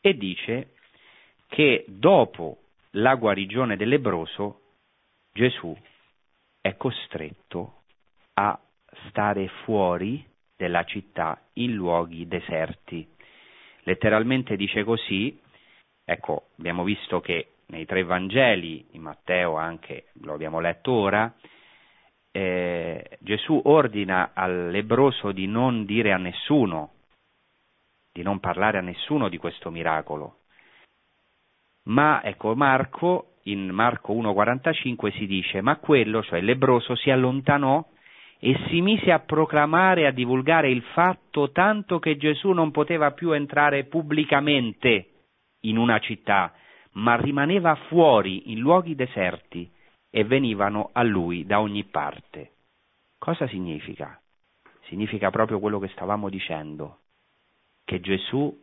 e 0.00 0.14
dice 0.14 0.74
che 1.48 1.84
dopo 1.86 2.58
la 2.92 3.14
guarigione 3.14 3.76
del 3.76 3.88
lebroso, 3.88 4.60
Gesù 5.32 5.76
è 6.60 6.76
costretto 6.76 7.82
a 8.34 8.58
stare 9.08 9.48
fuori 9.64 10.24
della 10.56 10.84
città 10.84 11.40
in 11.54 11.74
luoghi 11.74 12.26
deserti. 12.28 13.08
Letteralmente 13.84 14.56
dice 14.56 14.84
così, 14.84 15.40
ecco, 16.04 16.48
abbiamo 16.58 16.84
visto 16.84 17.20
che 17.20 17.48
nei 17.66 17.86
tre 17.86 18.04
Vangeli, 18.04 18.86
in 18.92 19.02
Matteo 19.02 19.56
anche, 19.56 20.08
lo 20.20 20.34
abbiamo 20.34 20.60
letto 20.60 20.92
ora, 20.92 21.34
eh, 22.32 23.18
Gesù 23.20 23.60
ordina 23.64 24.30
al 24.32 24.70
lebroso 24.70 25.32
di 25.32 25.46
non 25.46 25.84
dire 25.84 26.12
a 26.12 26.16
nessuno, 26.16 26.92
di 28.10 28.22
non 28.22 28.40
parlare 28.40 28.78
a 28.78 28.82
nessuno 28.82 29.28
di 29.28 29.36
questo 29.36 29.70
miracolo, 29.70 30.38
ma 31.84 32.22
ecco 32.24 32.54
Marco, 32.54 33.34
in 33.44 33.68
Marco 33.70 34.14
1,45 34.14 35.12
si 35.16 35.26
dice, 35.26 35.60
ma 35.60 35.76
quello, 35.76 36.22
cioè 36.22 36.38
il 36.38 36.46
lebroso, 36.46 36.94
si 36.94 37.10
allontanò 37.10 37.84
e 38.38 38.58
si 38.68 38.80
mise 38.80 39.12
a 39.12 39.20
proclamare 39.20 40.06
a 40.06 40.10
divulgare 40.10 40.70
il 40.70 40.82
fatto 40.94 41.50
tanto 41.52 41.98
che 41.98 42.16
Gesù 42.16 42.50
non 42.50 42.70
poteva 42.70 43.12
più 43.12 43.32
entrare 43.32 43.84
pubblicamente 43.84 45.08
in 45.60 45.76
una 45.76 45.98
città, 45.98 46.52
ma 46.92 47.16
rimaneva 47.16 47.74
fuori 47.88 48.52
in 48.52 48.58
luoghi 48.58 48.94
deserti 48.94 49.70
e 50.14 50.24
venivano 50.24 50.90
a 50.92 51.02
lui 51.02 51.46
da 51.46 51.58
ogni 51.60 51.84
parte. 51.84 52.50
Cosa 53.16 53.48
significa? 53.48 54.20
Significa 54.82 55.30
proprio 55.30 55.58
quello 55.58 55.78
che 55.78 55.88
stavamo 55.88 56.28
dicendo, 56.28 56.98
che 57.82 58.00
Gesù 58.00 58.60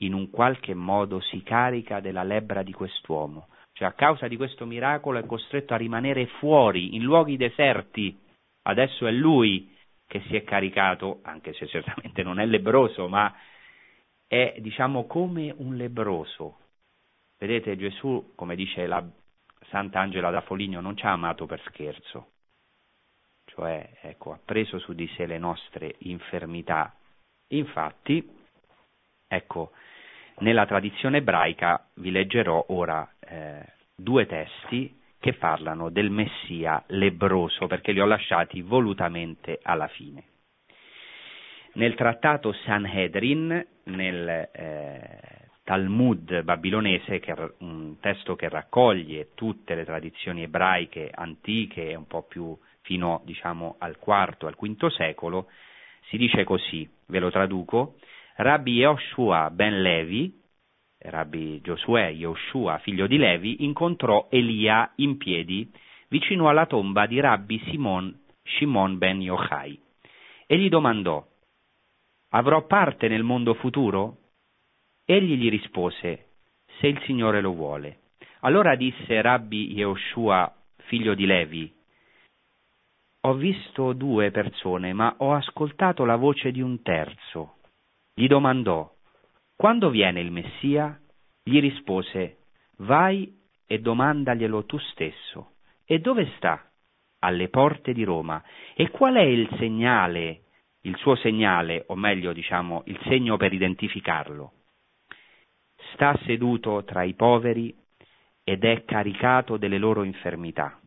in 0.00 0.12
un 0.12 0.28
qualche 0.28 0.74
modo 0.74 1.20
si 1.20 1.42
carica 1.42 2.00
della 2.00 2.22
lebbra 2.22 2.62
di 2.62 2.72
quest'uomo, 2.72 3.48
cioè 3.72 3.88
a 3.88 3.92
causa 3.92 4.28
di 4.28 4.36
questo 4.36 4.66
miracolo 4.66 5.18
è 5.18 5.24
costretto 5.24 5.72
a 5.72 5.78
rimanere 5.78 6.26
fuori, 6.26 6.94
in 6.94 7.02
luoghi 7.02 7.38
deserti. 7.38 8.18
Adesso 8.64 9.06
è 9.06 9.10
lui 9.12 9.74
che 10.06 10.20
si 10.26 10.36
è 10.36 10.44
caricato, 10.44 11.20
anche 11.22 11.54
se 11.54 11.66
certamente 11.68 12.22
non 12.22 12.38
è 12.38 12.44
lebroso, 12.44 13.08
ma 13.08 13.34
è 14.26 14.56
diciamo 14.58 15.06
come 15.06 15.54
un 15.56 15.74
lebroso. 15.76 16.58
Vedete 17.38 17.76
Gesù, 17.76 18.32
come 18.34 18.56
dice 18.56 18.86
la 18.86 19.02
Sant'Angela 19.72 20.28
da 20.28 20.42
Foligno, 20.42 20.82
non 20.82 20.96
ci 20.98 21.06
ha 21.06 21.12
amato 21.12 21.46
per 21.46 21.60
scherzo, 21.68 22.32
cioè 23.46 23.88
ecco, 24.02 24.32
ha 24.32 24.38
preso 24.44 24.78
su 24.78 24.92
di 24.92 25.10
sé 25.16 25.24
le 25.24 25.38
nostre 25.38 25.94
infermità. 26.00 26.94
Infatti, 27.48 28.30
ecco, 29.26 29.72
nella 30.40 30.66
tradizione 30.66 31.18
ebraica 31.18 31.88
vi 31.94 32.10
leggerò 32.10 32.66
ora 32.68 33.10
eh, 33.18 33.64
due 33.94 34.26
testi 34.26 35.00
che 35.18 35.32
parlano 35.32 35.88
del 35.88 36.10
Messia 36.10 36.82
lebroso, 36.88 37.66
perché 37.66 37.92
li 37.92 38.00
ho 38.00 38.06
lasciati 38.06 38.60
volutamente 38.60 39.58
alla 39.62 39.88
fine. 39.88 40.24
Nel 41.74 41.94
trattato 41.94 42.52
Sanhedrin, 42.52 43.66
nel 43.84 44.28
eh, 44.52 45.41
Talmud 45.72 46.42
babilonese, 46.42 47.18
che 47.18 47.32
è 47.32 47.50
un 47.60 47.96
testo 47.98 48.36
che 48.36 48.50
raccoglie 48.50 49.30
tutte 49.32 49.74
le 49.74 49.86
tradizioni 49.86 50.42
ebraiche 50.42 51.10
antiche 51.10 51.94
un 51.94 52.06
po' 52.06 52.24
più 52.24 52.54
fino 52.82 53.22
diciamo, 53.24 53.76
al 53.78 53.96
IV, 53.98 54.44
al 54.44 54.54
V 54.54 54.86
secolo, 54.88 55.48
si 56.08 56.18
dice 56.18 56.44
così, 56.44 56.86
ve 57.06 57.18
lo 57.20 57.30
traduco, 57.30 57.94
Rabbi 58.36 58.80
Yoshua 58.80 59.48
ben 59.48 59.80
Levi, 59.80 60.38
Rabbi 60.98 61.62
Giosuè 61.62 62.10
Yoshua, 62.10 62.76
figlio 62.80 63.06
di 63.06 63.16
Levi, 63.16 63.64
incontrò 63.64 64.28
Elia 64.30 64.92
in 64.96 65.16
piedi 65.16 65.72
vicino 66.08 66.50
alla 66.50 66.66
tomba 66.66 67.06
di 67.06 67.18
Rabbi 67.18 67.58
Simon 67.70 68.14
Shimon 68.42 68.98
ben 68.98 69.22
Yochai 69.22 69.80
e 70.46 70.58
gli 70.58 70.68
domandò, 70.68 71.26
avrò 72.32 72.66
parte 72.66 73.08
nel 73.08 73.22
mondo 73.22 73.54
futuro? 73.54 74.18
Egli 75.04 75.36
gli 75.36 75.50
rispose, 75.50 76.26
se 76.78 76.86
il 76.86 77.00
Signore 77.02 77.40
lo 77.40 77.52
vuole. 77.52 77.98
Allora 78.40 78.76
disse 78.76 79.20
Rabbi 79.20 79.72
Yoshua, 79.72 80.54
figlio 80.84 81.14
di 81.14 81.26
Levi, 81.26 81.72
ho 83.24 83.34
visto 83.34 83.92
due 83.92 84.30
persone, 84.32 84.92
ma 84.92 85.14
ho 85.18 85.32
ascoltato 85.32 86.04
la 86.04 86.16
voce 86.16 86.50
di 86.50 86.60
un 86.60 86.82
terzo. 86.82 87.58
Gli 88.14 88.26
domandò, 88.26 88.92
quando 89.54 89.90
viene 89.90 90.20
il 90.20 90.32
Messia? 90.32 91.00
Gli 91.42 91.60
rispose, 91.60 92.38
vai 92.78 93.32
e 93.66 93.78
domandaglielo 93.80 94.64
tu 94.64 94.76
stesso. 94.78 95.52
E 95.84 96.00
dove 96.00 96.32
sta? 96.36 96.68
Alle 97.20 97.48
porte 97.48 97.92
di 97.92 98.02
Roma. 98.02 98.42
E 98.74 98.90
qual 98.90 99.14
è 99.14 99.22
il 99.22 99.48
segnale, 99.56 100.42
il 100.82 100.96
suo 100.96 101.14
segnale, 101.14 101.84
o 101.88 101.94
meglio 101.94 102.32
diciamo 102.32 102.82
il 102.86 102.98
segno 103.04 103.36
per 103.36 103.52
identificarlo? 103.52 104.52
Sta 105.94 106.18
seduto 106.24 106.84
tra 106.84 107.02
i 107.02 107.14
poveri 107.14 107.74
ed 108.44 108.64
è 108.64 108.84
caricato 108.84 109.56
delle 109.56 109.78
loro 109.78 110.02
infermità. 110.02 110.78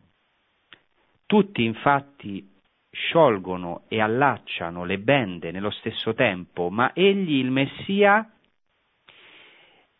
Tutti 1.26 1.64
infatti 1.64 2.54
sciolgono 2.90 3.84
e 3.88 4.00
allacciano 4.00 4.84
le 4.84 4.98
bende 4.98 5.50
nello 5.50 5.70
stesso 5.70 6.14
tempo, 6.14 6.70
ma 6.70 6.92
egli, 6.94 7.34
il 7.36 7.50
Messia, 7.50 8.30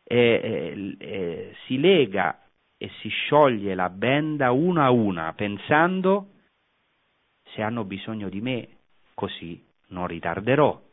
eh, 0.09 0.97
eh, 0.99 1.57
si 1.67 1.79
lega 1.79 2.41
e 2.79 2.91
si 3.01 3.09
scioglie 3.09 3.75
la 3.75 3.91
benda 3.91 4.53
una 4.53 4.85
a 4.85 4.91
una, 4.91 5.33
pensando 5.35 6.31
se 7.53 7.63
hanno 7.63 7.85
bisogno 7.85 8.29
di 8.29 8.41
me, 8.41 8.69
così 9.15 9.65
non 9.89 10.07
ritarderò. 10.07 10.86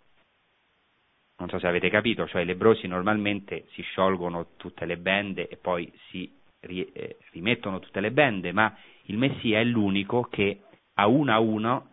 Non 1.38 1.50
so 1.50 1.60
se 1.60 1.68
avete 1.68 1.90
capito, 1.90 2.28
cioè 2.28 2.42
i 2.42 2.46
lebrosi 2.46 2.88
normalmente 2.88 3.66
si 3.72 3.82
sciolgono 3.82 4.50
tutte 4.56 4.86
le 4.86 4.98
bende 4.98 5.48
e 5.48 5.58
poi 5.58 5.92
si 6.10 6.32
eh, 6.60 7.18
rimettono 7.32 7.80
tutte 7.80 8.00
le 8.00 8.12
bende, 8.12 8.52
ma 8.52 8.76
il 9.04 9.18
Messia 9.18 9.60
è 9.60 9.64
l'unico 9.64 10.24
che 10.24 10.62
a 10.96 11.08
una 11.08 11.34
a 11.36 11.40
una 11.40 11.88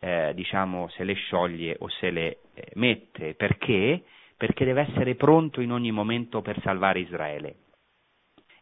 eh, 0.00 0.32
diciamo, 0.34 0.88
se 0.90 1.04
le 1.04 1.14
scioglie 1.14 1.76
o 1.78 1.88
se 1.88 2.10
le 2.10 2.38
eh, 2.54 2.70
mette. 2.74 3.34
Perché? 3.34 4.04
Perché 4.36 4.64
deve 4.64 4.82
essere 4.88 5.14
pronto 5.16 5.60
in 5.60 5.72
ogni 5.72 5.90
momento 5.90 6.42
per 6.42 6.60
salvare 6.62 7.00
Israele. 7.00 7.56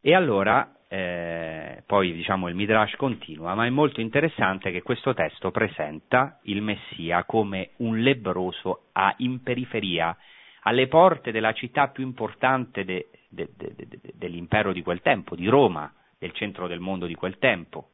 E 0.00 0.14
allora, 0.14 0.75
eh, 0.88 1.82
poi 1.84 2.12
diciamo 2.12 2.48
il 2.48 2.54
Midrash 2.54 2.94
continua, 2.96 3.54
ma 3.54 3.66
è 3.66 3.70
molto 3.70 4.00
interessante 4.00 4.70
che 4.70 4.82
questo 4.82 5.14
testo 5.14 5.50
presenta 5.50 6.38
il 6.44 6.62
Messia 6.62 7.24
come 7.24 7.70
un 7.78 7.98
lebroso 8.00 8.86
a, 8.92 9.14
in 9.18 9.42
periferia, 9.42 10.16
alle 10.62 10.86
porte 10.88 11.32
della 11.32 11.52
città 11.52 11.88
più 11.88 12.04
importante 12.04 12.84
de, 12.84 13.08
de, 13.28 13.48
de, 13.56 13.76
dell'impero 14.14 14.72
di 14.72 14.82
quel 14.82 15.00
tempo, 15.00 15.34
di 15.34 15.46
Roma, 15.46 15.92
del 16.18 16.32
centro 16.32 16.66
del 16.66 16.80
mondo 16.80 17.06
di 17.06 17.14
quel 17.14 17.38
tempo. 17.38 17.90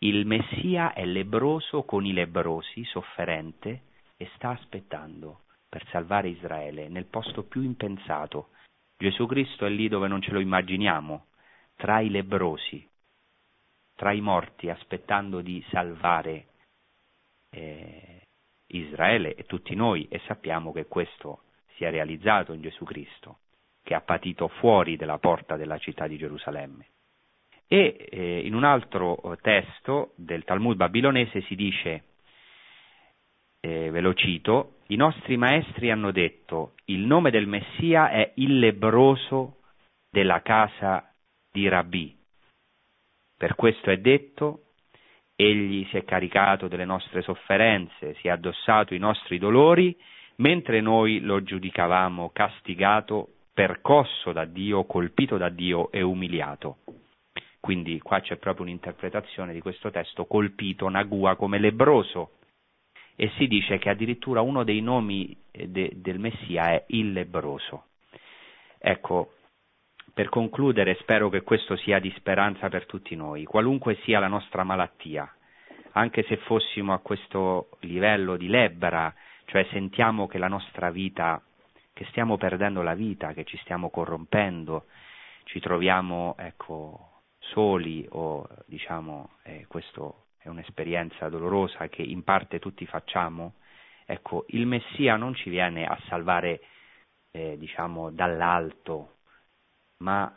Il 0.00 0.26
Messia 0.26 0.92
è 0.92 1.04
lebroso 1.04 1.82
con 1.82 2.06
i 2.06 2.12
lebrosi, 2.12 2.84
sofferente, 2.84 3.82
e 4.16 4.28
sta 4.34 4.50
aspettando 4.50 5.42
per 5.68 5.84
salvare 5.88 6.28
Israele 6.28 6.88
nel 6.88 7.06
posto 7.06 7.44
più 7.44 7.62
impensato. 7.62 8.48
Gesù 8.96 9.26
Cristo 9.26 9.64
è 9.64 9.68
lì 9.68 9.88
dove 9.88 10.08
non 10.08 10.20
ce 10.20 10.32
lo 10.32 10.40
immaginiamo, 10.40 11.26
tra 11.78 12.00
i 12.00 12.10
lebrosi, 12.10 12.86
tra 13.94 14.10
i 14.12 14.20
morti, 14.20 14.68
aspettando 14.68 15.40
di 15.40 15.64
salvare 15.70 16.46
eh, 17.50 18.22
Israele 18.66 19.34
e 19.36 19.44
tutti 19.44 19.76
noi 19.76 20.08
e 20.10 20.20
sappiamo 20.26 20.72
che 20.72 20.86
questo 20.86 21.42
si 21.76 21.84
è 21.84 21.90
realizzato 21.90 22.52
in 22.52 22.62
Gesù 22.62 22.84
Cristo, 22.84 23.38
che 23.84 23.94
ha 23.94 24.00
patito 24.00 24.48
fuori 24.48 24.96
della 24.96 25.18
porta 25.18 25.56
della 25.56 25.78
città 25.78 26.08
di 26.08 26.18
Gerusalemme. 26.18 26.86
E 27.68 28.08
eh, 28.10 28.40
in 28.40 28.54
un 28.54 28.64
altro 28.64 29.32
eh, 29.32 29.36
testo 29.36 30.14
del 30.16 30.42
Talmud 30.42 30.76
babilonese 30.76 31.42
si 31.42 31.54
dice, 31.54 32.04
eh, 33.60 33.90
ve 33.90 34.00
lo 34.00 34.14
cito, 34.14 34.78
i 34.88 34.96
nostri 34.96 35.36
maestri 35.36 35.92
hanno 35.92 36.10
detto 36.10 36.74
il 36.86 37.06
nome 37.06 37.30
del 37.30 37.46
Messia 37.46 38.10
è 38.10 38.32
il 38.34 38.58
lebroso 38.58 39.58
della 40.10 40.42
casa 40.42 41.07
di 41.50 41.68
Rabbi. 41.68 42.16
Per 43.36 43.54
questo 43.54 43.90
è 43.90 43.98
detto, 43.98 44.62
egli 45.36 45.86
si 45.90 45.96
è 45.96 46.04
caricato 46.04 46.68
delle 46.68 46.84
nostre 46.84 47.22
sofferenze, 47.22 48.14
si 48.14 48.28
è 48.28 48.30
addossato 48.30 48.94
i 48.94 48.98
nostri 48.98 49.38
dolori, 49.38 49.96
mentre 50.36 50.80
noi 50.80 51.20
lo 51.20 51.42
giudicavamo 51.42 52.30
castigato, 52.30 53.34
percosso 53.52 54.32
da 54.32 54.44
Dio, 54.44 54.84
colpito 54.84 55.36
da 55.36 55.48
Dio 55.48 55.90
e 55.90 56.02
umiliato. 56.02 56.78
Quindi 57.60 57.98
qua 58.00 58.20
c'è 58.20 58.36
proprio 58.36 58.64
un'interpretazione 58.64 59.52
di 59.52 59.60
questo 59.60 59.90
testo, 59.90 60.26
colpito 60.26 60.88
Nagua 60.88 61.36
come 61.36 61.58
lebroso, 61.58 62.32
e 63.14 63.30
si 63.36 63.48
dice 63.48 63.78
che 63.78 63.90
addirittura 63.90 64.42
uno 64.42 64.62
dei 64.62 64.80
nomi 64.80 65.36
eh, 65.50 65.68
de, 65.68 65.90
del 65.96 66.20
Messia 66.20 66.70
è 66.70 66.84
il 66.88 67.12
lebroso. 67.12 67.86
Ecco, 68.78 69.34
per 70.18 70.30
concludere 70.30 70.96
spero 70.96 71.28
che 71.28 71.42
questo 71.42 71.76
sia 71.76 72.00
di 72.00 72.12
speranza 72.16 72.68
per 72.68 72.86
tutti 72.86 73.14
noi, 73.14 73.44
qualunque 73.44 73.94
sia 74.02 74.18
la 74.18 74.26
nostra 74.26 74.64
malattia, 74.64 75.32
anche 75.92 76.24
se 76.24 76.38
fossimo 76.38 76.92
a 76.92 76.98
questo 76.98 77.68
livello 77.82 78.36
di 78.36 78.48
lebbra, 78.48 79.14
cioè 79.44 79.64
sentiamo 79.70 80.26
che 80.26 80.38
la 80.38 80.48
nostra 80.48 80.90
vita, 80.90 81.40
che 81.92 82.04
stiamo 82.06 82.36
perdendo 82.36 82.82
la 82.82 82.94
vita, 82.94 83.32
che 83.32 83.44
ci 83.44 83.56
stiamo 83.58 83.90
corrompendo, 83.90 84.86
ci 85.44 85.60
troviamo, 85.60 86.34
ecco, 86.36 87.20
soli 87.38 88.04
o 88.10 88.44
diciamo 88.66 89.34
eh, 89.44 89.66
questo 89.68 90.24
è 90.36 90.48
un'esperienza 90.48 91.28
dolorosa 91.28 91.86
che 91.86 92.02
in 92.02 92.24
parte 92.24 92.58
tutti 92.58 92.84
facciamo, 92.86 93.54
ecco, 94.04 94.46
il 94.48 94.66
Messia 94.66 95.14
non 95.14 95.36
ci 95.36 95.48
viene 95.48 95.86
a 95.86 95.96
salvare 96.08 96.60
eh, 97.30 97.56
diciamo 97.56 98.10
dall'alto, 98.10 99.12
ma 99.98 100.32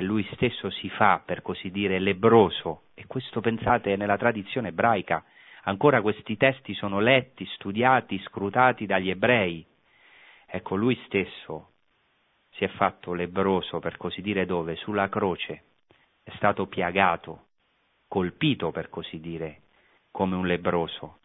lui 0.00 0.28
stesso 0.32 0.70
si 0.70 0.88
fa, 0.90 1.22
per 1.24 1.40
così 1.42 1.70
dire, 1.70 1.98
lebroso 1.98 2.86
e 2.94 3.06
questo 3.06 3.40
pensate 3.40 3.94
nella 3.96 4.16
tradizione 4.16 4.68
ebraica, 4.68 5.24
ancora 5.62 6.02
questi 6.02 6.36
testi 6.36 6.74
sono 6.74 6.98
letti, 6.98 7.46
studiati, 7.46 8.18
scrutati 8.20 8.86
dagli 8.86 9.10
ebrei. 9.10 9.64
Ecco, 10.46 10.74
lui 10.74 11.00
stesso 11.06 11.70
si 12.50 12.64
è 12.64 12.68
fatto 12.68 13.12
lebroso, 13.14 13.78
per 13.78 13.96
così 13.96 14.20
dire, 14.20 14.46
dove? 14.46 14.76
Sulla 14.76 15.08
croce 15.08 15.62
è 16.22 16.32
stato 16.36 16.66
piagato, 16.66 17.46
colpito 18.08 18.70
per 18.70 18.88
così 18.88 19.20
dire, 19.20 19.62
come 20.10 20.34
un 20.34 20.46
lebroso. 20.46 21.18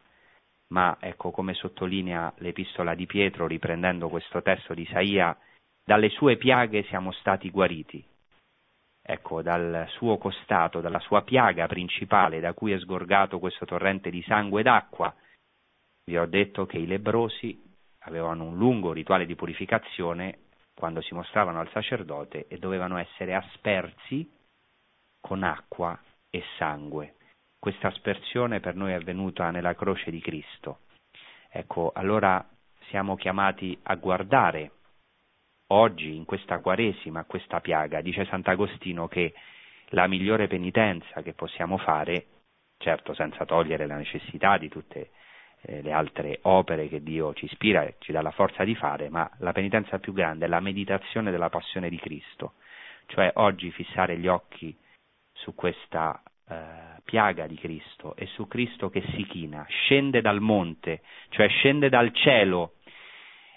Ma 0.68 0.98
ecco 1.00 1.32
come 1.32 1.56
sottolinea 1.56 2.34
l'epistola 2.38 2.94
di 2.94 3.08
Pietro, 3.08 3.48
riprendendo 3.48 4.10
questo 4.10 4.42
testo 4.44 4.76
di 4.76 4.84
Isaia, 4.84 5.36
dalle 5.90 6.10
sue 6.10 6.38
piaghe 6.38 6.84
siamo 6.84 7.12
stati 7.14 7.50
guariti. 7.50 8.06
Ecco, 9.02 9.42
dal 9.42 9.88
suo 9.90 10.20
costato, 10.20 10.82
dalla 10.82 11.00
sua 11.00 11.24
piaga 11.24 11.66
principale 11.66 12.40
da 12.40 12.54
cui 12.54 12.74
è 12.74 12.78
sgorgato 12.78 13.40
questo 13.40 13.66
torrente 13.66 14.12
di 14.12 14.22
sangue 14.22 14.60
ed 14.60 14.68
acqua, 14.68 15.12
vi 16.06 16.16
ho 16.16 16.28
detto 16.28 16.68
che 16.68 16.78
i 16.78 16.86
lebrosi 16.86 17.60
avevano 18.02 18.44
un 18.44 18.56
lungo 18.56 18.94
rituale 18.94 19.26
di 19.26 19.34
purificazione 19.34 20.42
quando 20.76 21.02
si 21.02 21.16
mostravano 21.16 21.60
al 21.60 21.72
sacerdote 21.72 22.46
e 22.48 22.60
dovevano 22.60 22.98
essere 22.98 23.34
aspersi 23.34 24.32
con 25.20 25.42
acqua 25.42 26.00
e 26.30 26.44
sangue. 26.60 27.16
Questa 27.58 27.88
aspersione 27.88 28.60
per 28.60 28.76
noi 28.76 28.92
è 28.92 28.94
avvenuta 28.94 29.50
nella 29.50 29.74
croce 29.74 30.12
di 30.12 30.22
Cristo. 30.22 30.82
Ecco, 31.50 31.92
allora 31.96 32.48
siamo 32.90 33.16
chiamati 33.16 33.76
a 33.82 33.96
guardare 33.96 34.74
oggi 35.72 36.16
in 36.16 36.26
questa 36.26 36.60
Quaresima 36.60 37.26
questa 37.26 37.60
piaga. 37.60 38.02
Dice 38.02 38.26
Sant'Agostino 38.26 39.08
che 39.08 39.34
la 39.90 40.08
migliore 40.08 40.48
penitenza 40.48 41.22
che 41.22 41.34
possiamo 41.34 41.78
fare, 41.78 42.26
certo 42.78 43.14
senza 43.14 43.46
togliere 43.46 43.88
la 43.88 43.96
necessità 43.96 44.58
di 44.58 44.70
tutte 44.70 45.10
eh, 45.62 45.82
le 45.82 45.92
altre 45.92 46.40
opere 46.44 46.88
che 46.88 47.04
Dio 47.04 47.34
ci 47.34 47.46
ispira 47.46 47.84
e 47.84 47.96
ci 48.00 48.12
dà 48.12 48.22
la 48.22 48.32
forza 48.32 48.64
di 48.64 48.76
fare, 48.76 49.10
ma 49.10 49.30
la 49.40 49.52
penitenza 49.52 50.00
più 50.00 50.14
grande 50.14 50.46
è 50.46 50.48
la 50.48 50.60
meditazione 50.60 51.32
della 51.32 51.50
passione 51.50 51.90
di 51.90 51.98
Cristo, 51.98 52.54
cioè 53.08 53.32
oggi 53.36 53.72
fissare 53.72 54.18
gli 54.18 54.28
occhi 54.28 54.76
su 55.34 55.56
questa 55.56 56.22
eh, 56.48 57.02
piaga 57.04 57.48
di 57.48 57.56
Cristo 57.56 58.16
e 58.16 58.26
su 58.28 58.48
Cristo 58.48 58.90
che 58.90 59.04
si 59.16 59.26
china, 59.26 59.66
scende 59.68 60.22
dal 60.22 60.40
monte, 60.40 61.02
cioè 61.30 61.48
scende 61.48 61.90
dal 61.90 62.14
cielo. 62.14 62.76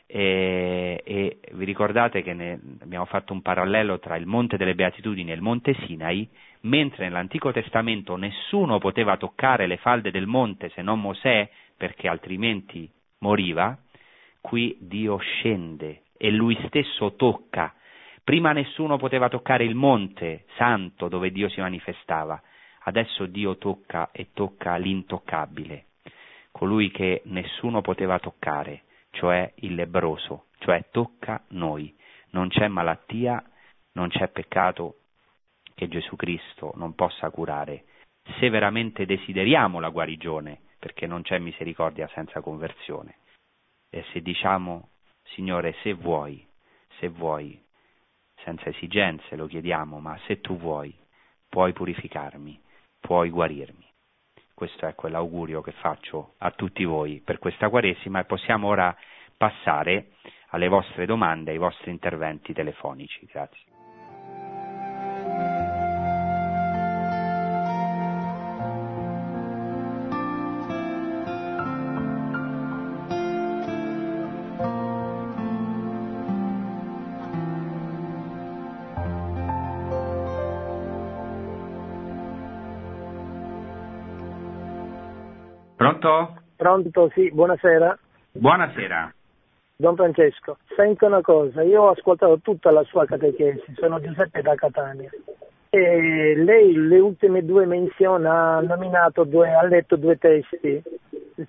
E, 0.06 1.00
e 1.04 1.38
vi 1.52 1.64
ricordate 1.64 2.22
che 2.22 2.34
ne, 2.34 2.60
abbiamo 2.80 3.06
fatto 3.06 3.32
un 3.32 3.40
parallelo 3.40 3.98
tra 3.98 4.16
il 4.16 4.26
Monte 4.26 4.56
delle 4.56 4.74
Beatitudini 4.74 5.30
e 5.30 5.34
il 5.34 5.40
Monte 5.40 5.74
Sinai, 5.86 6.28
mentre 6.62 7.04
nell'Antico 7.04 7.50
Testamento 7.52 8.16
nessuno 8.16 8.78
poteva 8.78 9.16
toccare 9.16 9.66
le 9.66 9.78
falde 9.78 10.10
del 10.10 10.26
monte 10.26 10.70
se 10.70 10.82
non 10.82 11.00
Mosè, 11.00 11.48
perché 11.76 12.08
altrimenti 12.08 12.90
moriva, 13.18 13.76
qui 14.40 14.76
Dio 14.80 15.16
scende 15.18 16.02
e 16.16 16.30
lui 16.30 16.58
stesso 16.66 17.14
tocca. 17.14 17.74
Prima 18.22 18.52
nessuno 18.52 18.98
poteva 18.98 19.28
toccare 19.28 19.64
il 19.64 19.74
monte 19.74 20.44
santo 20.56 21.08
dove 21.08 21.32
Dio 21.32 21.48
si 21.48 21.60
manifestava, 21.60 22.40
adesso 22.84 23.26
Dio 23.26 23.56
tocca 23.56 24.10
e 24.12 24.28
tocca 24.32 24.76
l'intoccabile, 24.76 25.86
colui 26.52 26.90
che 26.90 27.22
nessuno 27.24 27.80
poteva 27.80 28.20
toccare, 28.20 28.82
cioè 29.12 29.52
il 29.56 29.74
lebroso, 29.74 30.46
cioè 30.58 30.88
tocca 30.90 31.42
noi. 31.48 31.94
Non 32.30 32.48
c'è 32.48 32.66
malattia, 32.68 33.42
non 33.92 34.08
c'è 34.08 34.28
peccato 34.28 34.96
che 35.74 35.88
Gesù 35.88 36.16
Cristo 36.16 36.72
non 36.76 36.94
possa 36.94 37.30
curare, 37.30 37.84
se 38.38 38.48
veramente 38.48 39.06
desideriamo 39.06 39.80
la 39.80 39.90
guarigione, 39.90 40.60
perché 40.78 41.06
non 41.06 41.22
c'è 41.22 41.38
misericordia 41.38 42.08
senza 42.14 42.40
conversione. 42.40 43.16
E 43.90 44.04
se 44.12 44.22
diciamo, 44.22 44.90
Signore, 45.34 45.74
se 45.82 45.92
vuoi, 45.92 46.46
se 46.98 47.08
vuoi, 47.08 47.62
senza 48.42 48.68
esigenze 48.68 49.36
lo 49.36 49.46
chiediamo, 49.46 50.00
ma 50.00 50.18
se 50.26 50.40
tu 50.40 50.56
vuoi, 50.56 50.94
puoi 51.48 51.72
purificarmi, 51.72 52.60
puoi 52.98 53.30
guarirmi. 53.30 53.91
Questo 54.54 54.86
è 54.86 54.94
quell'augurio 54.94 55.60
che 55.60 55.72
faccio 55.72 56.34
a 56.38 56.50
tutti 56.50 56.84
voi 56.84 57.20
per 57.24 57.38
questa 57.38 57.68
Quaresima 57.68 58.20
e 58.20 58.24
possiamo 58.24 58.68
ora 58.68 58.94
passare 59.36 60.12
alle 60.48 60.68
vostre 60.68 61.06
domande, 61.06 61.50
ai 61.50 61.58
vostri 61.58 61.90
interventi 61.90 62.52
telefonici. 62.52 63.26
Grazie. 63.30 63.71
Pronto? 86.02 86.42
Pronto, 86.56 87.10
sì, 87.14 87.30
buonasera. 87.30 87.96
Buonasera. 88.32 89.14
Don 89.76 89.94
Francesco, 89.94 90.58
senta 90.76 91.06
una 91.06 91.20
cosa, 91.20 91.62
io 91.62 91.82
ho 91.82 91.90
ascoltato 91.90 92.38
tutta 92.40 92.70
la 92.70 92.82
sua 92.84 93.04
catechesi, 93.04 93.74
sono 93.76 94.00
Giuseppe 94.00 94.42
da 94.42 94.54
Catania. 94.54 95.10
E 95.70 96.34
lei 96.36 96.74
le 96.74 96.98
ultime 96.98 97.44
due 97.44 97.66
menzioni 97.66 98.26
ha 98.26 98.60
nominato 98.60 99.24
due, 99.24 99.52
ha 99.52 99.64
letto 99.64 99.96
due 99.96 100.18
testi. 100.18 100.82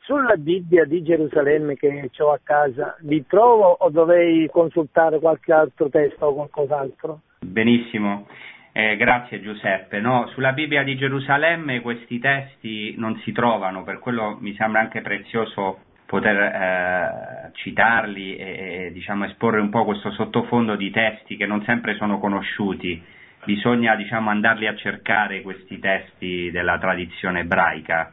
Sulla 0.01 0.35
Bibbia 0.37 0.85
di 0.85 1.03
Gerusalemme 1.03 1.75
che 1.75 2.09
ho 2.17 2.31
a 2.31 2.39
casa, 2.41 2.95
li 3.01 3.25
trovo 3.27 3.75
o 3.79 3.89
dovrei 3.89 4.47
consultare 4.49 5.19
qualche 5.19 5.51
altro 5.51 5.89
testo 5.89 6.27
o 6.27 6.33
qualcos'altro? 6.33 7.19
Benissimo. 7.39 8.27
Eh, 8.75 8.95
grazie 8.97 9.39
Giuseppe. 9.39 9.99
No, 9.99 10.25
sulla 10.33 10.51
Bibbia 10.51 10.81
di 10.81 10.97
Gerusalemme 10.97 11.81
questi 11.81 12.17
testi 12.17 12.95
non 12.97 13.19
si 13.19 13.31
trovano, 13.31 13.83
per 13.83 13.99
quello 13.99 14.39
mi 14.41 14.55
sembra 14.55 14.81
anche 14.81 15.01
prezioso 15.01 15.81
poter 16.07 16.37
eh, 16.39 17.51
citarli 17.53 18.35
e, 18.35 18.85
e 18.87 18.91
diciamo, 18.91 19.25
esporre 19.25 19.59
un 19.59 19.69
po' 19.69 19.85
questo 19.85 20.09
sottofondo 20.11 20.75
di 20.75 20.89
testi 20.89 21.37
che 21.37 21.45
non 21.45 21.63
sempre 21.65 21.93
sono 21.97 22.17
conosciuti. 22.17 22.99
Bisogna 23.45 23.95
diciamo, 23.95 24.31
andarli 24.31 24.65
a 24.65 24.75
cercare 24.75 25.41
questi 25.41 25.77
testi 25.77 26.49
della 26.49 26.79
tradizione 26.79 27.41
ebraica. 27.41 28.11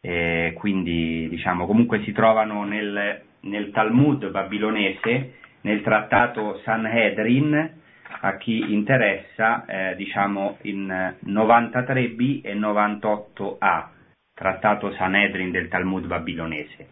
Eh, 0.00 0.54
quindi 0.56 1.28
diciamo, 1.28 1.66
comunque 1.66 2.02
si 2.04 2.12
trovano 2.12 2.64
nel, 2.64 3.20
nel 3.40 3.70
Talmud 3.70 4.30
babilonese, 4.30 5.34
nel 5.60 5.82
trattato 5.82 6.58
Sanhedrin, 6.64 7.79
a 8.20 8.36
chi 8.36 8.72
interessa, 8.72 9.64
eh, 9.66 9.96
diciamo 9.96 10.58
in 10.62 11.14
93b 11.24 12.40
e 12.42 12.54
98a, 12.54 13.86
trattato 14.34 14.92
Sanedrin 14.92 15.50
del 15.50 15.68
Talmud 15.68 16.06
babilonese. 16.06 16.88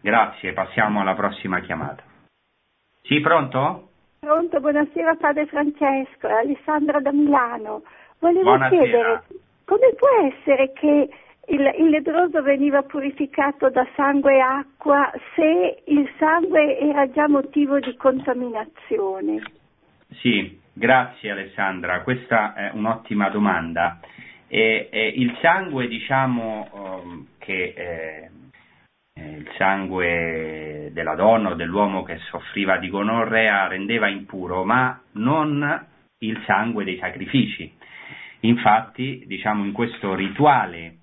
Grazie, 0.00 0.52
passiamo 0.52 1.00
alla 1.00 1.14
prossima 1.14 1.60
chiamata. 1.60 2.02
Sì, 3.02 3.20
pronto? 3.20 3.88
Pronto, 4.20 4.60
buonasera 4.60 5.16
padre 5.16 5.46
Francesco, 5.46 6.28
Alessandra 6.28 7.00
da 7.00 7.12
Milano. 7.12 7.82
Volevo 8.18 8.42
Buonasera. 8.42 8.82
chiedere 8.82 9.22
come 9.64 9.94
può 9.96 10.08
essere 10.26 10.72
che 10.72 11.08
il, 11.46 11.74
il 11.78 11.88
lebbroso 11.88 12.42
veniva 12.42 12.82
purificato 12.82 13.68
da 13.70 13.86
sangue 13.96 14.34
e 14.34 14.40
acqua 14.40 15.10
se 15.34 15.82
il 15.86 16.08
sangue 16.18 16.78
era 16.78 17.10
già 17.10 17.28
motivo 17.28 17.78
di 17.78 17.96
contaminazione? 17.96 19.42
Sì, 20.20 20.60
grazie 20.72 21.30
Alessandra, 21.30 22.02
questa 22.02 22.54
è 22.54 22.70
un'ottima 22.74 23.28
domanda. 23.28 24.00
E, 24.46 24.88
e 24.90 25.06
il 25.16 25.36
sangue, 25.40 25.88
diciamo 25.88 26.68
um, 26.72 27.26
che 27.38 27.72
eh, 27.74 28.30
il 29.14 29.50
sangue 29.56 30.90
della 30.92 31.14
donna 31.14 31.50
o 31.50 31.54
dell'uomo 31.54 32.02
che 32.02 32.18
soffriva 32.30 32.76
di 32.76 32.90
gonorrea 32.90 33.66
rendeva 33.68 34.08
impuro, 34.08 34.64
ma 34.64 35.00
non 35.12 35.86
il 36.18 36.42
sangue 36.46 36.84
dei 36.84 36.98
sacrifici. 36.98 37.72
Infatti, 38.40 39.24
diciamo, 39.26 39.64
in 39.64 39.72
questo 39.72 40.14
rituale 40.14 40.96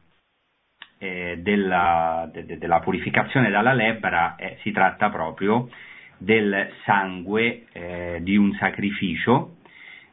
eh, 1.00 1.38
della, 1.42 2.30
de, 2.32 2.46
de, 2.46 2.58
della, 2.58 2.80
purificazione 2.80 3.50
dalla 3.50 3.74
lebbra 3.74 4.36
eh, 4.36 4.58
si 4.62 4.72
tratta 4.72 5.10
proprio 5.10 5.70
del 6.20 6.70
sangue 6.84 7.66
eh, 7.72 8.20
di 8.22 8.36
un 8.38 8.54
sacrificio. 8.54 9.56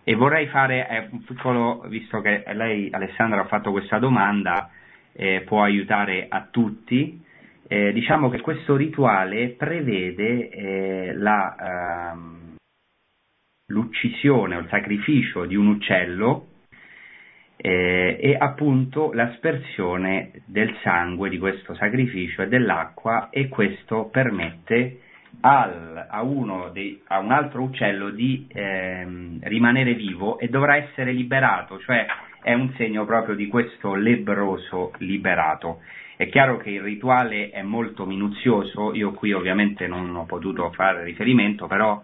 E 0.03 0.15
vorrei 0.15 0.47
fare 0.47 0.89
eh, 0.89 1.09
un 1.11 1.23
piccolo, 1.25 1.85
visto 1.89 2.21
che 2.21 2.45
lei 2.55 2.89
Alessandra 2.91 3.41
ha 3.41 3.47
fatto 3.47 3.73
questa 3.73 3.99
domanda, 3.99 4.71
eh, 5.13 5.43
può 5.45 5.63
aiutare 5.63 6.27
a 6.29 6.47
tutti, 6.51 7.21
eh, 7.69 7.93
diciamo 7.93 8.31
che 8.31 8.41
questo 8.41 8.77
rituale 8.77 9.49
prevede 9.49 10.49
eh, 10.49 11.13
la, 11.15 12.13
ehm, 12.13 12.55
l'uccisione 13.69 14.57
o 14.57 14.61
il 14.61 14.69
sacrificio 14.69 15.45
di 15.45 15.57
un 15.57 15.67
uccello 15.67 16.47
eh, 17.57 18.17
e 18.21 18.37
appunto 18.39 19.13
l'aspersione 19.13 20.43
del 20.45 20.77
sangue 20.83 21.29
di 21.29 21.39
questo 21.39 21.75
sacrificio 21.75 22.43
e 22.43 22.49
dell'acqua 22.49 23.31
e 23.31 23.49
questo 23.49 24.09
permette 24.13 25.01
al, 25.41 26.07
a, 26.09 26.71
dei, 26.73 27.01
a, 27.07 27.19
un 27.19 27.31
altro 27.31 27.63
uccello 27.63 28.11
di 28.11 28.47
ehm, 28.49 29.39
rimanere 29.43 29.95
vivo 29.95 30.39
e 30.39 30.49
dovrà 30.49 30.77
essere 30.77 31.13
liberato, 31.13 31.79
cioè 31.81 32.07
è 32.43 32.53
un 32.53 32.73
segno 32.77 33.05
proprio 33.05 33.35
di 33.35 33.47
questo 33.49 33.95
lebroso 33.95 34.93
liberato. 34.99 35.81
È 36.17 36.29
chiaro 36.29 36.57
che 36.57 36.71
il 36.71 36.81
rituale 36.81 37.51
è 37.51 37.63
molto 37.63 38.07
minuzioso, 38.07 38.95
io 38.95 39.13
qui 39.13 39.33
ovviamente 39.33 39.87
non 39.87 40.15
ho 40.17 40.25
potuto 40.25 40.71
fare 40.73 41.05
riferimento, 41.05 41.67
però 41.67 42.03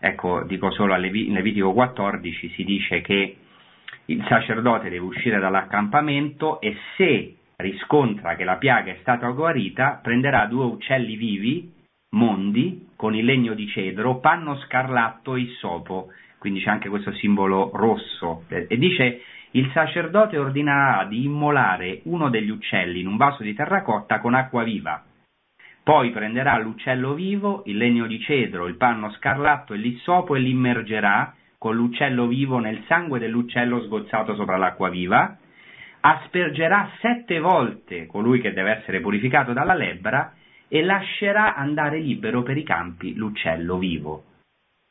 ecco, 0.00 0.42
dico 0.44 0.70
solo 0.70 0.94
a 0.94 0.96
Levi, 0.96 1.28
in 1.28 1.34
Levitico 1.34 1.72
14 1.72 2.48
si 2.50 2.64
dice 2.64 3.00
che 3.02 3.36
il 4.06 4.24
sacerdote 4.28 4.88
deve 4.88 5.04
uscire 5.04 5.38
dall'accampamento 5.38 6.60
e 6.60 6.76
se 6.96 7.36
riscontra 7.56 8.34
che 8.34 8.44
la 8.44 8.56
piaga 8.56 8.92
è 8.92 8.98
stata 9.00 9.28
guarita, 9.28 10.00
prenderà 10.02 10.46
due 10.46 10.64
uccelli 10.64 11.16
vivi 11.16 11.74
mondi 12.10 12.88
con 12.96 13.14
il 13.14 13.24
legno 13.24 13.54
di 13.54 13.66
cedro, 13.68 14.20
panno 14.20 14.56
scarlatto 14.60 15.34
e 15.34 15.40
issopo, 15.40 16.08
quindi 16.38 16.60
c'è 16.60 16.70
anche 16.70 16.88
questo 16.88 17.12
simbolo 17.12 17.70
rosso, 17.74 18.44
e 18.48 18.76
dice 18.78 19.22
il 19.52 19.70
sacerdote 19.72 20.38
ordinerà 20.38 21.04
di 21.04 21.24
immolare 21.24 22.00
uno 22.04 22.28
degli 22.30 22.50
uccelli 22.50 23.00
in 23.00 23.06
un 23.06 23.16
vaso 23.16 23.42
di 23.42 23.54
terracotta 23.54 24.20
con 24.20 24.34
acqua 24.34 24.62
viva, 24.62 25.02
poi 25.82 26.10
prenderà 26.10 26.58
l'uccello 26.58 27.14
vivo, 27.14 27.62
il 27.66 27.76
legno 27.76 28.06
di 28.06 28.20
cedro, 28.20 28.66
il 28.66 28.76
panno 28.76 29.10
scarlatto 29.12 29.72
e 29.72 29.76
l'issopo 29.76 30.34
e 30.34 30.40
l'immergerà 30.40 31.32
con 31.58 31.76
l'uccello 31.76 32.26
vivo 32.26 32.58
nel 32.58 32.82
sangue 32.86 33.18
dell'uccello 33.18 33.82
sgozzato 33.82 34.34
sopra 34.34 34.56
l'acqua 34.56 34.88
viva, 34.88 35.38
aspergerà 36.00 36.90
sette 37.00 37.38
volte 37.38 38.06
colui 38.06 38.40
che 38.40 38.52
deve 38.52 38.78
essere 38.78 39.00
purificato 39.00 39.52
dalla 39.52 39.74
lebbra 39.74 40.32
e 40.68 40.82
lascerà 40.82 41.54
andare 41.54 41.98
libero 41.98 42.42
per 42.42 42.56
i 42.56 42.62
campi 42.62 43.14
l'uccello 43.14 43.78
vivo. 43.78 44.24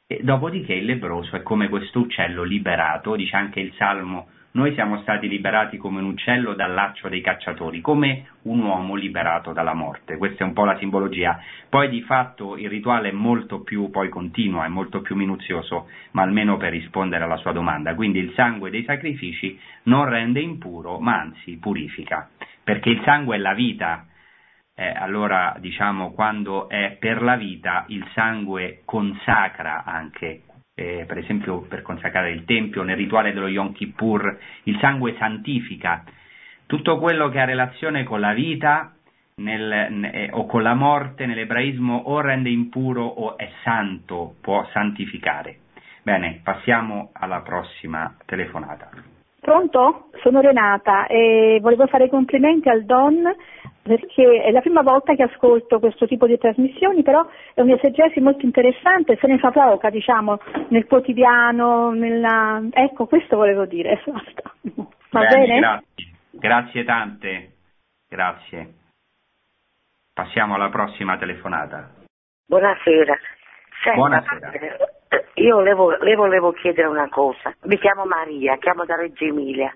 E 0.07 0.19
dopodiché 0.21 0.73
il 0.73 0.85
lebroso 0.85 1.35
è 1.35 1.41
come 1.41 1.67
questo 1.67 1.99
uccello 1.99 2.43
liberato, 2.43 3.15
dice 3.15 3.35
anche 3.35 3.59
il 3.59 3.73
Salmo 3.73 4.27
noi 4.55 4.73
siamo 4.73 5.01
stati 5.01 5.27
liberati 5.27 5.75
come 5.75 5.99
un 5.99 6.05
uccello 6.05 6.53
dal 6.53 6.73
laccio 6.73 7.09
dei 7.09 7.19
cacciatori, 7.19 7.81
come 7.81 8.25
un 8.43 8.61
uomo 8.61 8.95
liberato 8.95 9.51
dalla 9.51 9.73
morte. 9.73 10.15
Questa 10.15 10.45
è 10.45 10.47
un 10.47 10.53
po' 10.53 10.63
la 10.63 10.77
simbologia. 10.77 11.37
Poi 11.67 11.89
di 11.89 12.01
fatto 12.01 12.55
il 12.55 12.69
rituale 12.69 13.09
è 13.09 13.11
molto 13.11 13.63
più 13.63 13.89
poi 13.89 14.07
continuo, 14.07 14.63
è 14.63 14.69
molto 14.69 15.01
più 15.01 15.17
minuzioso, 15.17 15.89
ma 16.11 16.21
almeno 16.21 16.55
per 16.55 16.71
rispondere 16.71 17.25
alla 17.25 17.35
sua 17.35 17.51
domanda. 17.51 17.95
Quindi 17.95 18.19
il 18.19 18.31
sangue 18.33 18.69
dei 18.69 18.85
sacrifici 18.85 19.59
non 19.83 20.07
rende 20.07 20.39
impuro, 20.39 20.99
ma 20.99 21.19
anzi 21.19 21.57
purifica, 21.57 22.29
perché 22.63 22.91
il 22.91 23.01
sangue 23.03 23.35
è 23.35 23.39
la 23.39 23.53
vita. 23.53 24.05
Eh, 24.77 24.87
allora 24.87 25.55
diciamo 25.59 26.11
quando 26.11 26.67
è 26.67 26.97
per 26.99 27.21
la 27.21 27.37
vita 27.37 27.85
il 27.87 28.05
sangue 28.13 28.81
consacra 28.83 29.85
anche 29.85 30.41
eh, 30.75 31.05
per 31.07 31.17
esempio 31.17 31.61
per 31.61 31.81
consacrare 31.81 32.31
il 32.31 32.43
Tempio, 32.43 32.83
nel 32.83 32.97
rituale 32.97 33.33
dello 33.33 33.47
Yom 33.47 33.71
Kippur, 33.71 34.37
il 34.63 34.77
sangue 34.79 35.15
santifica. 35.17 36.03
Tutto 36.65 36.99
quello 36.99 37.29
che 37.29 37.39
ha 37.39 37.45
relazione 37.45 38.03
con 38.03 38.19
la 38.19 38.33
vita 38.33 38.93
nel, 39.35 39.87
ne, 39.89 40.29
o 40.31 40.45
con 40.45 40.61
la 40.61 40.73
morte 40.73 41.25
nell'ebraismo 41.25 41.95
o 41.95 42.19
rende 42.19 42.49
impuro 42.49 43.05
o 43.05 43.37
è 43.37 43.49
santo, 43.63 44.35
può 44.41 44.67
santificare. 44.71 45.59
Bene, 46.03 46.41
passiamo 46.43 47.11
alla 47.13 47.41
prossima 47.41 48.15
telefonata. 48.25 48.89
Pronto? 49.39 50.09
Sono 50.23 50.41
Renata 50.41 51.07
e 51.07 51.59
volevo 51.61 51.87
fare 51.87 52.09
complimenti 52.09 52.67
al 52.67 52.83
Don 52.83 53.23
perché 53.87 54.41
è 54.41 54.49
la 54.49 54.61
prima 54.61 54.81
volta 54.81 55.13
che 55.13 55.21
ascolto 55.21 55.77
questo 55.77 56.07
tipo 56.07 56.25
di 56.25 56.39
trasmissioni, 56.39 57.03
però 57.03 57.23
è 57.53 57.61
un'esegesi 57.61 58.19
molto 58.19 58.43
interessante, 58.43 59.15
se 59.17 59.27
ne 59.27 59.37
fa 59.37 59.51
poca, 59.51 59.91
diciamo, 59.91 60.39
nel 60.69 60.87
quotidiano, 60.87 61.91
nella... 61.91 62.63
ecco, 62.71 63.05
questo 63.05 63.35
volevo 63.35 63.65
dire. 63.67 64.01
Va 65.11 65.19
bene? 65.19 65.45
bene? 65.45 65.59
Grazie. 65.59 66.11
grazie 66.31 66.83
tante, 66.83 67.51
grazie. 68.09 68.73
Passiamo 70.15 70.55
alla 70.55 70.69
prossima 70.69 71.17
telefonata. 71.19 71.91
Buonasera. 72.47 73.15
Senta, 73.83 73.97
Buonasera. 73.99 74.51
Io 75.35 75.59
le, 75.59 75.73
vo- 75.75 75.95
le 75.97 76.15
volevo 76.15 76.53
chiedere 76.53 76.87
una 76.87 77.07
cosa. 77.09 77.53
Mi 77.65 77.77
chiamo 77.77 78.05
Maria, 78.05 78.57
chiamo 78.57 78.83
da 78.83 78.95
Reggio 78.95 79.25
Emilia. 79.25 79.71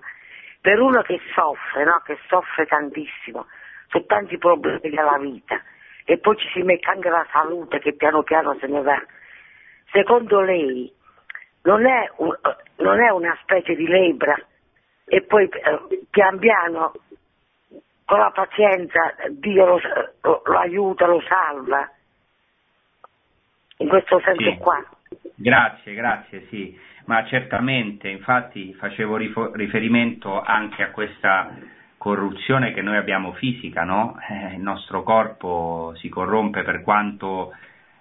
Per 0.60 0.80
uno 0.80 1.00
che 1.02 1.20
soffre, 1.32 1.84
no? 1.84 2.02
che 2.04 2.18
soffre 2.26 2.66
tantissimo, 2.66 3.46
su 3.90 4.06
tanti 4.06 4.38
problemi 4.38 4.80
della 4.88 5.18
vita 5.18 5.60
e 6.04 6.18
poi 6.18 6.36
ci 6.36 6.48
si 6.52 6.62
mette 6.62 6.88
anche 6.88 7.08
la 7.08 7.26
salute 7.30 7.78
che 7.80 7.94
piano 7.94 8.22
piano 8.22 8.56
se 8.58 8.66
ne 8.66 8.82
va. 8.82 9.00
Secondo 9.92 10.40
lei 10.40 10.92
non 11.62 11.84
è, 11.86 12.10
un, 12.16 12.36
non 12.76 13.00
è 13.00 13.10
una 13.10 13.36
specie 13.42 13.74
di 13.74 13.86
lebra 13.86 14.36
e 15.04 15.22
poi 15.22 15.44
eh, 15.44 16.04
pian 16.10 16.38
piano 16.38 16.92
con 18.04 18.18
la 18.18 18.30
pazienza 18.30 19.14
Dio 19.30 19.66
lo, 19.66 19.80
lo, 20.22 20.42
lo 20.44 20.58
aiuta, 20.58 21.06
lo 21.06 21.20
salva? 21.22 21.90
In 23.78 23.88
questo 23.88 24.20
senso 24.20 24.50
sì. 24.50 24.56
qua. 24.58 24.84
Grazie, 25.34 25.94
grazie, 25.94 26.46
sì, 26.48 26.78
ma 27.06 27.24
certamente, 27.24 28.08
infatti 28.08 28.74
facevo 28.74 29.16
riferimento 29.16 30.40
anche 30.40 30.82
a 30.82 30.90
questa 30.90 31.56
corruzione 32.00 32.72
che 32.72 32.80
noi 32.80 32.96
abbiamo 32.96 33.32
fisica, 33.32 33.84
no? 33.84 34.16
eh, 34.26 34.54
il 34.54 34.62
nostro 34.62 35.02
corpo 35.02 35.92
si 35.96 36.08
corrompe 36.08 36.62
per 36.62 36.80
quanto 36.80 37.52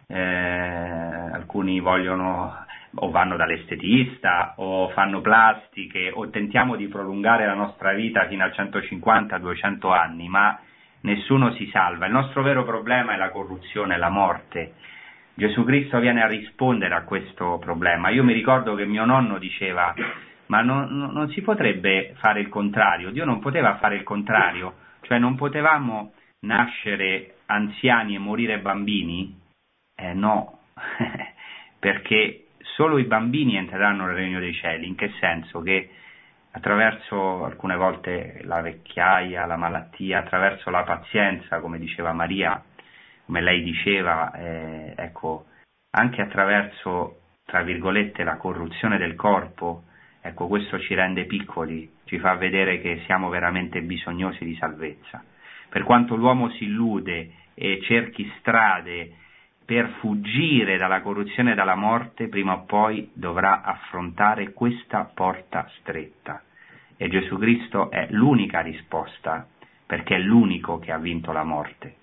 eh, 0.07 0.17
alcuni 0.17 1.81
vogliono 1.81 2.65
o 2.95 3.11
vanno 3.11 3.35
dall'estetista 3.35 4.53
o 4.55 4.87
fanno 4.91 5.19
plastiche 5.19 6.13
o 6.13 6.29
tentiamo 6.29 6.77
di 6.77 6.87
prolungare 6.87 7.45
la 7.45 7.55
nostra 7.55 7.91
vita 7.91 8.25
fino 8.27 8.45
a 8.45 8.47
150-200 8.47 9.91
anni, 9.91 10.29
ma 10.29 10.57
nessuno 11.01 11.51
si 11.55 11.69
salva. 11.69 12.05
Il 12.05 12.13
nostro 12.13 12.41
vero 12.41 12.63
problema 12.63 13.15
è 13.15 13.17
la 13.17 13.31
corruzione, 13.31 13.97
la 13.97 14.09
morte. 14.09 14.75
Gesù 15.33 15.65
Cristo 15.65 15.99
viene 15.99 16.23
a 16.23 16.27
rispondere 16.27 16.95
a 16.95 17.03
questo 17.03 17.57
problema. 17.59 18.07
Io 18.11 18.23
mi 18.23 18.31
ricordo 18.31 18.75
che 18.75 18.85
mio 18.85 19.03
nonno 19.03 19.37
diceva 19.37 19.93
ma 20.49 20.61
non, 20.61 21.11
non, 21.11 21.29
si 21.29 21.41
potrebbe 21.41 22.15
fare 22.17 22.39
il 22.39 22.49
contrario, 22.49 23.11
Dio 23.11 23.25
non 23.25 23.39
poteva 23.39 23.77
fare 23.77 23.95
il 23.95 24.03
contrario, 24.03 24.75
cioè 25.01 25.19
non 25.19 25.35
potevamo 25.35 26.13
nascere 26.41 27.35
anziani 27.45 28.15
e 28.15 28.19
morire 28.19 28.59
bambini? 28.59 29.39
Eh 29.95 30.13
no, 30.13 30.61
perché 31.79 32.47
solo 32.75 32.97
i 32.97 33.03
bambini 33.03 33.57
entreranno 33.57 34.05
nel 34.05 34.15
regno 34.15 34.39
dei 34.39 34.53
cieli, 34.53 34.87
in 34.87 34.95
che 34.95 35.11
senso? 35.19 35.61
Che 35.61 35.89
attraverso 36.51 37.45
alcune 37.45 37.75
volte 37.75 38.39
la 38.43 38.61
vecchiaia, 38.61 39.45
la 39.45 39.57
malattia, 39.57 40.19
attraverso 40.19 40.71
la 40.71 40.81
pazienza, 40.83 41.59
come 41.59 41.77
diceva 41.77 42.11
Maria, 42.11 42.63
come 43.25 43.41
lei 43.41 43.61
diceva, 43.61 44.31
eh, 44.33 44.93
ecco, 44.95 45.45
anche 45.91 46.21
attraverso, 46.21 47.19
tra 47.45 47.61
virgolette, 47.61 48.23
la 48.23 48.37
corruzione 48.37 48.97
del 48.97 49.13
corpo, 49.13 49.83
Ecco, 50.21 50.47
questo 50.47 50.79
ci 50.79 50.93
rende 50.93 51.25
piccoli, 51.25 51.89
ci 52.05 52.19
fa 52.19 52.35
vedere 52.35 52.81
che 52.81 53.01
siamo 53.05 53.29
veramente 53.29 53.81
bisognosi 53.81 54.43
di 54.43 54.55
salvezza. 54.55 55.23
Per 55.69 55.83
quanto 55.83 56.15
l'uomo 56.15 56.49
si 56.51 56.65
illude 56.65 57.31
e 57.53 57.79
cerchi 57.83 58.31
strade 58.39 59.13
per 59.63 59.87
fuggire 59.99 60.77
dalla 60.77 61.01
corruzione 61.01 61.51
e 61.51 61.55
dalla 61.55 61.75
morte, 61.75 62.27
prima 62.27 62.53
o 62.53 62.63
poi 62.65 63.11
dovrà 63.13 63.61
affrontare 63.61 64.51
questa 64.51 65.09
porta 65.13 65.69
stretta. 65.77 66.41
E 66.97 67.07
Gesù 67.07 67.37
Cristo 67.37 67.91
è 67.91 68.07
l'unica 68.09 68.61
risposta, 68.61 69.47
perché 69.85 70.15
è 70.15 70.19
l'unico 70.19 70.79
che 70.79 70.91
ha 70.91 70.97
vinto 70.97 71.31
la 71.31 71.43
morte. 71.43 71.95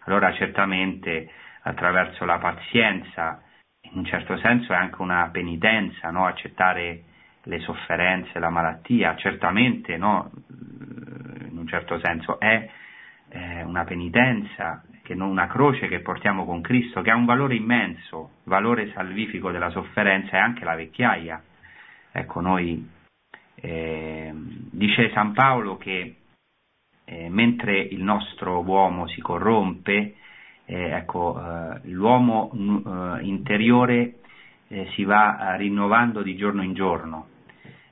Allora 0.00 0.32
certamente 0.32 1.30
attraverso 1.62 2.24
la 2.24 2.38
pazienza, 2.38 3.40
in 3.82 3.98
un 3.98 4.04
certo 4.04 4.36
senso 4.38 4.72
è 4.72 4.76
anche 4.76 5.00
una 5.00 5.28
penitenza, 5.32 6.10
no? 6.10 6.26
accettare 6.26 7.02
le 7.44 7.58
sofferenze, 7.60 8.38
la 8.38 8.50
malattia, 8.50 9.16
certamente 9.16 9.96
no, 9.96 10.30
in 10.48 11.56
un 11.58 11.66
certo 11.66 11.98
senso 12.00 12.38
è 12.38 12.68
eh, 13.28 13.62
una 13.62 13.84
penitenza, 13.84 14.84
che 15.02 15.14
non 15.14 15.28
una 15.28 15.48
croce 15.48 15.88
che 15.88 16.00
portiamo 16.00 16.44
con 16.44 16.60
Cristo, 16.60 17.02
che 17.02 17.10
ha 17.10 17.16
un 17.16 17.24
valore 17.24 17.56
immenso, 17.56 18.30
valore 18.44 18.92
salvifico 18.92 19.50
della 19.50 19.70
sofferenza 19.70 20.36
e 20.36 20.40
anche 20.40 20.64
la 20.64 20.76
vecchiaia. 20.76 21.42
Ecco, 22.12 22.40
noi 22.40 22.88
eh, 23.56 24.32
dice 24.34 25.10
San 25.12 25.32
Paolo 25.32 25.76
che 25.76 26.16
eh, 27.04 27.28
mentre 27.28 27.78
il 27.80 28.02
nostro 28.02 28.62
uomo 28.62 29.08
si 29.08 29.20
corrompe, 29.20 30.14
eh, 30.64 30.90
ecco, 30.92 31.38
eh, 31.38 31.80
l'uomo 31.90 32.50
eh, 34.72 34.88
si 34.94 35.04
va 35.04 35.54
rinnovando 35.56 36.22
di 36.22 36.34
giorno 36.34 36.62
in 36.62 36.72
giorno, 36.74 37.28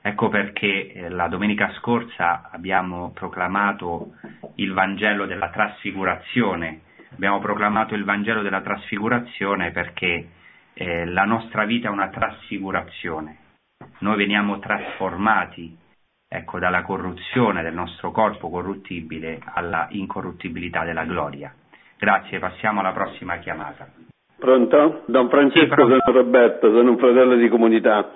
Ecco 0.03 0.29
perché 0.29 0.91
eh, 0.91 1.09
la 1.09 1.27
domenica 1.27 1.71
scorsa 1.73 2.49
abbiamo 2.51 3.11
proclamato 3.11 4.15
il 4.55 4.73
Vangelo 4.73 5.27
della 5.27 5.49
trasfigurazione. 5.49 6.81
Abbiamo 7.13 7.39
proclamato 7.39 7.93
il 7.93 8.03
Vangelo 8.03 8.41
della 8.41 8.61
trasfigurazione 8.61 9.69
perché 9.69 10.29
eh, 10.73 11.05
la 11.05 11.25
nostra 11.25 11.65
vita 11.65 11.87
è 11.87 11.91
una 11.91 12.09
trasfigurazione. 12.09 13.37
Noi 13.99 14.17
veniamo 14.17 14.57
trasformati 14.57 15.77
ecco, 16.27 16.57
dalla 16.57 16.81
corruzione 16.81 17.61
del 17.61 17.75
nostro 17.75 18.09
corpo 18.09 18.49
corruttibile 18.49 19.39
alla 19.53 19.85
incorruttibilità 19.91 20.83
della 20.83 21.05
gloria. 21.05 21.53
Grazie, 21.95 22.39
passiamo 22.39 22.79
alla 22.79 22.93
prossima 22.93 23.37
chiamata. 23.37 24.10
Pronto? 24.41 25.03
Don 25.05 25.29
Francesco, 25.29 25.85
sì, 25.85 25.97
sono 26.03 26.17
Roberto, 26.17 26.73
sono 26.73 26.89
un 26.89 26.97
fratello 26.97 27.35
di 27.35 27.47
comunità. 27.47 28.09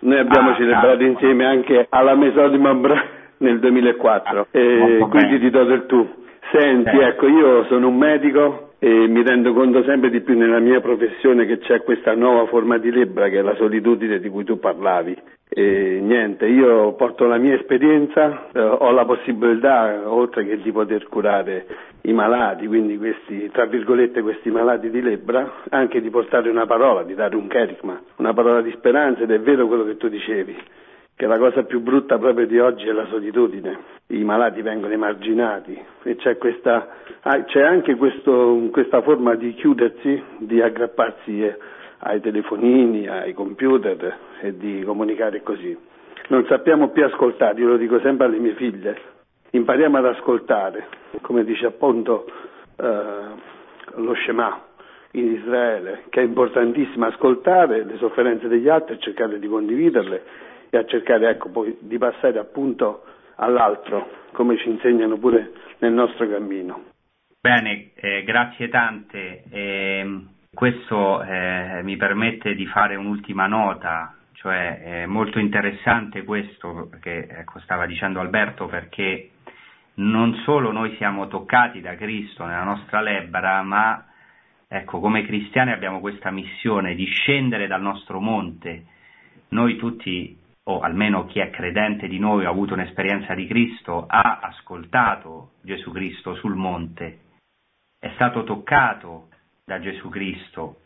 Noi 0.00 0.18
abbiamo 0.18 0.50
ah, 0.50 0.56
celebrato 0.56 1.04
insieme 1.04 1.46
anche 1.46 1.86
alla 1.88 2.16
Maison 2.16 2.50
di 2.50 2.58
Mambra 2.58 3.00
nel 3.36 3.60
2004 3.60 4.48
e 4.50 5.06
quindi 5.08 5.38
ti 5.38 5.48
do 5.48 5.62
del 5.62 5.86
tu. 5.86 6.08
Senti, 6.50 6.96
eh. 6.96 7.04
ecco, 7.04 7.28
io 7.28 7.64
sono 7.66 7.86
un 7.86 7.96
medico 7.96 8.70
e 8.80 9.06
mi 9.06 9.22
rendo 9.22 9.52
conto 9.52 9.84
sempre 9.84 10.10
di 10.10 10.22
più 10.22 10.36
nella 10.36 10.58
mia 10.58 10.80
professione 10.80 11.46
che 11.46 11.58
c'è 11.58 11.84
questa 11.84 12.16
nuova 12.16 12.46
forma 12.46 12.76
di 12.78 12.90
lebbra 12.90 13.28
che 13.28 13.38
è 13.38 13.42
la 13.42 13.54
solitudine 13.54 14.18
di 14.18 14.28
cui 14.28 14.42
tu 14.42 14.58
parlavi. 14.58 15.16
E 15.48 16.00
niente, 16.02 16.46
io 16.46 16.94
porto 16.94 17.26
la 17.26 17.38
mia 17.38 17.54
esperienza, 17.54 18.48
eh, 18.52 18.60
ho 18.60 18.90
la 18.90 19.04
possibilità, 19.04 20.02
oltre 20.06 20.44
che 20.44 20.60
di 20.60 20.72
poter 20.72 21.06
curare 21.06 21.66
i 22.02 22.12
malati, 22.12 22.66
quindi 22.66 22.96
questi, 22.96 23.50
tra 23.50 23.66
virgolette, 23.66 24.22
questi 24.22 24.50
malati 24.50 24.90
di 24.90 25.02
lebbra, 25.02 25.62
anche 25.68 26.00
di 26.00 26.08
portare 26.08 26.48
una 26.48 26.66
parola, 26.66 27.02
di 27.02 27.14
dare 27.14 27.36
un 27.36 27.46
kerigma, 27.46 28.00
una 28.16 28.32
parola 28.32 28.62
di 28.62 28.70
speranza 28.72 29.22
ed 29.22 29.30
è 29.30 29.40
vero 29.40 29.66
quello 29.66 29.84
che 29.84 29.96
tu 29.96 30.08
dicevi, 30.08 30.56
che 31.14 31.26
la 31.26 31.38
cosa 31.38 31.64
più 31.64 31.80
brutta 31.80 32.18
proprio 32.18 32.46
di 32.46 32.58
oggi 32.58 32.88
è 32.88 32.92
la 32.92 33.06
solitudine, 33.06 33.78
i 34.08 34.24
malati 34.24 34.62
vengono 34.62 34.92
emarginati 34.92 35.78
e 36.02 36.16
c'è, 36.16 36.38
questa, 36.38 36.88
ah, 37.20 37.44
c'è 37.44 37.60
anche 37.60 37.94
questo, 37.96 38.68
questa 38.72 39.02
forma 39.02 39.34
di 39.34 39.52
chiudersi, 39.54 40.22
di 40.38 40.62
aggrapparsi 40.62 41.54
ai 41.98 42.20
telefonini, 42.20 43.06
ai 43.06 43.34
computer 43.34 44.16
e 44.40 44.56
di 44.56 44.82
comunicare 44.84 45.42
così. 45.42 45.76
Non 46.28 46.46
sappiamo 46.46 46.88
più 46.88 47.04
ascoltare, 47.04 47.60
io 47.60 47.68
lo 47.68 47.76
dico 47.76 48.00
sempre 48.00 48.26
alle 48.26 48.38
mie 48.38 48.54
figlie, 48.54 48.96
impariamo 49.50 49.98
ad 49.98 50.06
ascoltare, 50.06 50.86
come 51.22 51.44
dice 51.44 51.66
appunto 51.66 52.26
eh, 52.76 53.48
lo 53.94 54.14
Shema 54.14 54.68
in 55.12 55.32
Israele, 55.32 56.04
che 56.08 56.20
è 56.20 56.24
importantissimo 56.24 57.06
ascoltare 57.06 57.84
le 57.84 57.96
sofferenze 57.96 58.48
degli 58.48 58.68
altri 58.68 58.94
e 58.94 59.00
cercare 59.00 59.38
di 59.38 59.48
condividerle 59.48 60.22
e 60.70 60.78
a 60.78 60.84
cercare 60.84 61.28
ecco, 61.30 61.50
poi 61.50 61.76
di 61.80 61.98
passare 61.98 62.38
appunto 62.38 63.04
all'altro, 63.36 64.08
come 64.32 64.56
ci 64.58 64.68
insegnano 64.68 65.18
pure 65.18 65.52
nel 65.78 65.92
nostro 65.92 66.28
cammino. 66.28 66.84
Bene, 67.40 67.90
eh, 67.94 68.22
grazie 68.22 68.68
tante. 68.68 69.44
Eh, 69.50 70.20
questo 70.52 71.22
eh, 71.22 71.80
mi 71.82 71.96
permette 71.96 72.54
di 72.54 72.66
fare 72.66 72.96
un'ultima 72.96 73.46
nota, 73.46 74.14
cioè 74.32 75.02
è 75.02 75.06
molto 75.06 75.38
interessante 75.38 76.22
questo 76.22 76.90
che 77.00 77.26
ecco, 77.28 77.58
stava 77.60 77.86
dicendo 77.86 78.20
Alberto 78.20 78.66
perché 78.66 79.30
non 79.94 80.34
solo 80.44 80.72
noi 80.72 80.94
siamo 80.96 81.28
toccati 81.28 81.80
da 81.80 81.94
Cristo 81.96 82.44
nella 82.44 82.64
nostra 82.64 83.00
lebbra, 83.00 83.62
ma 83.62 84.06
ecco, 84.68 85.00
come 85.00 85.24
cristiani 85.24 85.72
abbiamo 85.72 86.00
questa 86.00 86.30
missione 86.30 86.94
di 86.94 87.04
scendere 87.06 87.66
dal 87.66 87.82
nostro 87.82 88.20
monte. 88.20 88.84
Noi 89.48 89.76
tutti, 89.76 90.38
o 90.64 90.80
almeno 90.80 91.26
chi 91.26 91.40
è 91.40 91.50
credente 91.50 92.06
di 92.06 92.18
noi, 92.18 92.44
ha 92.44 92.48
avuto 92.48 92.74
un'esperienza 92.74 93.34
di 93.34 93.46
Cristo, 93.46 94.06
ha 94.06 94.38
ascoltato 94.40 95.52
Gesù 95.62 95.90
Cristo 95.90 96.34
sul 96.36 96.54
monte, 96.54 97.18
è 97.98 98.10
stato 98.14 98.44
toccato 98.44 99.28
da 99.64 99.80
Gesù 99.80 100.08
Cristo 100.08 100.80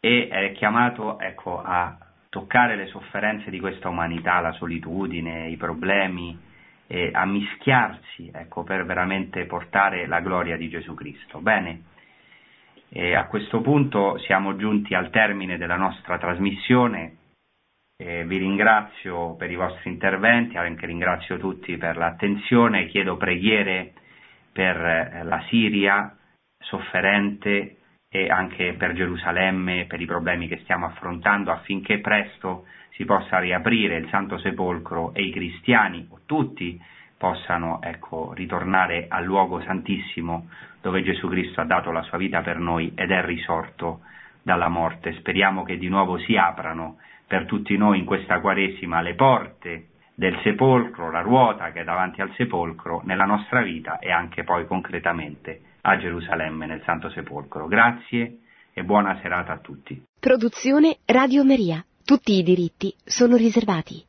e 0.00 0.28
è 0.28 0.52
chiamato 0.52 1.18
ecco, 1.18 1.60
a 1.62 1.98
toccare 2.28 2.76
le 2.76 2.86
sofferenze 2.86 3.50
di 3.50 3.60
questa 3.60 3.88
umanità, 3.88 4.40
la 4.40 4.52
solitudine, 4.52 5.48
i 5.48 5.56
problemi, 5.56 6.38
eh, 6.86 7.10
a 7.12 7.24
mischiarsi 7.24 8.30
ecco, 8.32 8.62
per 8.62 8.84
veramente 8.84 9.44
portare 9.44 10.06
la 10.06 10.20
gloria 10.20 10.56
di 10.56 10.68
Gesù 10.68 10.94
Cristo. 10.94 11.40
Bene, 11.40 11.82
eh, 12.88 13.14
a 13.14 13.26
questo 13.26 13.60
punto 13.60 14.18
siamo 14.18 14.56
giunti 14.56 14.94
al 14.94 15.10
termine 15.10 15.58
della 15.58 15.76
nostra 15.76 16.18
trasmissione. 16.18 17.16
Eh, 17.98 18.24
vi 18.26 18.36
ringrazio 18.36 19.34
per 19.36 19.50
i 19.50 19.56
vostri 19.56 19.90
interventi, 19.90 20.56
anche 20.56 20.86
ringrazio 20.86 21.38
tutti 21.38 21.76
per 21.78 21.96
l'attenzione, 21.96 22.86
chiedo 22.88 23.16
preghiere 23.16 23.94
per 24.52 24.76
eh, 24.76 25.22
la 25.24 25.42
Siria 25.48 26.16
sofferente 26.58 27.75
e 28.08 28.28
anche 28.28 28.74
per 28.74 28.92
Gerusalemme, 28.92 29.86
per 29.86 30.00
i 30.00 30.06
problemi 30.06 30.48
che 30.48 30.58
stiamo 30.58 30.86
affrontando 30.86 31.50
affinché 31.50 31.98
presto 31.98 32.64
si 32.90 33.04
possa 33.04 33.38
riaprire 33.38 33.96
il 33.96 34.08
Santo 34.08 34.38
Sepolcro 34.38 35.12
e 35.12 35.22
i 35.22 35.30
cristiani, 35.30 36.06
o 36.10 36.20
tutti, 36.24 36.80
possano 37.18 37.80
ecco, 37.82 38.32
ritornare 38.34 39.06
al 39.08 39.24
luogo 39.24 39.60
santissimo 39.62 40.48
dove 40.80 41.02
Gesù 41.02 41.28
Cristo 41.28 41.60
ha 41.60 41.64
dato 41.64 41.90
la 41.90 42.02
sua 42.02 42.18
vita 42.18 42.42
per 42.42 42.58
noi 42.58 42.92
ed 42.94 43.10
è 43.10 43.24
risorto 43.24 44.00
dalla 44.42 44.68
morte. 44.68 45.14
Speriamo 45.14 45.62
che 45.64 45.78
di 45.78 45.88
nuovo 45.88 46.18
si 46.18 46.36
aprano 46.36 46.98
per 47.26 47.46
tutti 47.46 47.76
noi 47.76 47.98
in 47.98 48.04
questa 48.04 48.40
Quaresima 48.40 49.00
le 49.00 49.14
porte 49.14 49.88
del 50.14 50.38
sepolcro, 50.42 51.10
la 51.10 51.20
ruota 51.20 51.72
che 51.72 51.80
è 51.80 51.84
davanti 51.84 52.20
al 52.20 52.32
sepolcro 52.34 53.02
nella 53.04 53.24
nostra 53.24 53.62
vita 53.62 53.98
e 53.98 54.10
anche 54.10 54.44
poi 54.44 54.66
concretamente 54.66 55.60
a 55.88 55.96
Gerusalemme 55.98 56.66
nel 56.66 56.82
Santo 56.84 57.08
Sepolcro. 57.10 57.68
Grazie 57.68 58.40
e 58.72 58.82
buona 58.82 59.18
serata 59.22 59.52
a 59.52 59.58
tutti. 59.58 60.02
Produzione 60.18 60.98
Radio 61.04 61.44
Maria. 61.44 61.84
Tutti 62.04 62.32
i 62.32 62.42
diritti 62.42 62.92
sono 63.04 63.36
riservati. 63.36 64.04